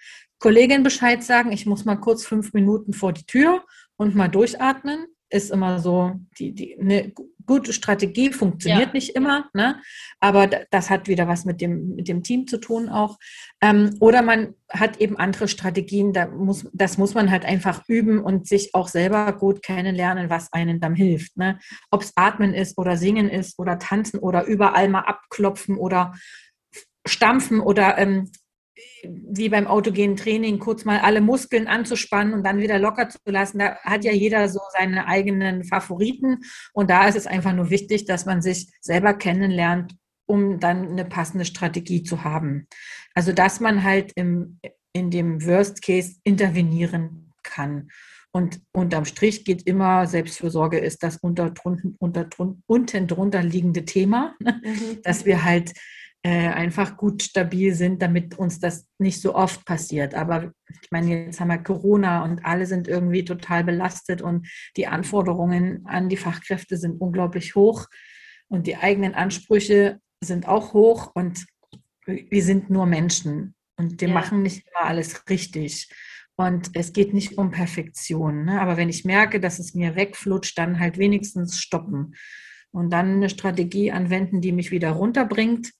Kollegin 0.40 0.82
Bescheid 0.82 1.22
sagen, 1.22 1.52
ich 1.52 1.66
muss 1.66 1.84
mal 1.84 1.96
kurz 1.96 2.24
fünf 2.24 2.52
Minuten 2.52 2.92
vor 2.92 3.12
die 3.12 3.26
Tür 3.26 3.64
und 3.96 4.14
mal 4.14 4.28
durchatmen 4.28 5.06
ist 5.30 5.50
immer 5.50 5.78
so, 5.78 6.12
die, 6.38 6.52
die, 6.52 6.78
eine 6.78 7.12
gute 7.46 7.72
Strategie 7.72 8.32
funktioniert 8.32 8.88
ja. 8.88 8.92
nicht 8.92 9.16
immer, 9.16 9.48
ne? 9.54 9.80
aber 10.20 10.46
das 10.46 10.90
hat 10.90 11.08
wieder 11.08 11.26
was 11.26 11.44
mit 11.44 11.60
dem, 11.60 11.94
mit 11.96 12.06
dem 12.06 12.22
Team 12.22 12.46
zu 12.46 12.58
tun 12.58 12.88
auch. 12.88 13.18
Ähm, 13.60 13.96
oder 14.00 14.22
man 14.22 14.54
hat 14.70 15.00
eben 15.00 15.16
andere 15.16 15.48
Strategien, 15.48 16.12
da 16.12 16.26
muss, 16.28 16.68
das 16.72 16.98
muss 16.98 17.14
man 17.14 17.30
halt 17.30 17.44
einfach 17.44 17.82
üben 17.88 18.20
und 18.20 18.46
sich 18.46 18.74
auch 18.74 18.88
selber 18.88 19.32
gut 19.32 19.62
kennenlernen, 19.62 20.30
was 20.30 20.52
einen 20.52 20.78
dann 20.78 20.94
hilft. 20.94 21.36
Ne? 21.36 21.58
Ob 21.90 22.02
es 22.02 22.12
Atmen 22.16 22.54
ist 22.54 22.78
oder 22.78 22.96
Singen 22.96 23.28
ist 23.30 23.58
oder 23.58 23.78
Tanzen 23.78 24.18
oder 24.18 24.44
überall 24.44 24.88
mal 24.88 25.00
abklopfen 25.00 25.76
oder 25.76 26.14
stampfen 27.06 27.60
oder 27.60 27.96
ähm, 27.98 28.30
wie 29.02 29.48
beim 29.48 29.66
autogenen 29.66 30.16
Training 30.16 30.58
kurz 30.58 30.84
mal 30.84 31.00
alle 31.00 31.20
Muskeln 31.20 31.66
anzuspannen 31.66 32.34
und 32.34 32.44
dann 32.44 32.58
wieder 32.58 32.78
locker 32.78 33.08
zu 33.08 33.18
lassen. 33.26 33.58
Da 33.58 33.76
hat 33.82 34.04
ja 34.04 34.12
jeder 34.12 34.48
so 34.48 34.60
seine 34.76 35.06
eigenen 35.06 35.64
Favoriten. 35.64 36.40
Und 36.72 36.90
da 36.90 37.06
ist 37.06 37.16
es 37.16 37.26
einfach 37.26 37.52
nur 37.52 37.70
wichtig, 37.70 38.04
dass 38.04 38.26
man 38.26 38.42
sich 38.42 38.68
selber 38.80 39.14
kennenlernt, 39.14 39.96
um 40.26 40.60
dann 40.60 40.90
eine 40.90 41.04
passende 41.04 41.44
Strategie 41.44 42.02
zu 42.02 42.24
haben. 42.24 42.66
Also, 43.14 43.32
dass 43.32 43.60
man 43.60 43.82
halt 43.82 44.12
im, 44.14 44.60
in 44.92 45.10
dem 45.10 45.44
Worst 45.44 45.82
Case 45.82 46.16
intervenieren 46.24 47.32
kann. 47.42 47.88
Und 48.30 48.60
unterm 48.72 49.06
Strich 49.06 49.44
geht 49.44 49.62
immer, 49.62 50.06
Selbstfürsorge 50.06 50.78
ist 50.78 51.02
das 51.02 51.16
unter, 51.16 51.52
unter, 51.98 52.28
unten 52.66 53.06
drunter 53.06 53.42
liegende 53.42 53.84
Thema, 53.84 54.36
mhm. 54.40 55.02
dass 55.02 55.24
wir 55.24 55.44
halt 55.44 55.72
äh, 56.28 56.48
einfach 56.48 56.98
gut 56.98 57.22
stabil 57.22 57.72
sind, 57.72 58.02
damit 58.02 58.38
uns 58.38 58.60
das 58.60 58.86
nicht 58.98 59.22
so 59.22 59.34
oft 59.34 59.64
passiert. 59.64 60.14
Aber 60.14 60.52
ich 60.68 60.90
meine, 60.90 61.24
jetzt 61.24 61.40
haben 61.40 61.48
wir 61.48 61.56
Corona 61.56 62.22
und 62.22 62.44
alle 62.44 62.66
sind 62.66 62.86
irgendwie 62.86 63.24
total 63.24 63.64
belastet 63.64 64.20
und 64.20 64.46
die 64.76 64.88
Anforderungen 64.88 65.86
an 65.86 66.10
die 66.10 66.18
Fachkräfte 66.18 66.76
sind 66.76 67.00
unglaublich 67.00 67.54
hoch 67.54 67.86
und 68.48 68.66
die 68.66 68.76
eigenen 68.76 69.14
Ansprüche 69.14 70.00
sind 70.22 70.46
auch 70.46 70.74
hoch 70.74 71.12
und 71.14 71.46
wir 72.04 72.42
sind 72.42 72.68
nur 72.68 72.84
Menschen 72.84 73.54
und 73.78 73.98
wir 74.02 74.08
ja. 74.08 74.14
machen 74.14 74.42
nicht 74.42 74.66
immer 74.66 74.86
alles 74.86 75.24
richtig. 75.30 75.88
Und 76.36 76.72
es 76.74 76.92
geht 76.92 77.14
nicht 77.14 77.38
um 77.38 77.52
Perfektion. 77.52 78.44
Ne? 78.44 78.60
Aber 78.60 78.76
wenn 78.76 78.90
ich 78.90 79.06
merke, 79.06 79.40
dass 79.40 79.58
es 79.58 79.72
mir 79.72 79.96
wegflutscht, 79.96 80.58
dann 80.58 80.78
halt 80.78 80.98
wenigstens 80.98 81.58
stoppen 81.58 82.16
und 82.70 82.90
dann 82.92 83.14
eine 83.14 83.30
Strategie 83.30 83.92
anwenden, 83.92 84.42
die 84.42 84.52
mich 84.52 84.70
wieder 84.70 84.90
runterbringt 84.90 85.72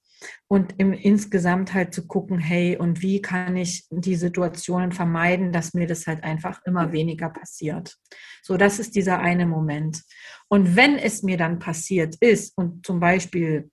und 0.49 0.75
im, 0.79 0.93
insgesamt 0.93 1.75
halt 1.75 1.95
zu 1.95 2.07
gucken, 2.07 2.39
hey, 2.39 2.77
und 2.77 3.03
wie 3.03 3.21
kann 3.23 3.57
ich 3.57 3.87
die 3.91 4.17
Situationen 4.17 4.93
vermeiden, 4.93 5.53
dass 5.53 5.75
mir 5.75 5.87
das 5.87 6.07
halt 6.07 6.25
einfach 6.25 6.61
immer 6.65 6.93
weniger 6.93 7.29
passiert. 7.31 7.97
So, 8.43 8.57
das 8.57 8.79
ist 8.79 8.95
dieser 8.95 9.19
eine 9.21 9.47
Moment. 9.47 10.03
Und 10.49 10.77
wenn 10.77 10.97
es 10.97 11.23
mir 11.23 11.37
dann 11.37 11.59
passiert 11.59 12.17
ist 12.21 12.57
und 12.57 12.85
zum 12.87 13.01
Beispiel 13.01 13.71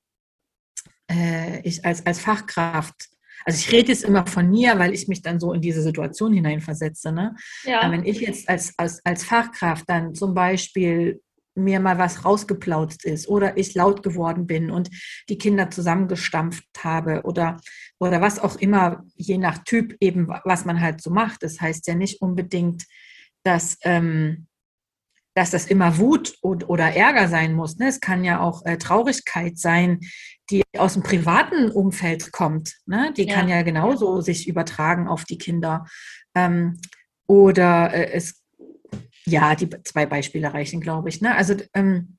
äh, 1.09 1.61
ich 1.61 1.85
als, 1.85 2.05
als 2.05 2.19
Fachkraft 2.19 3.09
also 3.45 3.59
ich 3.59 3.71
rede 3.71 3.89
jetzt 3.89 4.03
immer 4.03 4.25
von 4.25 4.49
mir, 4.49 4.79
weil 4.79 4.93
ich 4.93 5.07
mich 5.07 5.21
dann 5.21 5.39
so 5.39 5.53
in 5.53 5.61
diese 5.61 5.83
Situation 5.83 6.33
hineinversetze. 6.33 7.11
Ne? 7.11 7.35
Ja. 7.63 7.91
Wenn 7.91 8.03
ich 8.03 8.19
jetzt 8.19 8.49
als, 8.49 8.73
als, 8.77 9.05
als 9.05 9.23
Fachkraft 9.23 9.87
dann 9.87 10.15
zum 10.15 10.33
Beispiel 10.33 11.21
mir 11.55 11.79
mal 11.79 11.97
was 11.97 12.25
rausgeplautzt 12.25 13.05
ist 13.05 13.27
oder 13.27 13.57
ich 13.57 13.73
laut 13.73 14.03
geworden 14.03 14.45
bin 14.45 14.69
und 14.69 14.89
die 15.29 15.37
Kinder 15.37 15.71
zusammengestampft 15.71 16.65
habe 16.83 17.23
oder, 17.23 17.59
oder 17.99 18.21
was 18.21 18.39
auch 18.39 18.57
immer, 18.57 19.03
je 19.15 19.37
nach 19.37 19.59
Typ 19.59 19.95
eben, 19.99 20.27
was 20.43 20.65
man 20.65 20.81
halt 20.81 21.01
so 21.01 21.09
macht. 21.09 21.43
Das 21.43 21.61
heißt 21.61 21.87
ja 21.87 21.95
nicht 21.95 22.21
unbedingt, 22.21 22.83
dass, 23.43 23.77
ähm, 23.83 24.47
dass 25.33 25.51
das 25.51 25.67
immer 25.67 25.97
Wut 25.97 26.37
oder 26.41 26.93
Ärger 26.93 27.27
sein 27.27 27.53
muss. 27.53 27.77
Ne? 27.77 27.87
Es 27.87 27.99
kann 27.99 28.23
ja 28.23 28.39
auch 28.39 28.65
äh, 28.65 28.77
Traurigkeit 28.77 29.57
sein, 29.57 29.99
die 30.49 30.63
aus 30.77 30.93
dem 30.93 31.03
privaten 31.03 31.71
Umfeld 31.71 32.31
kommt. 32.31 32.75
Ne? 32.85 33.13
Die 33.15 33.27
ja. 33.27 33.33
kann 33.33 33.49
ja 33.49 33.61
genauso 33.61 34.21
sich 34.21 34.47
übertragen 34.47 35.07
auf 35.07 35.23
die 35.25 35.37
Kinder. 35.37 35.85
Ähm, 36.35 36.79
oder 37.27 37.93
äh, 37.93 38.11
es 38.11 38.44
ja, 39.26 39.55
die 39.55 39.69
zwei 39.84 40.05
Beispiele 40.05 40.53
reichen, 40.53 40.82
glaube 40.82 41.09
ich. 41.09 41.21
Ne? 41.21 41.36
Also 41.36 41.55
ähm, 41.73 42.17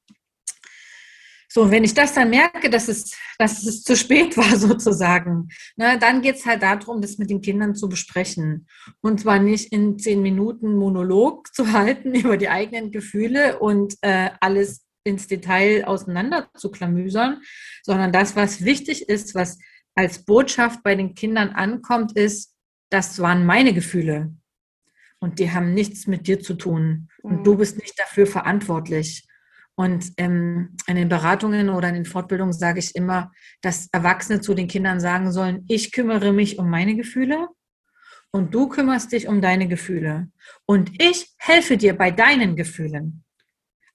so, 1.49 1.71
wenn 1.71 1.85
ich 1.85 1.95
das 1.95 2.13
dann 2.13 2.29
merke, 2.29 2.69
dass 2.69 2.87
es, 2.89 3.17
dass 3.39 3.65
es 3.65 3.83
zu 3.83 3.97
spät 3.97 4.37
war, 4.37 4.57
sozusagen, 4.59 5.49
ne, 5.77 5.99
dann 5.99 6.21
geht 6.21 6.37
es 6.37 6.47
halt 6.47 6.63
darum, 6.63 7.01
das 7.01 7.19
mit 7.19 7.31
den 7.31 7.41
Kindern 7.41 7.75
zu 7.75 7.89
besprechen. 7.89 8.67
Und 9.01 9.21
zwar 9.21 9.39
nicht 9.39 9.73
in 9.73 9.99
zehn 9.99 10.21
Minuten 10.21 10.77
Monolog 10.77 11.49
zu 11.55 11.73
halten 11.73 12.15
über 12.15 12.37
die 12.37 12.49
eigenen 12.49 12.91
Gefühle 12.91 13.59
und 13.59 13.95
äh, 14.03 14.31
alles 14.41 14.85
ins 15.05 15.29
Detail 15.29 15.85
auseinander 15.87 16.51
zu 16.57 16.71
klamüsern, 16.71 17.41
sondern 17.83 18.13
das, 18.13 18.35
was 18.35 18.65
wichtig 18.65 19.09
ist, 19.09 19.35
was 19.35 19.59
als 19.95 20.27
Botschaft 20.27 20.83
bei 20.83 20.95
den 20.95 21.15
Kindern 21.15 21.51
ankommt, 21.51 22.19
ist, 22.19 22.53
das 22.91 23.19
waren 23.21 23.47
meine 23.47 23.73
Gefühle 23.73 24.35
und 25.19 25.39
die 25.39 25.51
haben 25.53 25.75
nichts 25.75 26.07
mit 26.07 26.27
dir 26.27 26.41
zu 26.41 26.55
tun 26.55 27.09
und 27.23 27.41
mhm. 27.41 27.45
du 27.45 27.57
bist 27.57 27.79
nicht 27.79 27.99
dafür 27.99 28.27
verantwortlich. 28.27 29.27
Und 29.79 30.13
ähm, 30.17 30.77
in 30.87 30.97
den 30.97 31.11
Beratungen 31.11 31.69
oder 31.69 31.89
in 31.89 31.95
den 31.95 32.07
Fortbildungen 32.07 32.55
sage 32.55 32.79
ich 32.79 32.95
immer, 32.95 33.31
dass 33.61 33.89
Erwachsene 33.93 34.41
zu 34.41 34.55
den 34.55 34.69
Kindern 34.69 35.01
sagen 35.01 35.33
sollen, 35.33 35.65
ich 35.69 35.93
kümmere 35.93 36.33
mich 36.33 36.59
um 36.59 36.71
meine 36.71 36.97
Gefühle 36.97 37.49
und 38.31 38.55
du 38.55 38.69
kümmerst 38.69 39.13
dich 39.13 39.29
um 39.29 39.43
deine 39.43 39.69
Gefühle. 39.69 40.29
Und 40.65 41.03
ich 41.03 41.35
helfe 41.39 41.77
dir 41.77 41.95
bei 41.97 42.11
deinen 42.11 42.57
Gefühlen. 42.57 43.25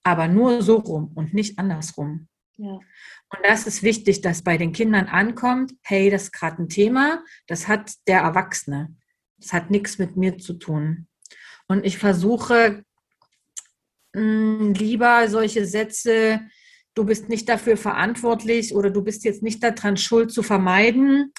Aber 0.04 0.28
nur 0.28 0.62
so 0.62 0.78
rum 0.78 1.12
und 1.16 1.34
nicht 1.34 1.58
andersrum. 1.58 2.28
Ja. 2.58 2.74
Und 2.74 3.40
das 3.44 3.66
ist 3.66 3.82
wichtig, 3.82 4.22
dass 4.22 4.44
bei 4.44 4.58
den 4.58 4.74
Kindern 4.74 5.08
ankommt, 5.08 5.74
hey, 5.84 6.10
das 6.10 6.24
ist 6.24 6.34
gerade 6.34 6.62
ein 6.62 6.70
Thema, 6.70 7.24
das 7.48 7.68
hat 7.68 7.94
der 8.08 8.22
Erwachsene. 8.22 8.96
Das 9.38 9.54
hat 9.54 9.72
nichts 9.72 9.98
mit 9.98 10.16
mir 10.18 10.38
zu 10.38 10.54
tun. 10.54 11.08
Und 11.72 11.86
ich 11.86 11.98
versuche 11.98 12.84
mh, 14.14 14.22
hm, 14.22 14.74
lieber 14.74 15.30
solche 15.30 15.66
Sätze, 15.66 16.42
du 16.96 17.06
bist 17.06 17.30
nicht 17.30 17.48
dafür 17.48 17.78
verantwortlich 17.78 18.76
oder 18.76 18.90
du 18.90 19.02
bist 19.02 19.24
jetzt 19.24 19.42
nicht 19.42 19.64
daran 19.64 19.96
schuld 19.96 20.34
zu 20.34 20.44
vermeiden, 20.44 21.32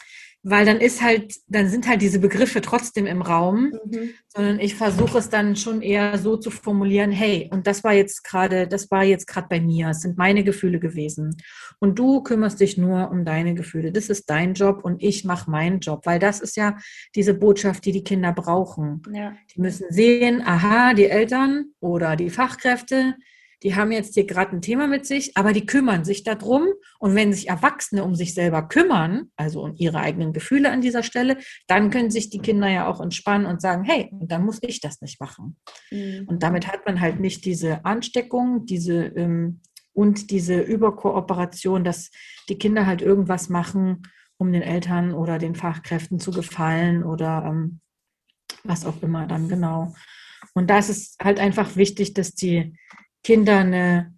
weil 0.45 0.66
dann 0.66 0.80
ist 0.80 1.01
halt, 1.01 1.36
dann 1.47 1.68
sind 1.68 1.86
halt 1.86 2.03
diese 2.03 2.18
Begriffe 2.18 2.61
trotzdem 2.61 3.07
im 3.07 3.22
Raum, 3.22 3.72
mhm. 3.84 4.11
sondern 4.28 4.59
ich 4.59 4.74
versuche 4.74 5.18
es 5.18 5.28
dann 5.28 5.55
schon 5.55 5.82
eher 5.82 6.18
so 6.18 6.36
zu 6.36 6.51
formulieren, 6.51 7.12
hey, 7.12 7.49
und 7.53 7.66
das 7.68 7.84
war 7.84 7.93
jetzt 7.93 8.24
gerade, 8.24 8.66
das 8.66 8.90
war 8.90 9.05
jetzt 9.05 9.26
gerade 9.26 9.47
bei 9.49 9.61
mir, 9.61 9.90
es 9.90 10.01
sind 10.01 10.18
meine 10.18 10.43
Gefühle 10.43 10.80
gewesen. 10.80 11.36
Und 11.78 11.99
du 11.99 12.22
kümmerst 12.22 12.59
dich 12.61 12.76
nur 12.76 13.11
um 13.11 13.24
deine 13.24 13.55
Gefühle. 13.55 13.93
Das 13.93 14.09
ist 14.09 14.28
dein 14.30 14.55
Job 14.55 14.84
und 14.84 15.01
ich 15.03 15.24
mache 15.24 15.51
meinen 15.51 15.78
Job, 15.78 16.07
weil 16.07 16.18
das 16.18 16.40
ist 16.40 16.57
ja 16.57 16.76
diese 17.14 17.34
Botschaft, 17.34 17.84
die 17.84 17.93
die 17.93 18.05
Kinder 18.05 18.32
brauchen. 18.32 19.03
Ja. 19.12 19.34
Die 19.55 19.61
müssen 19.61 19.86
sehen, 19.90 20.43
aha, 20.45 20.95
die 20.95 21.07
Eltern 21.07 21.66
oder 21.78 22.16
die 22.16 22.30
Fachkräfte, 22.30 23.14
die 23.63 23.77
haben 23.77 23.93
jetzt 23.93 24.15
hier 24.15 24.27
gerade 24.27 24.57
ein 24.57 24.63
Thema 24.63 24.87
mit 24.87 25.07
sich, 25.07 25.37
aber 25.37 25.53
die 25.53 25.67
kümmern 25.67 26.05
sich 26.05 26.25
darum. 26.25 26.67
Und 26.99 27.15
wenn 27.15 27.33
sich 27.33 27.49
Erwachsene 27.49 28.03
um 28.03 28.15
sich 28.15 28.35
selber 28.35 28.63
kümmern, 28.63 29.31
also 29.37 29.63
um 29.63 29.75
ihre 29.77 30.01
eigenen 30.01 30.33
Gefühle 30.33 30.71
an 30.71 30.81
dieser 30.81 31.03
Stelle, 31.03 31.39
dann 31.69 31.91
können 31.91 32.11
sich 32.11 32.31
die 32.31 32.41
Kinder 32.41 32.69
ja 32.69 32.87
auch 32.87 33.01
entspannen 33.01 33.47
und 33.47 33.61
sagen, 33.61 33.85
hey, 33.85 34.11
dann 34.13 34.45
muss 34.45 34.59
ich 34.63 34.81
das 34.81 35.01
nicht 35.01 35.21
machen. 35.21 35.57
Mhm. 35.91 36.25
Und 36.27 36.43
damit 36.43 36.67
hat 36.67 36.87
man 36.87 37.01
halt 37.01 37.21
nicht 37.21 37.45
diese 37.45 37.85
Ansteckung, 37.85 38.67
diese 38.67 39.05
ähm, 39.05 39.61
und 39.95 40.31
diese 40.31 40.61
Überkooperation, 40.61 41.85
dass 41.85 42.11
die 42.49 42.59
Kinder 42.59 42.87
halt 42.87 43.03
irgendwas 43.03 43.49
machen, 43.49 44.03
um 44.39 44.53
den 44.53 44.63
Eltern 44.63 45.13
oder 45.13 45.39
den 45.39 45.55
Fachkräften 45.55 46.19
zu 46.19 46.31
gefallen 46.31 47.05
oder 47.05 47.45
ähm, 47.47 47.81
was 48.65 48.87
auch 48.87 49.03
immer 49.03 49.27
dann 49.27 49.49
genau. 49.49 49.95
Und 50.55 50.71
da 50.71 50.79
ist 50.79 50.89
es 50.89 51.17
halt 51.23 51.39
einfach 51.39 51.77
wichtig, 51.77 52.15
dass 52.15 52.35
die 52.35 52.77
Kinder 53.23 53.59
eine 53.59 54.14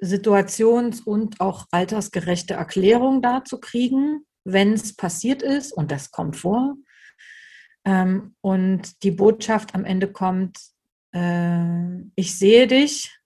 situations- 0.00 1.00
und 1.00 1.40
auch 1.40 1.66
altersgerechte 1.70 2.54
Erklärung 2.54 3.20
dazu 3.22 3.58
kriegen, 3.58 4.24
wenn 4.44 4.72
es 4.72 4.94
passiert 4.94 5.42
ist, 5.42 5.72
und 5.72 5.90
das 5.90 6.10
kommt 6.10 6.36
vor. 6.36 6.76
Ähm, 7.84 8.34
und 8.40 9.02
die 9.02 9.10
Botschaft 9.10 9.74
am 9.74 9.84
Ende 9.84 10.10
kommt, 10.12 10.58
äh, 11.12 12.00
ich 12.14 12.38
sehe 12.38 12.66
dich, 12.66 13.18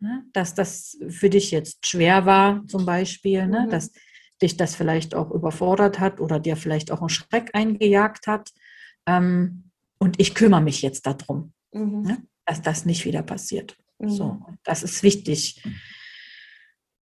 ne, 0.00 0.24
dass 0.32 0.54
das 0.54 0.98
für 1.08 1.30
dich 1.30 1.50
jetzt 1.50 1.86
schwer 1.86 2.26
war, 2.26 2.66
zum 2.66 2.84
Beispiel, 2.84 3.46
ne, 3.46 3.66
mhm. 3.66 3.70
dass 3.70 3.92
dich 4.40 4.56
das 4.56 4.74
vielleicht 4.74 5.14
auch 5.14 5.30
überfordert 5.30 6.00
hat 6.00 6.20
oder 6.20 6.40
dir 6.40 6.56
vielleicht 6.56 6.90
auch 6.90 7.00
einen 7.00 7.08
Schreck 7.08 7.50
eingejagt 7.54 8.26
hat. 8.26 8.50
Ähm, 9.06 9.70
und 9.98 10.20
ich 10.20 10.34
kümmere 10.34 10.60
mich 10.60 10.82
jetzt 10.82 11.06
darum, 11.06 11.52
mhm. 11.72 12.02
ne, 12.02 12.22
dass 12.44 12.60
das 12.60 12.84
nicht 12.84 13.04
wieder 13.04 13.22
passiert. 13.22 13.76
So, 14.08 14.24
mhm. 14.24 14.58
das 14.64 14.82
ist 14.82 15.02
wichtig. 15.02 15.62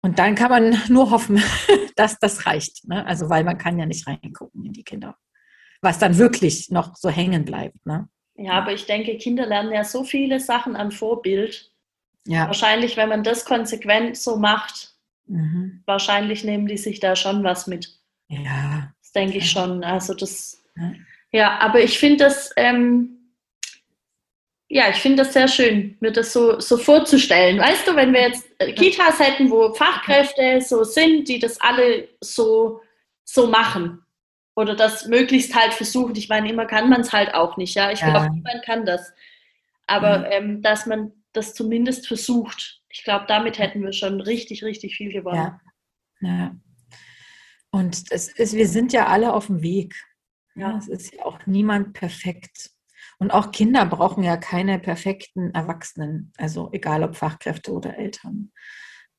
Und 0.03 0.19
dann 0.19 0.35
kann 0.35 0.51
man 0.51 0.81
nur 0.89 1.11
hoffen, 1.11 1.43
dass 1.97 2.19
das 2.19 2.47
reicht. 2.47 2.87
Ne? 2.87 3.05
Also, 3.07 3.31
weil 3.31 3.45
man 3.45 3.59
kann 3.59 3.79
ja 3.79 3.87
nicht 3.87 4.07
reingucken 4.07 4.65
in 4.65 4.73
die 4.73 4.85
Kinder, 4.85 5.17
was 5.81 5.99
dann 5.99 6.19
wirklich 6.19 6.71
noch 6.71 6.95
so 6.97 7.09
hängen 7.09 7.45
bleibt. 7.45 7.85
Ne? 7.87 8.09
Ja, 8.37 8.53
aber 8.53 8.73
ich 8.73 8.87
denke, 8.87 9.17
Kinder 9.17 9.47
lernen 9.47 9.73
ja 9.73 9.85
so 9.85 10.05
viele 10.05 10.41
Sachen 10.41 10.77
an 10.77 10.93
Vorbild. 10.93 11.71
Ja. 12.27 12.47
Wahrscheinlich, 12.47 12.97
wenn 12.97 13.09
man 13.09 13.23
das 13.23 13.45
konsequent 13.45 14.17
so 14.17 14.37
macht, 14.37 14.95
mhm. 15.27 15.83
wahrscheinlich 15.87 16.45
nehmen 16.45 16.67
die 16.67 16.79
sich 16.79 17.01
da 17.01 17.17
schon 17.17 17.45
was 17.45 17.67
mit. 17.67 17.99
Ja. 18.29 18.93
Das 19.01 19.13
denke 19.13 19.39
ich 19.39 19.51
schon. 19.51 19.85
Also 19.85 20.15
das. 20.15 20.65
Ja, 20.77 20.93
ja 21.33 21.59
aber 21.59 21.83
ich 21.83 21.99
finde 21.99 22.25
das. 22.25 22.51
Ähm, 22.57 23.14
ja, 24.75 24.91
ich 24.91 24.97
finde 24.97 25.23
das 25.23 25.33
sehr 25.33 25.47
schön, 25.47 25.97
mir 26.01 26.11
das 26.11 26.33
so, 26.33 26.59
so 26.59 26.77
vorzustellen. 26.77 27.61
Weißt 27.61 27.87
du, 27.87 27.95
wenn 27.95 28.13
wir 28.13 28.23
jetzt 28.23 28.45
äh, 28.59 28.73
Kitas 28.73 29.21
hätten, 29.21 29.49
wo 29.49 29.73
Fachkräfte 29.73 30.61
so 30.61 30.83
sind, 30.83 31.29
die 31.29 31.39
das 31.39 31.61
alle 31.61 32.09
so, 32.21 32.81
so 33.23 33.47
machen 33.47 34.05
oder 34.57 34.75
das 34.75 35.07
möglichst 35.07 35.55
halt 35.55 35.75
versuchen. 35.75 36.17
Ich 36.17 36.29
meine, 36.29 36.51
immer 36.51 36.67
kann 36.67 36.91
man 36.91 37.03
es 37.03 37.13
halt 37.13 37.35
auch 37.35 37.57
nicht, 37.57 37.77
ja. 37.77 37.93
Ich 37.93 38.01
ja. 38.01 38.11
glaube, 38.11 38.35
niemand 38.35 38.65
kann 38.65 38.85
das. 38.85 39.13
Aber 39.87 40.19
mhm. 40.19 40.27
ähm, 40.31 40.63
dass 40.63 40.87
man 40.87 41.13
das 41.33 41.55
zumindest 41.55 42.09
versucht, 42.09 42.83
ich 42.89 43.05
glaube, 43.05 43.27
damit 43.29 43.61
hätten 43.61 43.81
wir 43.81 43.93
schon 43.93 44.21
richtig, 44.21 44.65
richtig 44.65 44.97
viel 44.97 45.13
gewonnen. 45.13 45.61
Ja. 46.21 46.29
ja. 46.29 46.57
Und 47.71 48.11
es 48.11 48.27
ist, 48.27 48.55
wir 48.55 48.67
sind 48.67 48.93
ja 48.93 49.07
alle 49.07 49.35
auf 49.35 49.47
dem 49.47 49.63
Weg. 49.63 49.95
Ja. 50.57 50.77
Es 50.77 50.89
ist 50.89 51.15
ja 51.15 51.25
auch 51.25 51.39
niemand 51.47 51.93
perfekt. 51.93 52.74
Und 53.19 53.31
auch 53.31 53.53
Kinder 53.53 53.87
brauchen 53.87 54.25
ja 54.25 54.37
keine 54.37 54.79
perfekten 54.79 55.55
Erwachsenen, 55.55 56.33
also 56.37 56.71
egal 56.73 57.03
ob 57.03 57.17
Fachkräfte 57.17 57.73
oder 57.73 57.97
Eltern. 57.97 58.53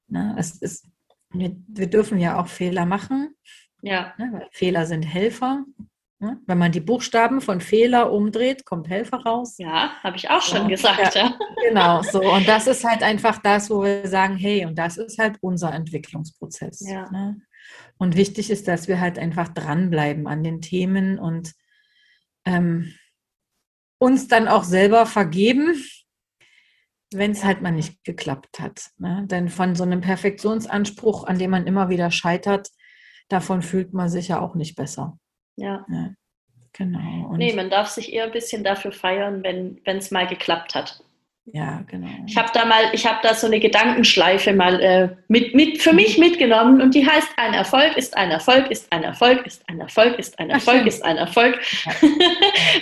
Ne, 0.08 0.36
es 0.38 0.62
ist, 0.62 0.88
wir, 1.32 1.56
wir 1.68 1.88
dürfen 1.88 2.20
ja 2.20 2.39
auch 2.39 2.48
Fehler 2.48 2.86
machen. 2.86 3.36
Ja. 3.82 4.14
Ne, 4.18 4.48
Fehler 4.52 4.86
sind 4.86 5.04
Helfer. 5.04 5.64
Ne? 6.20 6.39
Wenn 6.46 6.58
man 6.58 6.72
die 6.72 6.80
Buchstaben 6.80 7.41
von 7.41 7.60
Fehler 7.60 8.12
umdreht, 8.12 8.66
kommt 8.66 8.89
Helfer 8.89 9.18
raus. 9.18 9.58
Ja, 9.58 9.91
habe 10.02 10.16
ich 10.16 10.30
auch 10.30 10.41
schon 10.41 10.64
ja, 10.64 10.68
gesagt. 10.68 11.16
Ja. 11.16 11.38
Genau, 11.68 12.02
so. 12.04 12.22
Und 12.22 12.48
das 12.48 12.68
ist 12.68 12.84
halt 12.84 13.04
einfach 13.04 13.39
das, 13.39 13.70
wo 13.70 13.84
wir 13.84 14.08
sagen, 14.08 14.38
hey, 14.38 14.66
und 14.66 14.78
das 14.78 14.98
ist 14.98 15.20
halt 15.20 15.38
unser 15.41 15.74
Entwicklungsprozess. 15.74 16.88
Ja. 16.88 17.10
Ne? 17.12 17.41
Und 17.98 18.16
wichtig 18.16 18.50
ist, 18.50 18.68
dass 18.68 18.88
wir 18.88 19.00
halt 19.00 19.20
einfach 19.20 19.50
dranbleiben 19.50 20.28
an 20.28 20.43
den 20.43 20.62
Themen 20.62 21.20
und 21.20 21.54
ähm, 22.46 22.93
uns 24.06 24.28
dann 24.28 24.47
auch 24.47 24.64
selber 24.64 25.08
vergeben, 25.08 25.84
wenn 27.12 27.32
es 27.32 27.43
halt 27.43 27.62
mal 27.62 27.72
nicht 27.72 28.03
geklappt 28.03 28.60
hat. 28.60 28.91
Ne? 28.97 29.26
Denn 29.26 29.49
von 29.49 29.76
so 29.76 29.84
einem 29.84 30.01
Perfektionsanspruch, 30.01 31.24
an 31.24 31.39
dem 31.39 31.49
man 31.49 31.66
immer 31.66 31.89
wieder 31.89 32.12
scheitert, 32.12 32.70
davon 33.30 33.64
fühlt 33.64 33.93
man 33.93 34.10
sich 34.10 34.28
ja 34.28 34.39
auch 34.39 34.53
nicht 34.53 34.76
besser. 34.76 35.18
Ja. 35.56 35.86
ja 35.89 36.12
genau. 36.72 37.30
Und 37.30 37.38
nee, 37.38 37.53
man 37.53 37.72
darf 37.72 37.88
sich 37.88 38.14
eher 38.14 38.26
ein 38.26 38.32
bisschen 38.32 38.64
dafür 38.64 38.91
feiern, 38.91 39.41
wenn 39.43 39.82
es 39.86 40.12
mal 40.12 40.28
geklappt 40.28 40.76
hat. 40.76 41.03
Ja, 41.54 41.84
genau. 41.88 42.08
Ich 42.26 42.36
habe 42.38 42.50
da 42.54 42.66
mal, 42.66 42.86
ich 42.93 43.06
habe 43.06 43.20
da 43.22 43.36
so 43.36 43.46
eine 43.46 43.60
Gedankenschleife 43.60 44.52
mal 44.54 44.82
äh, 44.82 45.16
mit, 45.28 45.54
mit, 45.54 45.80
für 45.80 45.93
mich 45.93 46.18
mitgenommen 46.18 46.82
und 46.82 46.96
die 46.96 47.08
heißt, 47.08 47.30
ein 47.38 47.54
Erfolg 47.54 47.96
ist 47.98 48.18
ein 48.18 48.32
Erfolg, 48.32 48.72
ist 48.72 48.91
ein 48.91 49.04
Erfolg, 49.04 49.46
ist 49.46 49.68
ein 49.70 49.80
Erfolg, 49.80 50.18
ist 50.18 50.39
ein 50.39 50.50
Erfolg, 50.50 50.80
Ach, 50.82 50.88
ist 50.88 51.04
ein 51.04 51.18
Erfolg. 51.18 51.60
Ja. 51.86 51.91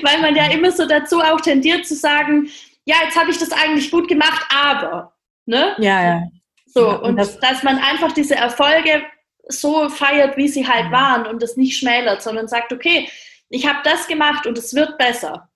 Weil 0.01 0.21
man 0.21 0.35
ja 0.35 0.49
immer 0.51 0.71
so 0.71 0.87
dazu 0.87 1.19
auch 1.19 1.41
tendiert 1.41 1.85
zu 1.85 1.95
sagen, 1.95 2.49
ja, 2.85 2.95
jetzt 3.03 3.17
habe 3.17 3.31
ich 3.31 3.37
das 3.37 3.51
eigentlich 3.51 3.91
gut 3.91 4.07
gemacht, 4.07 4.45
aber. 4.49 5.13
Ne? 5.45 5.75
Ja, 5.79 6.03
ja. 6.03 6.23
So, 6.65 6.87
ja, 6.87 6.95
und, 6.95 7.09
und 7.09 7.15
das, 7.17 7.39
dass 7.39 7.63
man 7.63 7.77
einfach 7.77 8.13
diese 8.13 8.35
Erfolge 8.35 9.03
so 9.47 9.89
feiert, 9.89 10.37
wie 10.37 10.47
sie 10.47 10.67
halt 10.67 10.91
waren 10.91 11.27
und 11.27 11.41
das 11.41 11.57
nicht 11.57 11.77
schmälert, 11.77 12.21
sondern 12.21 12.47
sagt, 12.47 12.71
okay, 12.71 13.09
ich 13.49 13.67
habe 13.67 13.79
das 13.83 14.07
gemacht 14.07 14.47
und 14.47 14.57
es 14.57 14.73
wird 14.73 14.97
besser. 14.97 15.49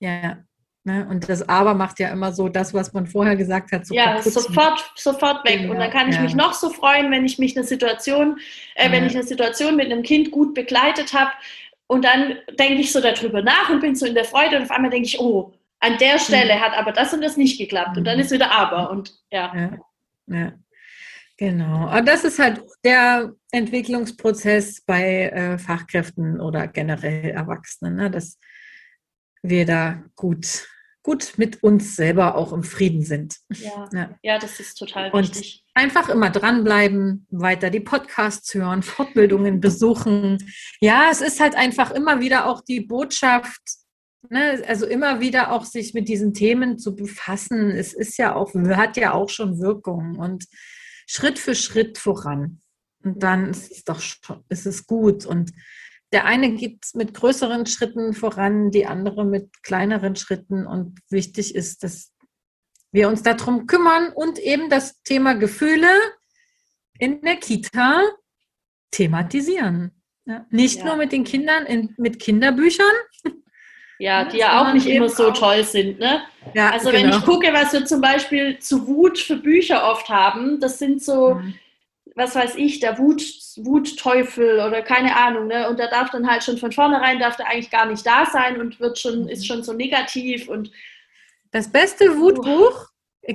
Ja, 0.00 0.38
Ne? 0.86 1.06
Und 1.08 1.28
das 1.30 1.48
Aber 1.48 1.72
macht 1.72 1.98
ja 1.98 2.10
immer 2.10 2.32
so 2.32 2.50
das, 2.50 2.74
was 2.74 2.92
man 2.92 3.06
vorher 3.06 3.36
gesagt 3.36 3.72
hat. 3.72 3.86
So 3.86 3.94
ja, 3.94 4.20
sofort, 4.20 4.92
sofort 4.96 5.42
weg. 5.46 5.60
Genau, 5.60 5.72
und 5.72 5.80
dann 5.80 5.90
kann 5.90 6.10
ich 6.10 6.16
ja. 6.16 6.20
mich 6.20 6.34
noch 6.34 6.52
so 6.52 6.68
freuen, 6.68 7.10
wenn 7.10 7.24
ich 7.24 7.38
mich 7.38 7.56
eine 7.56 7.66
Situation, 7.66 8.38
äh, 8.74 8.86
ja. 8.86 8.92
wenn 8.92 9.06
ich 9.06 9.14
eine 9.14 9.24
Situation 9.24 9.76
mit 9.76 9.90
einem 9.90 10.02
Kind 10.02 10.30
gut 10.30 10.52
begleitet 10.52 11.14
habe. 11.14 11.30
Und 11.86 12.04
dann 12.04 12.36
denke 12.58 12.80
ich 12.80 12.92
so 12.92 13.00
darüber 13.00 13.40
nach 13.42 13.70
und 13.70 13.80
bin 13.80 13.94
so 13.94 14.04
in 14.04 14.14
der 14.14 14.24
Freude 14.24 14.56
und 14.56 14.64
auf 14.64 14.70
einmal 14.70 14.90
denke 14.90 15.06
ich, 15.06 15.18
oh, 15.18 15.54
an 15.80 15.96
der 15.98 16.18
Stelle 16.18 16.56
mhm. 16.56 16.60
hat 16.60 16.76
aber 16.76 16.92
das 16.92 17.14
und 17.14 17.22
das 17.22 17.38
nicht 17.38 17.58
geklappt. 17.58 17.96
Und 17.96 18.04
dann 18.04 18.18
ist 18.18 18.30
wieder 18.30 18.50
Aber. 18.50 18.90
Und 18.90 19.14
ja. 19.30 19.52
ja. 19.54 19.78
ja. 20.26 20.52
Genau. 21.38 21.88
Aber 21.88 22.02
das 22.02 22.24
ist 22.24 22.38
halt 22.38 22.62
der 22.84 23.32
Entwicklungsprozess 23.52 24.82
bei 24.82 25.30
äh, 25.30 25.58
Fachkräften 25.58 26.40
oder 26.40 26.68
generell 26.68 27.30
Erwachsenen, 27.30 27.96
ne? 27.96 28.10
dass 28.10 28.38
wir 29.42 29.66
da 29.66 30.02
gut 30.14 30.68
gut 31.04 31.34
mit 31.36 31.62
uns 31.62 31.94
selber 31.96 32.34
auch 32.34 32.52
im 32.52 32.64
Frieden 32.64 33.02
sind. 33.02 33.36
Ja, 33.50 33.88
ja. 33.92 34.18
ja 34.22 34.38
das 34.38 34.58
ist 34.58 34.74
total 34.76 35.10
und 35.12 35.36
wichtig. 35.36 35.62
Einfach 35.74 36.08
immer 36.08 36.30
dranbleiben, 36.30 37.26
weiter 37.30 37.70
die 37.70 37.80
Podcasts 37.80 38.52
hören, 38.54 38.82
Fortbildungen 38.82 39.60
besuchen. 39.60 40.38
Ja, 40.80 41.08
es 41.12 41.20
ist 41.20 41.40
halt 41.40 41.54
einfach 41.54 41.90
immer 41.90 42.20
wieder 42.20 42.46
auch 42.46 42.62
die 42.62 42.80
Botschaft, 42.80 43.60
ne, 44.30 44.62
also 44.66 44.86
immer 44.86 45.20
wieder 45.20 45.52
auch 45.52 45.66
sich 45.66 45.92
mit 45.92 46.08
diesen 46.08 46.32
Themen 46.32 46.78
zu 46.78 46.96
befassen. 46.96 47.70
Es 47.70 47.92
ist 47.92 48.16
ja 48.16 48.34
auch, 48.34 48.54
hat 48.54 48.96
ja 48.96 49.12
auch 49.12 49.28
schon 49.28 49.60
Wirkung 49.60 50.16
und 50.16 50.46
Schritt 51.06 51.38
für 51.38 51.54
Schritt 51.54 51.98
voran. 51.98 52.60
Und 53.02 53.22
dann 53.22 53.50
ist 53.50 53.70
es 53.70 53.84
doch 53.84 54.00
schon, 54.00 54.42
ist 54.48 54.64
es 54.64 54.86
gut. 54.86 55.26
Und 55.26 55.52
der 56.12 56.26
eine 56.26 56.52
geht 56.52 56.86
mit 56.94 57.14
größeren 57.14 57.66
Schritten 57.66 58.14
voran, 58.14 58.70
die 58.70 58.86
andere 58.86 59.24
mit 59.24 59.62
kleineren 59.62 60.16
Schritten. 60.16 60.66
Und 60.66 60.98
wichtig 61.10 61.54
ist, 61.54 61.82
dass 61.82 62.12
wir 62.92 63.08
uns 63.08 63.22
darum 63.22 63.66
kümmern 63.66 64.12
und 64.14 64.38
eben 64.38 64.70
das 64.70 65.02
Thema 65.02 65.34
Gefühle 65.34 65.88
in 66.98 67.20
der 67.22 67.36
Kita 67.36 68.02
thematisieren. 68.92 69.90
Ja, 70.26 70.46
nicht 70.50 70.78
ja. 70.78 70.84
nur 70.86 70.96
mit 70.96 71.12
den 71.12 71.24
Kindern, 71.24 71.66
in, 71.66 71.94
mit 71.98 72.20
Kinderbüchern. 72.20 72.86
Ja, 73.98 74.24
die 74.24 74.38
ja 74.38 74.60
auch 74.60 74.72
nicht 74.72 74.86
immer 74.86 75.08
so 75.08 75.28
auch. 75.28 75.38
toll 75.38 75.62
sind. 75.62 76.00
Ne? 76.00 76.22
Ja, 76.54 76.70
also 76.70 76.90
genau. 76.90 77.02
wenn 77.02 77.10
ich 77.10 77.24
gucke, 77.24 77.52
was 77.52 77.72
wir 77.72 77.84
zum 77.84 78.00
Beispiel 78.00 78.58
zu 78.58 78.88
Wut 78.88 79.18
für 79.18 79.36
Bücher 79.36 79.88
oft 79.88 80.08
haben, 80.08 80.58
das 80.58 80.78
sind 80.78 81.02
so 81.02 81.36
mhm 81.36 81.54
was 82.14 82.34
weiß 82.34 82.54
ich, 82.56 82.80
der 82.80 82.98
Wut, 82.98 83.22
Wutteufel 83.56 84.60
oder 84.60 84.82
keine 84.82 85.16
Ahnung, 85.16 85.48
ne? 85.48 85.68
Und 85.68 85.78
da 85.80 85.88
darf 85.88 86.10
dann 86.10 86.28
halt 86.28 86.44
schon 86.44 86.58
von 86.58 86.72
vornherein 86.72 87.18
darf 87.18 87.36
der 87.36 87.48
eigentlich 87.48 87.70
gar 87.70 87.86
nicht 87.86 88.06
da 88.06 88.26
sein 88.26 88.60
und 88.60 88.78
wird 88.80 88.98
schon, 88.98 89.22
mhm. 89.22 89.28
ist 89.28 89.46
schon 89.46 89.62
so 89.62 89.72
negativ 89.72 90.48
und 90.48 90.70
das 91.54 91.70
beste 91.70 92.18
Wutbuch, 92.18 92.88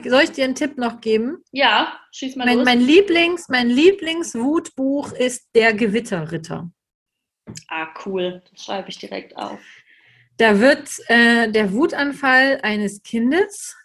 soll 0.05 0.23
ich 0.23 0.31
dir 0.31 0.43
einen 0.43 0.55
Tipp 0.55 0.77
noch 0.77 0.99
geben? 0.99 1.41
Ja, 1.51 1.99
schieß 2.11 2.35
mal 2.35 2.45
mein, 2.45 2.57
los. 2.57 2.65
Mein 2.65 2.81
Lieblings, 2.81 3.47
mein 3.47 3.69
Lieblingswutbuch 3.69 5.13
ist 5.13 5.47
Der 5.55 5.73
Gewitterritter. 5.73 6.69
Ah, 7.69 7.87
cool. 8.05 8.43
Das 8.51 8.65
schreibe 8.65 8.89
ich 8.89 8.99
direkt 8.99 9.37
auf. 9.37 9.61
Da 10.35 10.59
wird 10.59 10.89
äh, 11.07 11.49
der 11.49 11.71
Wutanfall 11.71 12.59
eines 12.61 13.03
Kindes 13.03 13.77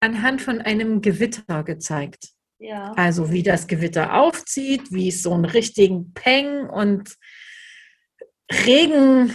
anhand 0.00 0.42
von 0.42 0.60
einem 0.60 1.00
Gewitter 1.00 1.64
gezeigt. 1.64 2.30
Ja. 2.60 2.92
Also 2.92 3.32
wie 3.32 3.42
das 3.42 3.66
Gewitter 3.66 4.14
aufzieht, 4.14 4.92
wie 4.92 5.08
es 5.08 5.22
so 5.22 5.32
einen 5.32 5.46
richtigen 5.46 6.12
Peng 6.12 6.68
und 6.68 7.16
Regen 8.52 9.32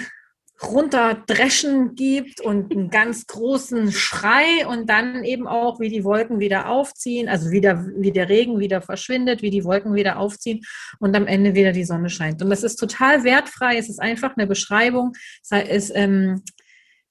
runterdreschen 0.63 1.95
gibt 1.95 2.39
und 2.39 2.71
einen 2.71 2.89
ganz 2.89 3.25
großen 3.25 3.91
Schrei 3.91 4.65
und 4.67 4.89
dann 4.89 5.23
eben 5.23 5.47
auch, 5.47 5.79
wie 5.79 5.89
die 5.89 6.03
Wolken 6.03 6.39
wieder 6.39 6.69
aufziehen, 6.69 7.27
also 7.27 7.49
wieder, 7.49 7.85
wie 7.97 8.11
der 8.11 8.29
Regen 8.29 8.59
wieder 8.59 8.81
verschwindet, 8.81 9.41
wie 9.41 9.49
die 9.49 9.65
Wolken 9.65 9.95
wieder 9.95 10.17
aufziehen 10.17 10.61
und 10.99 11.15
am 11.15 11.27
Ende 11.27 11.55
wieder 11.55 11.71
die 11.71 11.83
Sonne 11.83 12.09
scheint. 12.09 12.41
Und 12.43 12.51
das 12.51 12.63
ist 12.63 12.77
total 12.77 13.23
wertfrei. 13.23 13.77
Es 13.77 13.89
ist 13.89 13.99
einfach 13.99 14.37
eine 14.37 14.47
Beschreibung. 14.47 15.13
Es 15.41 15.67
ist 15.67 15.91
ähm, 15.95 16.43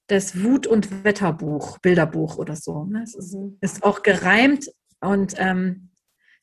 das 0.07 0.43
Wut- 0.43 0.69
und 0.69 1.05
Wetterbuch, 1.05 1.79
Bilderbuch 1.79 2.39
oder 2.39 2.55
so. 2.55 2.85
Ne? 2.85 3.03
Es 3.03 3.15
ist, 3.15 3.35
mhm. 3.35 3.59
ist 3.61 3.83
auch 3.83 4.03
gereimt 4.03 4.71
und 5.01 5.35
ähm, 5.39 5.91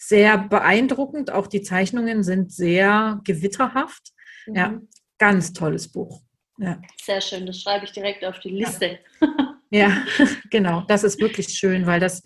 sehr 0.02 0.38
beeindruckend. 0.38 1.32
Auch 1.32 1.48
die 1.48 1.62
Zeichnungen 1.62 2.24
sind 2.24 2.52
sehr 2.52 3.22
gewitterhaft. 3.24 4.12
Mhm. 4.48 4.56
Ja, 4.56 4.82
ganz 5.20 5.54
tolles 5.54 5.92
Buch. 5.92 6.22
Ja. 6.58 6.82
Sehr 7.02 7.22
schön, 7.22 7.46
das 7.46 7.62
schreibe 7.62 7.86
ich 7.86 7.92
direkt 7.92 8.26
auf 8.26 8.40
die 8.40 8.50
Liste. 8.50 9.00
Ja, 9.74 10.06
genau, 10.52 10.82
das 10.90 11.06
ist 11.06 11.22
wirklich 11.22 11.48
schön, 11.48 11.86
weil 11.86 12.02
das, 12.02 12.24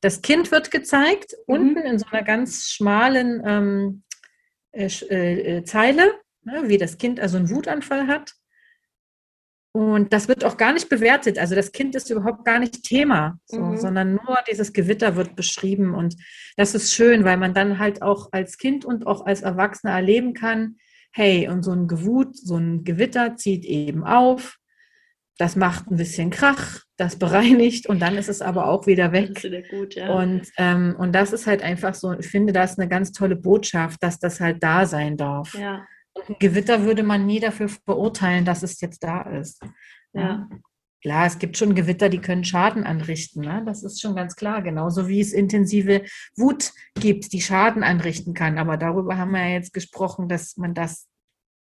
das 0.00 0.20
Kind 0.20 0.50
wird 0.50 0.72
gezeigt, 0.72 1.32
mhm. 1.46 1.54
unten 1.54 1.78
in 1.78 1.98
so 1.98 2.06
einer 2.10 2.24
ganz 2.24 2.70
schmalen 2.70 3.40
ähm, 3.46 4.02
äh, 4.72 4.86
äh, 5.58 5.62
Zeile, 5.62 6.12
ne, 6.42 6.64
wie 6.66 6.76
das 6.76 6.98
Kind 6.98 7.20
also 7.20 7.36
einen 7.36 7.50
Wutanfall 7.50 8.08
hat. 8.08 8.32
Und 9.78 10.12
das 10.12 10.26
wird 10.26 10.44
auch 10.44 10.56
gar 10.56 10.72
nicht 10.72 10.88
bewertet. 10.88 11.38
Also 11.38 11.54
das 11.54 11.70
Kind 11.70 11.94
ist 11.94 12.10
überhaupt 12.10 12.44
gar 12.44 12.58
nicht 12.58 12.82
Thema, 12.82 13.38
so, 13.44 13.60
mhm. 13.60 13.76
sondern 13.76 14.14
nur 14.14 14.38
dieses 14.50 14.72
Gewitter 14.72 15.14
wird 15.14 15.36
beschrieben. 15.36 15.94
Und 15.94 16.16
das 16.56 16.74
ist 16.74 16.92
schön, 16.92 17.22
weil 17.22 17.36
man 17.36 17.54
dann 17.54 17.78
halt 17.78 18.02
auch 18.02 18.30
als 18.32 18.58
Kind 18.58 18.84
und 18.84 19.06
auch 19.06 19.24
als 19.24 19.42
Erwachsener 19.42 19.92
erleben 19.92 20.34
kann, 20.34 20.78
hey, 21.12 21.46
und 21.48 21.62
so 21.62 21.70
ein 21.70 21.86
Gewut, 21.86 22.36
so 22.36 22.56
ein 22.56 22.82
Gewitter 22.82 23.36
zieht 23.36 23.64
eben 23.64 24.02
auf. 24.02 24.56
Das 25.36 25.54
macht 25.54 25.88
ein 25.92 25.96
bisschen 25.96 26.30
Krach, 26.30 26.80
das 26.96 27.14
bereinigt 27.14 27.86
und 27.86 28.02
dann 28.02 28.16
ist 28.16 28.28
es 28.28 28.42
aber 28.42 28.66
auch 28.66 28.88
wieder 28.88 29.12
weg. 29.12 29.44
Wieder 29.44 29.62
gut, 29.62 29.94
ja. 29.94 30.12
und, 30.12 30.42
ähm, 30.56 30.96
und 30.98 31.12
das 31.12 31.32
ist 31.32 31.46
halt 31.46 31.62
einfach 31.62 31.94
so, 31.94 32.18
ich 32.18 32.26
finde 32.26 32.52
das 32.52 32.80
eine 32.80 32.88
ganz 32.88 33.12
tolle 33.12 33.36
Botschaft, 33.36 34.02
dass 34.02 34.18
das 34.18 34.40
halt 34.40 34.60
da 34.60 34.86
sein 34.86 35.16
darf. 35.16 35.54
Ja. 35.54 35.86
Ein 36.28 36.36
Gewitter 36.38 36.82
würde 36.84 37.02
man 37.02 37.26
nie 37.26 37.40
dafür 37.40 37.68
verurteilen, 37.68 38.44
dass 38.44 38.62
es 38.62 38.80
jetzt 38.80 39.02
da 39.02 39.22
ist. 39.22 39.62
Ja. 40.12 40.48
Klar, 41.00 41.26
es 41.26 41.38
gibt 41.38 41.56
schon 41.56 41.76
Gewitter, 41.76 42.08
die 42.08 42.20
können 42.20 42.44
Schaden 42.44 42.84
anrichten. 42.84 43.42
Ne? 43.42 43.62
Das 43.64 43.84
ist 43.84 44.00
schon 44.00 44.16
ganz 44.16 44.34
klar. 44.34 44.62
Genauso 44.62 45.06
wie 45.06 45.20
es 45.20 45.32
intensive 45.32 46.04
Wut 46.36 46.72
gibt, 46.94 47.32
die 47.32 47.40
Schaden 47.40 47.84
anrichten 47.84 48.34
kann. 48.34 48.58
Aber 48.58 48.76
darüber 48.76 49.16
haben 49.16 49.30
wir 49.30 49.46
ja 49.46 49.54
jetzt 49.54 49.72
gesprochen, 49.72 50.28
dass 50.28 50.56
man 50.56 50.74
das 50.74 51.06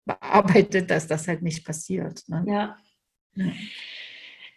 bearbeitet, 0.05 0.91
dass 0.91 1.07
das 1.07 1.27
halt 1.27 1.41
nicht 1.41 1.65
passiert. 1.65 2.21
Ne? 2.27 2.43
Ja. 2.47 2.77
ja. 3.35 3.51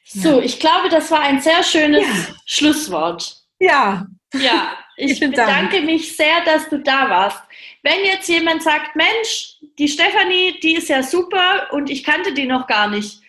So, 0.05 0.41
ich 0.41 0.61
glaube, 0.61 0.89
das 0.91 1.11
war 1.11 1.21
ein 1.21 1.41
sehr 1.41 1.63
schönes 1.63 2.03
ja. 2.03 2.35
Schlusswort. 2.45 3.45
Ja. 3.59 4.07
Ja, 4.35 4.77
ich 4.97 5.19
bedanke 5.21 5.77
Dank. 5.77 5.87
mich 5.87 6.17
sehr, 6.17 6.45
dass 6.45 6.69
du 6.69 6.81
da 6.83 7.09
warst. 7.09 7.43
Wenn 7.87 8.05
jetzt 8.05 8.29
jemand 8.29 8.63
sagt, 8.65 8.97
Mensch, 8.97 9.61
die 9.79 9.87
Stefanie, 9.87 10.59
die 10.61 10.75
ist 10.75 10.89
ja 10.89 11.05
super 11.05 11.69
und 11.71 11.89
ich 11.89 12.03
kannte 12.03 12.35
die 12.35 12.47
noch 12.47 12.67
gar 12.67 12.91
nicht. 12.91 13.21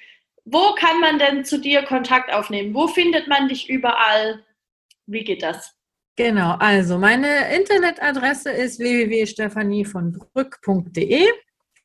Wo 0.46 0.74
kann 0.74 1.00
man 1.00 1.20
denn 1.20 1.46
zu 1.46 1.60
dir 1.60 1.84
Kontakt 1.84 2.34
aufnehmen? 2.34 2.74
Wo 2.74 2.88
findet 2.88 3.28
man 3.28 3.50
dich 3.50 3.70
überall? 3.70 4.44
Wie 5.06 5.24
geht 5.24 5.44
das? 5.44 5.76
Genau, 6.16 6.56
also 6.58 6.98
meine 6.98 7.56
Internetadresse 7.56 8.50
ist 8.50 8.80
www.stephanievonbrück.de. 8.80 11.28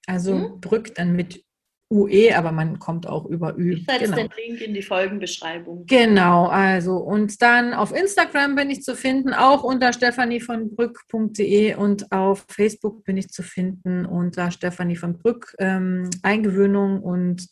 Also 0.06 0.32
hm? 0.32 0.58
Brück 0.62 0.94
dann 0.94 1.14
mit 1.14 1.44
UE, 1.93 2.34
aber 2.34 2.53
man 2.53 2.78
kommt 2.78 3.07
auch 3.07 3.26
über 3.26 3.57
Ü. 3.59 3.74
Ich 3.74 3.84
setze 3.84 4.05
genau. 4.05 4.16
den 4.16 4.30
Link 4.36 4.61
in 4.62 4.72
die 4.72 4.82
Folgenbeschreibung. 4.82 5.84
Genau, 5.86 6.47
also 6.47 6.97
und 6.97 7.43
dann 7.43 7.74
auf 7.74 7.95
Instagram 7.95 8.55
bin 8.55 8.70
ich 8.70 8.82
zu 8.82 8.97
finden, 8.97 9.34
auch 9.34 9.62
unter 9.62 9.93
stephanievonbrück.de 9.93 11.74
und 11.74 12.11
auf 12.11 12.47
Facebook 12.49 13.05
bin 13.05 13.18
ich 13.18 13.28
zu 13.28 13.43
finden 13.43 14.07
unter 14.07 14.51
Stefanie 14.51 14.97
von 14.97 15.18
Brück, 15.18 15.55
ähm, 15.59 16.09
Eingewöhnung 16.22 17.03
und 17.03 17.49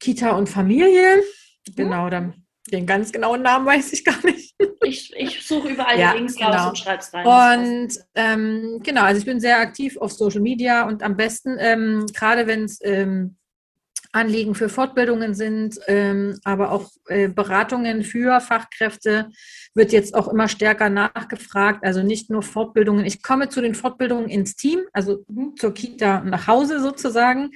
Kita 0.00 0.32
und 0.32 0.48
Familie. 0.48 1.16
Mhm. 1.16 1.74
Genau, 1.74 2.10
dann 2.10 2.34
Den 2.70 2.86
ganz 2.86 3.12
genauen 3.12 3.42
Namen 3.42 3.66
weiß 3.66 3.92
ich 3.92 4.04
gar 4.04 4.24
nicht. 4.24 4.54
Ich, 4.84 5.12
ich 5.16 5.46
suche 5.46 5.68
überall 5.68 5.98
ja, 5.98 6.12
die 6.12 6.18
Links 6.18 6.36
genau. 6.36 6.50
raus 6.50 6.68
und 6.68 6.78
schreibe 6.78 7.00
es 7.00 7.12
rein. 7.12 7.26
Und 7.26 7.98
ähm, 8.14 8.80
genau, 8.82 9.02
also 9.02 9.18
ich 9.18 9.26
bin 9.26 9.40
sehr 9.40 9.58
aktiv 9.58 9.96
auf 9.96 10.12
Social 10.12 10.40
Media 10.40 10.86
und 10.86 11.02
am 11.02 11.16
besten, 11.16 11.56
ähm, 11.58 12.06
gerade 12.14 12.46
wenn 12.46 12.64
es 12.64 12.78
ähm, 12.82 13.36
Anliegen 14.16 14.54
für 14.54 14.68
Fortbildungen 14.68 15.34
sind, 15.34 15.78
ähm, 15.86 16.38
aber 16.42 16.72
auch 16.72 16.90
äh, 17.06 17.28
Beratungen 17.28 18.02
für 18.02 18.40
Fachkräfte 18.40 19.28
wird 19.74 19.92
jetzt 19.92 20.14
auch 20.14 20.28
immer 20.28 20.48
stärker 20.48 20.88
nachgefragt. 20.88 21.84
Also 21.84 22.02
nicht 22.02 22.30
nur 22.30 22.42
Fortbildungen. 22.42 23.04
Ich 23.04 23.22
komme 23.22 23.50
zu 23.50 23.60
den 23.60 23.74
Fortbildungen 23.74 24.28
ins 24.28 24.56
Team, 24.56 24.80
also 24.92 25.24
mhm. 25.28 25.54
zur 25.56 25.74
Kita 25.74 26.22
nach 26.22 26.46
Hause 26.46 26.80
sozusagen, 26.80 27.50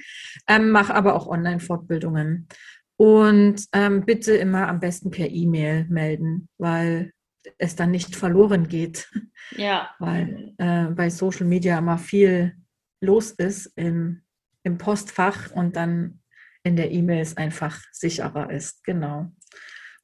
ähm, 0.47 0.69
mache 0.69 0.93
aber 0.93 1.15
auch 1.15 1.27
Online-Fortbildungen. 1.27 2.47
Und 2.95 3.65
ähm, 3.73 4.05
bitte 4.05 4.33
immer 4.33 4.67
am 4.67 4.79
besten 4.79 5.09
per 5.09 5.29
E-Mail 5.29 5.87
melden, 5.89 6.47
weil 6.59 7.11
es 7.57 7.75
dann 7.75 7.89
nicht 7.89 8.15
verloren 8.15 8.67
geht. 8.67 9.09
Ja. 9.57 9.89
Weil 9.99 10.53
äh, 10.59 10.85
bei 10.85 11.09
Social 11.09 11.45
Media 11.45 11.77
immer 11.79 11.97
viel 11.97 12.55
los 13.01 13.31
ist 13.31 13.73
im, 13.75 14.21
im 14.63 14.77
Postfach 14.77 15.51
und 15.51 15.75
dann 15.75 16.20
in 16.63 16.75
der 16.75 16.91
E-Mail 16.91 17.21
es 17.21 17.37
einfach 17.37 17.79
sicherer 17.91 18.49
ist. 18.51 18.83
Genau. 18.83 19.31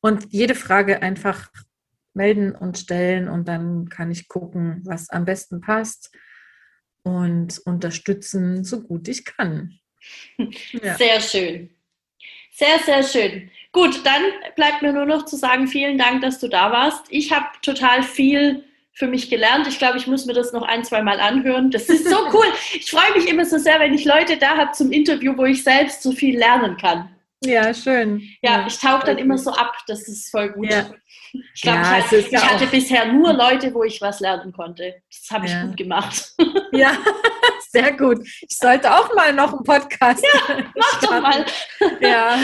Und 0.02 0.28
jede 0.32 0.56
Frage 0.56 1.02
einfach 1.02 1.50
melden 2.14 2.56
und 2.56 2.78
stellen 2.78 3.30
und 3.30 3.48
dann 3.48 3.90
kann 3.90 4.12
ich 4.12 4.28
gucken, 4.28 4.82
was 4.86 5.10
am 5.10 5.26
besten 5.26 5.62
passt 5.62 6.12
und 7.04 7.60
unterstützen, 7.60 8.64
so 8.64 8.82
gut 8.82 9.08
ich 9.08 9.26
kann. 9.26 9.80
Ja. 10.72 10.96
Sehr 10.96 11.20
schön. 11.20 11.70
Sehr, 12.52 12.80
sehr 12.80 13.04
schön. 13.04 13.52
Gut, 13.74 14.06
dann 14.06 14.22
bleibt 14.56 14.82
mir 14.82 14.94
nur 14.94 15.06
noch 15.06 15.26
zu 15.26 15.36
sagen, 15.36 15.68
vielen 15.68 15.98
Dank, 15.98 16.22
dass 16.22 16.40
du 16.40 16.48
da 16.48 16.72
warst. 16.72 17.06
Ich 17.10 17.34
habe 17.34 17.46
total 17.62 18.04
viel 18.04 18.64
für 18.98 19.08
mich 19.08 19.30
gelernt. 19.30 19.68
Ich 19.68 19.78
glaube, 19.78 20.00
ich 20.00 20.08
muss 20.08 20.26
mir 20.26 20.34
das 20.34 20.54
noch 20.54 20.64
ein, 20.64 20.84
zwei 20.84 21.04
Mal 21.04 21.20
anhören. 21.20 21.70
Das 21.70 21.84
ist 21.84 22.10
so 22.10 22.18
cool. 22.34 22.48
Ich 22.74 22.90
freue 22.90 23.14
mich 23.16 23.30
immer 23.30 23.46
so 23.46 23.60
sehr, 23.60 23.80
wenn 23.80 23.94
ich 23.94 24.06
Leute 24.06 24.38
da 24.38 24.58
habe 24.58 24.72
zum 24.72 24.92
Interview, 24.92 25.38
wo 25.38 25.46
ich 25.46 25.64
selbst 25.64 26.02
so 26.02 26.12
viel 26.12 26.36
lernen 26.36 26.78
kann. 26.78 27.10
Ja, 27.44 27.72
schön. 27.76 28.22
Ja, 28.42 28.62
ja 28.62 28.68
ich 28.68 28.80
tauche 28.80 29.06
dann 29.06 29.20
immer 29.20 29.38
so 29.38 29.52
ab. 29.52 29.76
Das 29.86 30.08
ist 30.08 30.32
voll 30.32 30.50
gut. 30.50 30.72
Ja. 30.72 30.90
Ich 31.54 31.62
glaube, 31.62 31.78
ja, 31.80 32.00
ich, 32.00 32.34
ich 32.34 32.44
hatte 32.44 32.66
bisher 32.66 33.06
nur 33.06 33.34
Leute, 33.38 33.72
wo 33.72 33.84
ich 33.84 34.02
was 34.02 34.20
lernen 34.20 34.52
konnte. 34.52 34.96
Das 35.12 35.30
habe 35.30 35.46
ich 35.46 35.54
gut 35.62 35.78
gemacht. 35.78 36.34
Ja, 36.72 36.98
sehr 37.78 37.98
gut. 37.98 38.28
Ich 38.42 38.58
sollte 38.58 38.92
auch 38.92 39.14
mal 39.16 39.34
noch 39.34 39.54
einen 39.54 39.64
Podcast. 39.64 40.24
Ja, 40.24 40.72
mach 40.76 41.02
doch 41.02 41.22
mal. 41.22 41.46
Ja, 42.02 42.38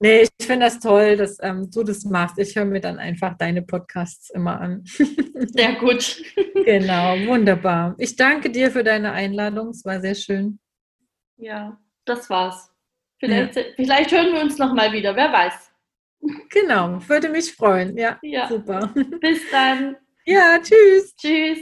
nee, 0.00 0.22
ich 0.22 0.46
finde 0.46 0.66
das 0.66 0.78
toll, 0.80 1.16
dass 1.16 1.38
ähm, 1.42 1.70
du 1.70 1.82
das 1.82 2.04
machst. 2.04 2.38
Ich 2.38 2.54
höre 2.56 2.64
mir 2.64 2.80
dann 2.80 2.98
einfach 2.98 3.36
deine 3.36 3.62
Podcasts 3.62 4.30
immer 4.30 4.60
an. 4.60 4.84
Sehr 4.84 5.74
gut. 5.74 6.22
Genau, 6.64 7.16
wunderbar. 7.26 7.94
Ich 7.98 8.16
danke 8.16 8.50
dir 8.50 8.70
für 8.70 8.84
deine 8.84 9.12
Einladung. 9.12 9.70
Es 9.70 9.84
war 9.84 10.00
sehr 10.00 10.14
schön. 10.14 10.58
Ja, 11.36 11.78
das 12.04 12.28
war's. 12.28 12.70
Vielleicht, 13.18 13.56
ja. 13.56 13.62
vielleicht 13.76 14.12
hören 14.12 14.32
wir 14.32 14.40
uns 14.40 14.58
noch 14.58 14.74
mal 14.74 14.92
wieder. 14.92 15.16
Wer 15.16 15.32
weiß. 15.32 15.70
Genau, 16.50 17.00
würde 17.08 17.28
mich 17.28 17.52
freuen. 17.52 17.96
Ja, 17.96 18.18
ja. 18.22 18.48
super. 18.48 18.92
Bis 19.20 19.40
dann. 19.50 19.96
Ja, 20.26 20.58
tschüss. 20.62 21.14
Tschüss. 21.16 21.58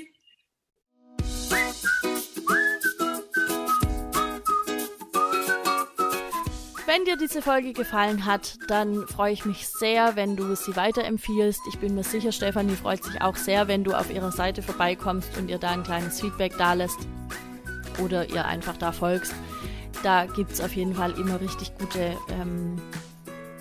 Wenn 6.88 7.04
dir 7.04 7.18
diese 7.18 7.42
Folge 7.42 7.74
gefallen 7.74 8.24
hat, 8.24 8.56
dann 8.66 9.06
freue 9.06 9.34
ich 9.34 9.44
mich 9.44 9.68
sehr, 9.68 10.16
wenn 10.16 10.36
du 10.36 10.56
sie 10.56 10.74
weiterempfiehlst. 10.74 11.60
Ich 11.68 11.78
bin 11.78 11.94
mir 11.94 12.02
sicher, 12.02 12.32
Stefanie 12.32 12.76
freut 12.76 13.04
sich 13.04 13.20
auch 13.20 13.36
sehr, 13.36 13.68
wenn 13.68 13.84
du 13.84 13.92
auf 13.92 14.10
ihrer 14.10 14.32
Seite 14.32 14.62
vorbeikommst 14.62 15.36
und 15.36 15.50
ihr 15.50 15.58
da 15.58 15.72
ein 15.72 15.82
kleines 15.82 16.18
Feedback 16.18 16.54
da 16.56 16.72
lässt 16.72 16.96
oder 18.02 18.30
ihr 18.30 18.46
einfach 18.46 18.78
da 18.78 18.92
folgst. 18.92 19.34
Da 20.02 20.24
gibt 20.24 20.52
es 20.52 20.62
auf 20.62 20.74
jeden 20.74 20.94
Fall 20.94 21.12
immer 21.18 21.42
richtig 21.42 21.76
gute 21.76 22.16
ähm, 22.30 22.80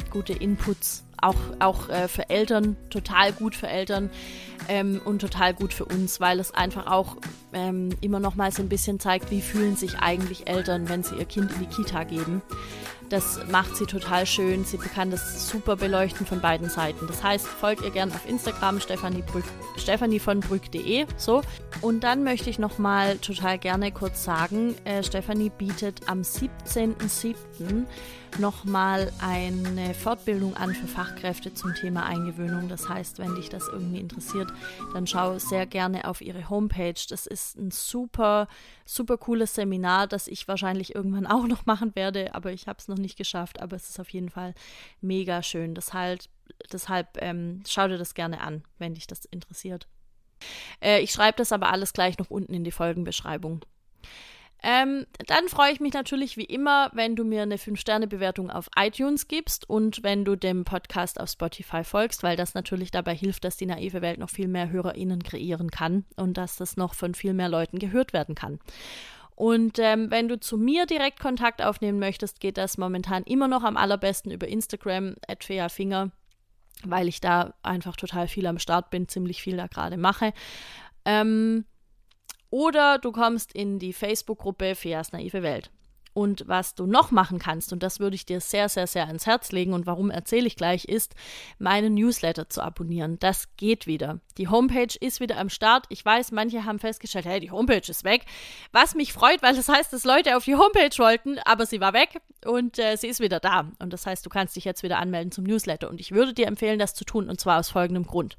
gute 0.10 0.34
Inputs, 0.34 1.04
auch, 1.22 1.36
auch 1.60 1.90
äh, 1.90 2.08
für 2.08 2.30
Eltern, 2.30 2.76
total 2.90 3.34
gut 3.34 3.56
für 3.56 3.68
Eltern 3.68 4.10
ähm, 4.68 5.02
und 5.04 5.20
total 5.20 5.54
gut 5.54 5.74
für 5.74 5.86
uns, 5.86 6.20
weil 6.20 6.40
es 6.40 6.54
einfach 6.54 6.88
auch 6.88 7.18
ähm, 7.54 7.90
immer 8.02 8.20
noch 8.20 8.36
mal 8.36 8.52
so 8.52 8.62
ein 8.62 8.70
bisschen 8.70 9.00
zeigt, 9.00 9.32
wie 9.32 9.42
fühlen 9.42 9.76
sich 9.76 10.00
eigentlich 10.00 10.48
Eltern, 10.48 10.90
wenn 10.90 11.04
sie 11.04 11.16
ihr 11.16 11.26
Kind 11.26 11.52
in 11.52 11.60
die 11.60 11.66
Kita 11.68 12.04
geben. 12.04 12.42
Das 13.10 13.40
macht 13.50 13.76
sie 13.76 13.86
total 13.86 14.26
schön. 14.26 14.66
Sie 14.66 14.78
kann 14.78 15.12
das 15.12 15.50
super 15.50 15.76
beleuchten 15.76 16.26
von 16.26 16.42
beiden 16.42 16.70
Seiten. 16.70 17.08
Das 17.08 17.24
heißt, 17.24 17.48
folgt 17.48 17.84
ihr 17.84 17.92
gerne 17.92 18.14
auf 18.14 18.28
Instagram 18.28 18.80
Stefanie, 18.80 20.20
von 20.20 20.40
Brück.de. 20.42 21.06
So. 21.16 21.42
Und 21.82 22.04
dann 22.04 22.24
möchte 22.24 22.50
ich 22.50 22.60
noch 22.60 22.78
mal 22.78 23.18
total 23.20 23.58
gerne 23.58 23.92
kurz 23.92 24.24
sagen, 24.24 24.76
äh, 24.84 25.04
Stefanie 25.04 25.50
bietet 25.50 26.02
am 26.08 26.22
17.07. 26.22 27.86
noch 28.40 28.66
mal 28.66 29.12
eine 29.20 29.94
Fortbildung 29.94 30.56
an 30.56 30.74
für 30.74 30.88
Fachkräfte 30.88 31.54
zum 31.54 31.74
Thema 31.74 32.06
Eingewöhnung. 32.06 32.70
Das 32.70 32.88
heißt, 32.88 33.20
wenn 33.20 33.36
dich 33.36 33.50
das 33.50 33.68
irgendwie 33.68 34.00
interessiert, 34.00 34.52
dann 34.94 35.08
schau 35.08 35.40
sehr 35.40 35.66
gerne 35.66 36.08
auf 36.08 36.22
ihre 36.22 36.50
Homepage. 36.50 37.00
Das 37.10 37.26
ist 37.26 37.58
ein 37.58 37.72
super, 37.72 38.48
super 38.86 39.18
cooles 39.18 39.56
Seminar, 39.56 40.08
das 40.08 40.28
ich 40.28 40.48
wahrscheinlich 40.48 40.96
irgendwann 40.96 41.26
auch 41.28 41.48
noch 41.48 41.66
machen 41.66 41.96
werde, 41.96 42.36
aber 42.36 42.52
ich 42.52 42.68
habe 42.68 42.80
es 42.80 42.88
noch 42.88 42.98
nicht 42.98 43.18
geschafft. 43.18 43.62
Aber 43.62 43.76
es 43.76 43.90
ist 43.90 44.00
auf 44.00 44.10
jeden 44.10 44.30
Fall 44.30 44.54
mega 45.02 45.42
schön. 45.44 45.74
Deshalb, 45.74 46.22
deshalb 46.72 47.22
ähm, 47.22 47.64
schau 47.68 47.88
dir 47.88 47.98
das 47.98 48.14
gerne 48.14 48.42
an, 48.42 48.64
wenn 48.78 48.96
dich 48.96 49.08
das 49.08 49.26
interessiert. 49.26 49.88
Äh, 50.82 51.02
ich 51.02 51.12
schreibe 51.12 51.38
das 51.38 51.52
aber 51.52 51.72
alles 51.72 51.94
gleich 51.94 52.18
noch 52.18 52.30
unten 52.30 52.54
in 52.54 52.64
die 52.64 52.72
Folgenbeschreibung. 52.72 53.62
Ähm, 54.64 55.06
dann 55.28 55.48
freue 55.50 55.72
ich 55.72 55.80
mich 55.80 55.94
natürlich 55.94 56.36
wie 56.36 56.44
immer, 56.44 56.90
wenn 56.94 57.16
du 57.16 57.24
mir 57.24 57.44
eine 57.44 57.58
5-Sterne-Bewertung 57.58 58.50
auf 58.50 58.70
iTunes 58.76 59.28
gibst 59.28 59.70
und 59.70 60.02
wenn 60.04 60.26
du 60.26 60.36
dem 60.36 60.66
Podcast 60.66 61.20
auf 61.20 61.30
Spotify 61.30 61.84
folgst, 61.84 62.24
weil 62.24 62.36
das 62.36 62.56
natürlich 62.56 62.90
dabei 62.90 63.16
hilft, 63.16 63.44
dass 63.44 63.58
die 63.58 63.68
naive 63.68 64.02
Welt 64.02 64.20
noch 64.20 64.30
viel 64.30 64.48
mehr 64.48 64.70
HörerInnen 64.72 65.22
kreieren 65.22 65.70
kann 65.70 66.06
und 66.16 66.38
dass 66.38 66.56
das 66.56 66.76
noch 66.76 66.96
von 66.96 67.14
viel 67.14 67.34
mehr 67.34 67.50
Leuten 67.50 67.78
gehört 67.78 68.14
werden 68.14 68.36
kann. 68.36 68.60
Und 69.36 69.78
ähm, 69.78 70.10
wenn 70.10 70.28
du 70.28 70.40
zu 70.40 70.58
mir 70.58 70.88
direkt 70.88 71.20
Kontakt 71.20 71.62
aufnehmen 71.62 72.00
möchtest, 72.00 72.40
geht 72.40 72.58
das 72.58 72.80
momentan 72.80 73.22
immer 73.24 73.48
noch 73.48 73.64
am 73.64 73.78
allerbesten 73.78 74.32
über 74.32 74.48
Instagram, 74.48 75.16
Finger, 75.70 76.10
weil 76.84 77.08
ich 77.08 77.22
da 77.22 77.54
einfach 77.62 77.96
total 77.96 78.28
viel 78.28 78.48
am 78.48 78.58
Start 78.58 78.90
bin, 78.90 79.08
ziemlich 79.08 79.44
viel 79.44 79.56
da 79.56 79.68
gerade 79.68 79.98
mache. 79.98 80.34
Ähm, 81.06 81.66
oder 82.50 82.98
du 82.98 83.12
kommst 83.12 83.54
in 83.54 83.80
die 83.80 83.94
Facebook-Gruppe 83.94 84.76
Feas 84.76 85.12
naive 85.12 85.44
Welt. 85.44 85.72
Und 86.18 86.48
was 86.48 86.74
du 86.74 86.88
noch 86.88 87.12
machen 87.12 87.38
kannst, 87.38 87.72
und 87.72 87.84
das 87.84 88.00
würde 88.00 88.16
ich 88.16 88.26
dir 88.26 88.42
sehr, 88.42 88.70
sehr, 88.70 88.88
sehr 88.88 89.06
ans 89.06 89.28
Herz 89.28 89.52
legen, 89.52 89.74
und 89.74 89.86
warum 89.86 90.10
erzähle 90.10 90.48
ich 90.48 90.56
gleich, 90.56 90.86
ist, 90.86 91.14
meinen 91.60 91.94
Newsletter 91.94 92.50
zu 92.50 92.64
abonnieren. 92.64 93.20
Das 93.20 93.56
geht 93.56 93.86
wieder. 93.86 94.20
Die 94.40 94.48
Homepage 94.48 94.98
ist 95.00 95.20
wieder 95.20 95.38
am 95.38 95.50
Start. 95.50 95.86
Ich 95.90 96.04
weiß, 96.04 96.32
manche 96.32 96.66
haben 96.66 96.80
festgestellt, 96.80 97.28
hey, 97.28 97.40
die 97.40 97.52
Homepage 97.52 97.88
ist 97.88 98.04
weg. 98.04 98.26
Was 98.72 98.96
mich 98.96 99.14
freut, 99.14 99.44
weil 99.44 99.56
das 99.56 99.70
heißt, 99.70 99.94
dass 99.94 100.06
Leute 100.06 100.36
auf 100.36 100.46
die 100.46 100.56
Homepage 100.56 100.98
wollten, 100.98 101.38
aber 101.46 101.68
sie 101.68 101.82
war 101.82 101.94
weg 101.94 102.20
und 102.46 102.80
äh, 102.80 102.96
sie 102.96 103.10
ist 103.10 103.20
wieder 103.20 103.40
da. 103.40 103.70
Und 103.78 103.94
das 103.94 104.08
heißt, 104.08 104.26
du 104.26 104.32
kannst 104.32 104.56
dich 104.56 104.66
jetzt 104.66 104.82
wieder 104.82 104.98
anmelden 104.98 105.32
zum 105.32 105.44
Newsletter. 105.44 105.88
Und 105.88 106.02
ich 106.02 106.14
würde 106.14 106.34
dir 106.34 106.48
empfehlen, 106.48 106.80
das 106.80 106.96
zu 106.96 107.06
tun, 107.06 107.30
und 107.30 107.40
zwar 107.40 107.60
aus 107.60 107.70
folgendem 107.70 108.08
Grund. 108.08 108.38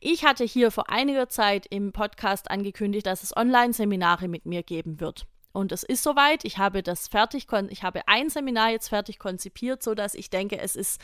Ich 0.00 0.24
hatte 0.24 0.44
hier 0.44 0.70
vor 0.70 0.90
einiger 0.90 1.28
Zeit 1.28 1.66
im 1.70 1.92
Podcast 1.92 2.50
angekündigt, 2.50 3.06
dass 3.06 3.22
es 3.22 3.36
Online-Seminare 3.36 4.28
mit 4.28 4.44
mir 4.44 4.62
geben 4.62 5.00
wird. 5.00 5.26
Und 5.52 5.72
es 5.72 5.82
ist 5.82 6.02
soweit. 6.02 6.44
Ich 6.44 6.58
habe 6.58 6.82
das 6.82 7.08
fertig, 7.08 7.46
ich 7.70 7.82
habe 7.82 8.06
ein 8.08 8.28
Seminar 8.28 8.70
jetzt 8.70 8.88
fertig 8.88 9.18
konzipiert, 9.18 9.82
sodass 9.82 10.14
ich 10.14 10.28
denke, 10.28 10.58
es 10.58 10.76
ist, 10.76 11.00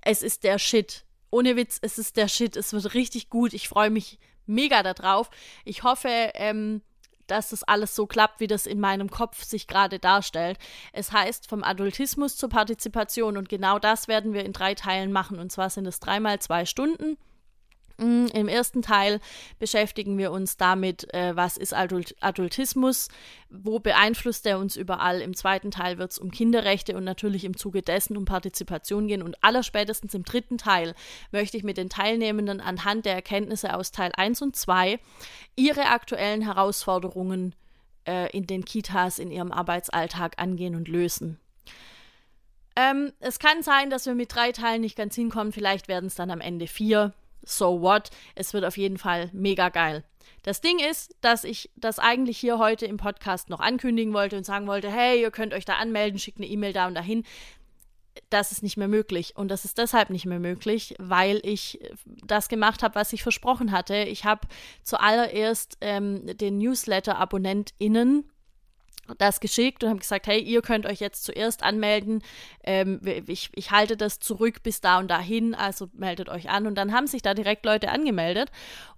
es 0.00 0.22
ist 0.22 0.42
der 0.42 0.58
Shit. 0.58 1.04
Ohne 1.30 1.54
Witz, 1.54 1.78
es 1.82 1.98
ist 1.98 2.16
der 2.16 2.26
Shit. 2.26 2.56
Es 2.56 2.72
wird 2.72 2.94
richtig 2.94 3.30
gut. 3.30 3.52
Ich 3.52 3.68
freue 3.68 3.90
mich 3.90 4.18
mega 4.44 4.82
darauf. 4.82 5.30
Ich 5.64 5.84
hoffe, 5.84 6.08
ähm, 6.34 6.82
dass 7.28 7.50
das 7.50 7.62
alles 7.62 7.94
so 7.94 8.06
klappt, 8.06 8.40
wie 8.40 8.48
das 8.48 8.66
in 8.66 8.80
meinem 8.80 9.08
Kopf 9.08 9.44
sich 9.44 9.68
gerade 9.68 10.00
darstellt. 10.00 10.58
Es 10.92 11.12
heißt 11.12 11.48
vom 11.48 11.62
Adultismus 11.62 12.36
zur 12.36 12.48
Partizipation 12.48 13.36
und 13.36 13.48
genau 13.48 13.78
das 13.78 14.08
werden 14.08 14.32
wir 14.32 14.44
in 14.44 14.52
drei 14.52 14.74
Teilen 14.74 15.12
machen. 15.12 15.38
Und 15.38 15.52
zwar 15.52 15.70
sind 15.70 15.86
es 15.86 16.00
dreimal 16.00 16.40
zwei 16.40 16.66
Stunden. 16.66 17.16
Mm, 18.02 18.26
Im 18.34 18.48
ersten 18.48 18.82
Teil 18.82 19.20
beschäftigen 19.60 20.18
wir 20.18 20.32
uns 20.32 20.56
damit, 20.56 21.12
äh, 21.14 21.36
was 21.36 21.56
ist 21.56 21.72
Adult 21.72 22.16
Adultismus, 22.20 23.08
wo 23.48 23.78
beeinflusst 23.78 24.44
er 24.46 24.58
uns 24.58 24.76
überall. 24.76 25.20
Im 25.20 25.36
zweiten 25.36 25.70
Teil 25.70 25.98
wird 25.98 26.10
es 26.10 26.18
um 26.18 26.32
Kinderrechte 26.32 26.96
und 26.96 27.04
natürlich 27.04 27.44
im 27.44 27.56
Zuge 27.56 27.80
dessen 27.82 28.16
um 28.16 28.24
Partizipation 28.24 29.06
gehen. 29.06 29.22
Und 29.22 29.36
allerspätestens 29.42 30.14
im 30.14 30.24
dritten 30.24 30.58
Teil 30.58 30.94
möchte 31.30 31.56
ich 31.56 31.62
mit 31.62 31.76
den 31.76 31.88
Teilnehmenden 31.88 32.60
anhand 32.60 33.06
der 33.06 33.14
Erkenntnisse 33.14 33.74
aus 33.74 33.92
Teil 33.92 34.10
1 34.16 34.42
und 34.42 34.56
2 34.56 34.98
ihre 35.54 35.86
aktuellen 35.86 36.42
Herausforderungen 36.42 37.54
äh, 38.06 38.36
in 38.36 38.46
den 38.48 38.64
Kitas, 38.64 39.20
in 39.20 39.30
ihrem 39.30 39.52
Arbeitsalltag 39.52 40.34
angehen 40.38 40.74
und 40.74 40.88
lösen. 40.88 41.38
Ähm, 42.74 43.12
es 43.20 43.38
kann 43.38 43.62
sein, 43.62 43.90
dass 43.90 44.06
wir 44.06 44.14
mit 44.14 44.34
drei 44.34 44.50
Teilen 44.50 44.80
nicht 44.80 44.96
ganz 44.96 45.14
hinkommen. 45.14 45.52
Vielleicht 45.52 45.86
werden 45.88 46.06
es 46.06 46.14
dann 46.14 46.30
am 46.30 46.40
Ende 46.40 46.66
vier. 46.66 47.12
So 47.44 47.80
what? 47.80 48.10
Es 48.34 48.54
wird 48.54 48.64
auf 48.64 48.76
jeden 48.76 48.98
Fall 48.98 49.30
mega 49.32 49.68
geil. 49.68 50.04
Das 50.42 50.60
Ding 50.60 50.78
ist, 50.78 51.14
dass 51.20 51.44
ich 51.44 51.70
das 51.76 51.98
eigentlich 51.98 52.38
hier 52.38 52.58
heute 52.58 52.86
im 52.86 52.96
Podcast 52.96 53.48
noch 53.48 53.60
ankündigen 53.60 54.12
wollte 54.12 54.36
und 54.36 54.44
sagen 54.44 54.66
wollte, 54.66 54.90
hey, 54.90 55.20
ihr 55.20 55.30
könnt 55.30 55.54
euch 55.54 55.64
da 55.64 55.74
anmelden, 55.74 56.18
schickt 56.18 56.38
eine 56.38 56.46
E-Mail 56.46 56.72
da 56.72 56.86
und 56.86 56.94
dahin. 56.94 57.24
Das 58.28 58.52
ist 58.52 58.62
nicht 58.62 58.76
mehr 58.76 58.88
möglich. 58.88 59.36
Und 59.36 59.48
das 59.48 59.64
ist 59.64 59.78
deshalb 59.78 60.10
nicht 60.10 60.26
mehr 60.26 60.40
möglich, 60.40 60.94
weil 60.98 61.40
ich 61.44 61.80
das 62.24 62.48
gemacht 62.48 62.82
habe, 62.82 62.94
was 62.94 63.12
ich 63.12 63.22
versprochen 63.22 63.72
hatte. 63.72 63.96
Ich 63.96 64.24
habe 64.24 64.48
zuallererst 64.82 65.78
ähm, 65.80 66.36
den 66.36 66.58
Newsletter-AbonnentInnen 66.58 68.31
das 69.18 69.40
geschickt 69.40 69.82
und 69.82 69.90
haben 69.90 69.98
gesagt, 69.98 70.26
hey, 70.26 70.40
ihr 70.40 70.62
könnt 70.62 70.86
euch 70.86 71.00
jetzt 71.00 71.24
zuerst 71.24 71.62
anmelden. 71.62 72.22
Ähm, 72.62 73.00
ich, 73.26 73.50
ich 73.54 73.70
halte 73.70 73.96
das 73.96 74.20
zurück 74.20 74.62
bis 74.62 74.80
da 74.80 74.98
und 74.98 75.10
dahin, 75.10 75.54
also 75.54 75.88
meldet 75.92 76.28
euch 76.28 76.48
an. 76.48 76.66
Und 76.66 76.76
dann 76.76 76.92
haben 76.92 77.06
sich 77.06 77.22
da 77.22 77.34
direkt 77.34 77.64
Leute 77.64 77.90
angemeldet. 77.90 78.50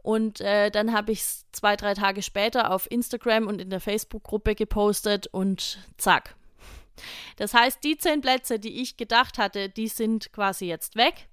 Und 0.03 0.41
äh, 0.41 0.71
dann 0.71 0.93
habe 0.93 1.13
ich 1.13 1.21
es 1.21 1.47
zwei, 1.53 1.77
drei 1.77 1.95
Tage 1.95 2.23
später 2.23 2.71
auf 2.71 2.91
Instagram 2.91 3.47
und 3.47 3.61
in 3.61 3.71
der 3.71 3.81
Facebook-Gruppe 3.81 4.55
gepostet 4.55 5.27
und 5.29 5.79
zack. 5.97 6.37
Das 7.37 7.55
heißt, 7.55 7.83
die 7.83 7.97
zehn 7.97 8.21
Plätze, 8.21 8.59
die 8.59 8.83
ich 8.83 8.97
gedacht 8.97 9.39
hatte, 9.39 9.69
die 9.69 9.89
sind 9.89 10.33
quasi 10.33 10.67
jetzt 10.67 10.97
weg. 10.97 11.29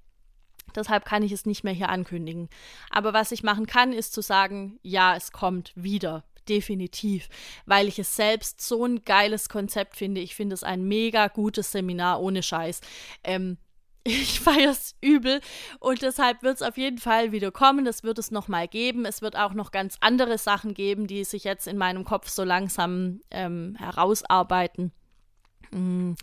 Deshalb 0.75 1.03
kann 1.03 1.21
ich 1.21 1.33
es 1.33 1.45
nicht 1.45 1.65
mehr 1.65 1.73
hier 1.73 1.89
ankündigen. 1.89 2.49
Aber 2.89 3.13
was 3.13 3.33
ich 3.33 3.43
machen 3.43 3.67
kann, 3.67 3.91
ist 3.91 4.13
zu 4.13 4.21
sagen, 4.21 4.79
ja, 4.81 5.15
es 5.15 5.33
kommt 5.33 5.73
wieder 5.75 6.23
definitiv, 6.49 7.29
weil 7.65 7.87
ich 7.87 7.99
es 7.99 8.15
selbst 8.15 8.61
so 8.61 8.85
ein 8.85 9.03
geiles 9.03 9.49
Konzept 9.49 9.95
finde. 9.95 10.21
Ich 10.21 10.35
finde 10.35 10.53
es 10.53 10.63
ein 10.63 10.83
mega 10.83 11.27
gutes 11.27 11.71
Seminar 11.71 12.21
ohne 12.21 12.43
Scheiß. 12.43 12.81
Ähm, 13.23 13.57
ich 14.03 14.39
feiere 14.39 14.71
es 14.71 14.95
übel 15.01 15.41
und 15.79 16.01
deshalb 16.01 16.41
wird 16.41 16.55
es 16.55 16.61
auf 16.61 16.77
jeden 16.77 16.97
Fall 16.97 17.31
wieder 17.31 17.51
kommen. 17.51 17.85
Das 17.85 18.03
wird 18.03 18.17
es 18.17 18.31
nochmal 18.31 18.67
geben. 18.67 19.05
Es 19.05 19.21
wird 19.21 19.35
auch 19.35 19.53
noch 19.53 19.71
ganz 19.71 19.97
andere 19.99 20.37
Sachen 20.37 20.73
geben, 20.73 21.07
die 21.07 21.23
sich 21.23 21.43
jetzt 21.43 21.67
in 21.67 21.77
meinem 21.77 22.03
Kopf 22.03 22.29
so 22.29 22.43
langsam 22.43 23.21
ähm, 23.29 23.75
herausarbeiten. 23.77 24.91
Mm. 25.71 26.13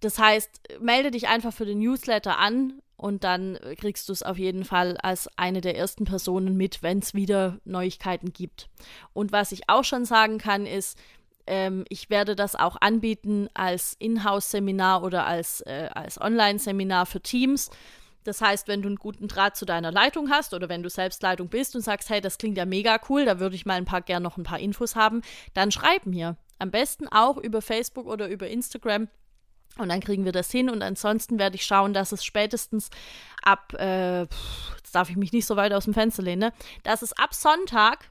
Das 0.00 0.18
heißt, 0.18 0.80
melde 0.80 1.10
dich 1.10 1.28
einfach 1.28 1.52
für 1.52 1.64
den 1.64 1.78
Newsletter 1.78 2.38
an 2.38 2.82
und 2.96 3.24
dann 3.24 3.58
kriegst 3.78 4.08
du 4.08 4.12
es 4.12 4.22
auf 4.22 4.38
jeden 4.38 4.64
Fall 4.64 4.96
als 4.98 5.28
eine 5.36 5.60
der 5.60 5.76
ersten 5.76 6.04
Personen 6.04 6.56
mit, 6.56 6.82
wenn 6.82 6.98
es 6.98 7.14
wieder 7.14 7.58
Neuigkeiten 7.64 8.32
gibt. 8.32 8.68
Und 9.12 9.32
was 9.32 9.52
ich 9.52 9.68
auch 9.68 9.84
schon 9.84 10.04
sagen 10.04 10.38
kann, 10.38 10.66
ist, 10.66 10.98
ähm, 11.46 11.84
ich 11.88 12.10
werde 12.10 12.34
das 12.34 12.56
auch 12.56 12.76
anbieten 12.80 13.48
als 13.54 13.94
Inhouse-Seminar 13.98 15.02
oder 15.02 15.26
als, 15.26 15.60
äh, 15.62 15.88
als 15.94 16.20
Online-Seminar 16.20 17.06
für 17.06 17.20
Teams. 17.20 17.70
Das 18.24 18.40
heißt, 18.40 18.66
wenn 18.66 18.82
du 18.82 18.88
einen 18.88 18.96
guten 18.96 19.28
Draht 19.28 19.56
zu 19.56 19.64
deiner 19.66 19.92
Leitung 19.92 20.30
hast 20.30 20.52
oder 20.52 20.68
wenn 20.68 20.82
du 20.82 20.90
selbst 20.90 21.22
Leitung 21.22 21.48
bist 21.48 21.76
und 21.76 21.82
sagst, 21.82 22.10
hey, 22.10 22.20
das 22.20 22.38
klingt 22.38 22.58
ja 22.58 22.64
mega 22.64 22.98
cool, 23.08 23.24
da 23.24 23.38
würde 23.38 23.54
ich 23.54 23.66
mal 23.66 23.74
ein 23.74 23.84
paar 23.84 24.02
gern 24.02 24.22
noch 24.22 24.36
ein 24.36 24.42
paar 24.42 24.58
Infos 24.58 24.96
haben, 24.96 25.22
dann 25.54 25.70
schreib 25.70 26.06
mir. 26.06 26.36
Am 26.58 26.70
besten 26.70 27.06
auch 27.08 27.36
über 27.36 27.62
Facebook 27.62 28.06
oder 28.06 28.28
über 28.28 28.48
Instagram 28.48 29.08
und 29.78 29.88
dann 29.88 30.00
kriegen 30.00 30.24
wir 30.24 30.32
das 30.32 30.50
hin 30.50 30.70
und 30.70 30.82
ansonsten 30.82 31.38
werde 31.38 31.56
ich 31.56 31.64
schauen, 31.64 31.92
dass 31.92 32.12
es 32.12 32.24
spätestens 32.24 32.90
ab, 33.42 33.74
äh, 33.74 34.22
jetzt 34.22 34.94
darf 34.94 35.10
ich 35.10 35.16
mich 35.16 35.32
nicht 35.32 35.46
so 35.46 35.56
weit 35.56 35.72
aus 35.72 35.84
dem 35.84 35.94
Fenster 35.94 36.22
lehnen, 36.22 36.40
ne? 36.40 36.52
dass 36.82 37.02
es 37.02 37.12
ab 37.12 37.34
Sonntag, 37.34 38.08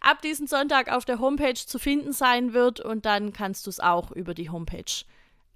ab 0.00 0.22
diesem 0.22 0.46
Sonntag 0.46 0.90
auf 0.90 1.04
der 1.04 1.18
Homepage 1.18 1.54
zu 1.54 1.78
finden 1.78 2.12
sein 2.12 2.52
wird 2.52 2.80
und 2.80 3.06
dann 3.06 3.32
kannst 3.32 3.66
du 3.66 3.70
es 3.70 3.80
auch 3.80 4.10
über 4.12 4.34
die 4.34 4.50
Homepage 4.50 5.04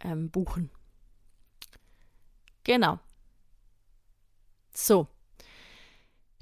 ähm, 0.01 0.31
buchen. 0.31 0.71
Genau. 2.65 2.99
So. 4.73 5.09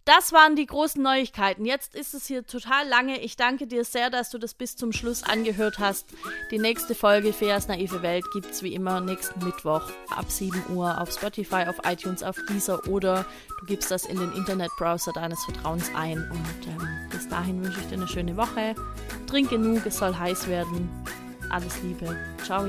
Das 0.04 0.32
waren 0.32 0.54
die 0.54 0.66
großen 0.66 1.02
Neuigkeiten. 1.02 1.64
Jetzt 1.64 1.94
ist 1.94 2.12
es 2.12 2.26
hier 2.26 2.46
total 2.46 2.86
lange. 2.88 3.20
Ich 3.22 3.36
danke 3.36 3.66
dir 3.66 3.84
sehr, 3.84 4.10
dass 4.10 4.28
du 4.28 4.36
das 4.36 4.52
bis 4.52 4.76
zum 4.76 4.92
Schluss 4.92 5.22
angehört 5.22 5.78
hast. 5.78 6.08
Die 6.50 6.58
nächste 6.58 6.94
Folge 6.94 7.32
Feas 7.32 7.68
naive 7.68 8.02
Welt 8.02 8.24
gibt 8.34 8.50
es 8.50 8.62
wie 8.62 8.74
immer 8.74 9.00
nächsten 9.00 9.42
Mittwoch 9.42 9.90
ab 10.14 10.26
7 10.30 10.74
Uhr 10.74 11.00
auf 11.00 11.10
Spotify, 11.10 11.64
auf 11.66 11.76
iTunes, 11.84 12.22
auf 12.22 12.36
Deezer 12.50 12.86
oder 12.86 13.24
du 13.60 13.66
gibst 13.66 13.90
das 13.90 14.04
in 14.04 14.18
den 14.18 14.32
Internetbrowser 14.32 15.12
deines 15.12 15.42
Vertrauens 15.44 15.90
ein. 15.94 16.18
Und 16.18 16.68
ähm, 16.68 17.08
bis 17.10 17.26
dahin 17.28 17.64
wünsche 17.64 17.80
ich 17.80 17.86
dir 17.86 17.94
eine 17.94 18.08
schöne 18.08 18.36
Woche. 18.36 18.74
Trink 19.26 19.48
genug, 19.48 19.86
es 19.86 19.96
soll 19.96 20.14
heiß 20.14 20.48
werden. 20.48 20.90
Alles 21.48 21.82
Liebe. 21.82 22.14
Ciao. 22.44 22.68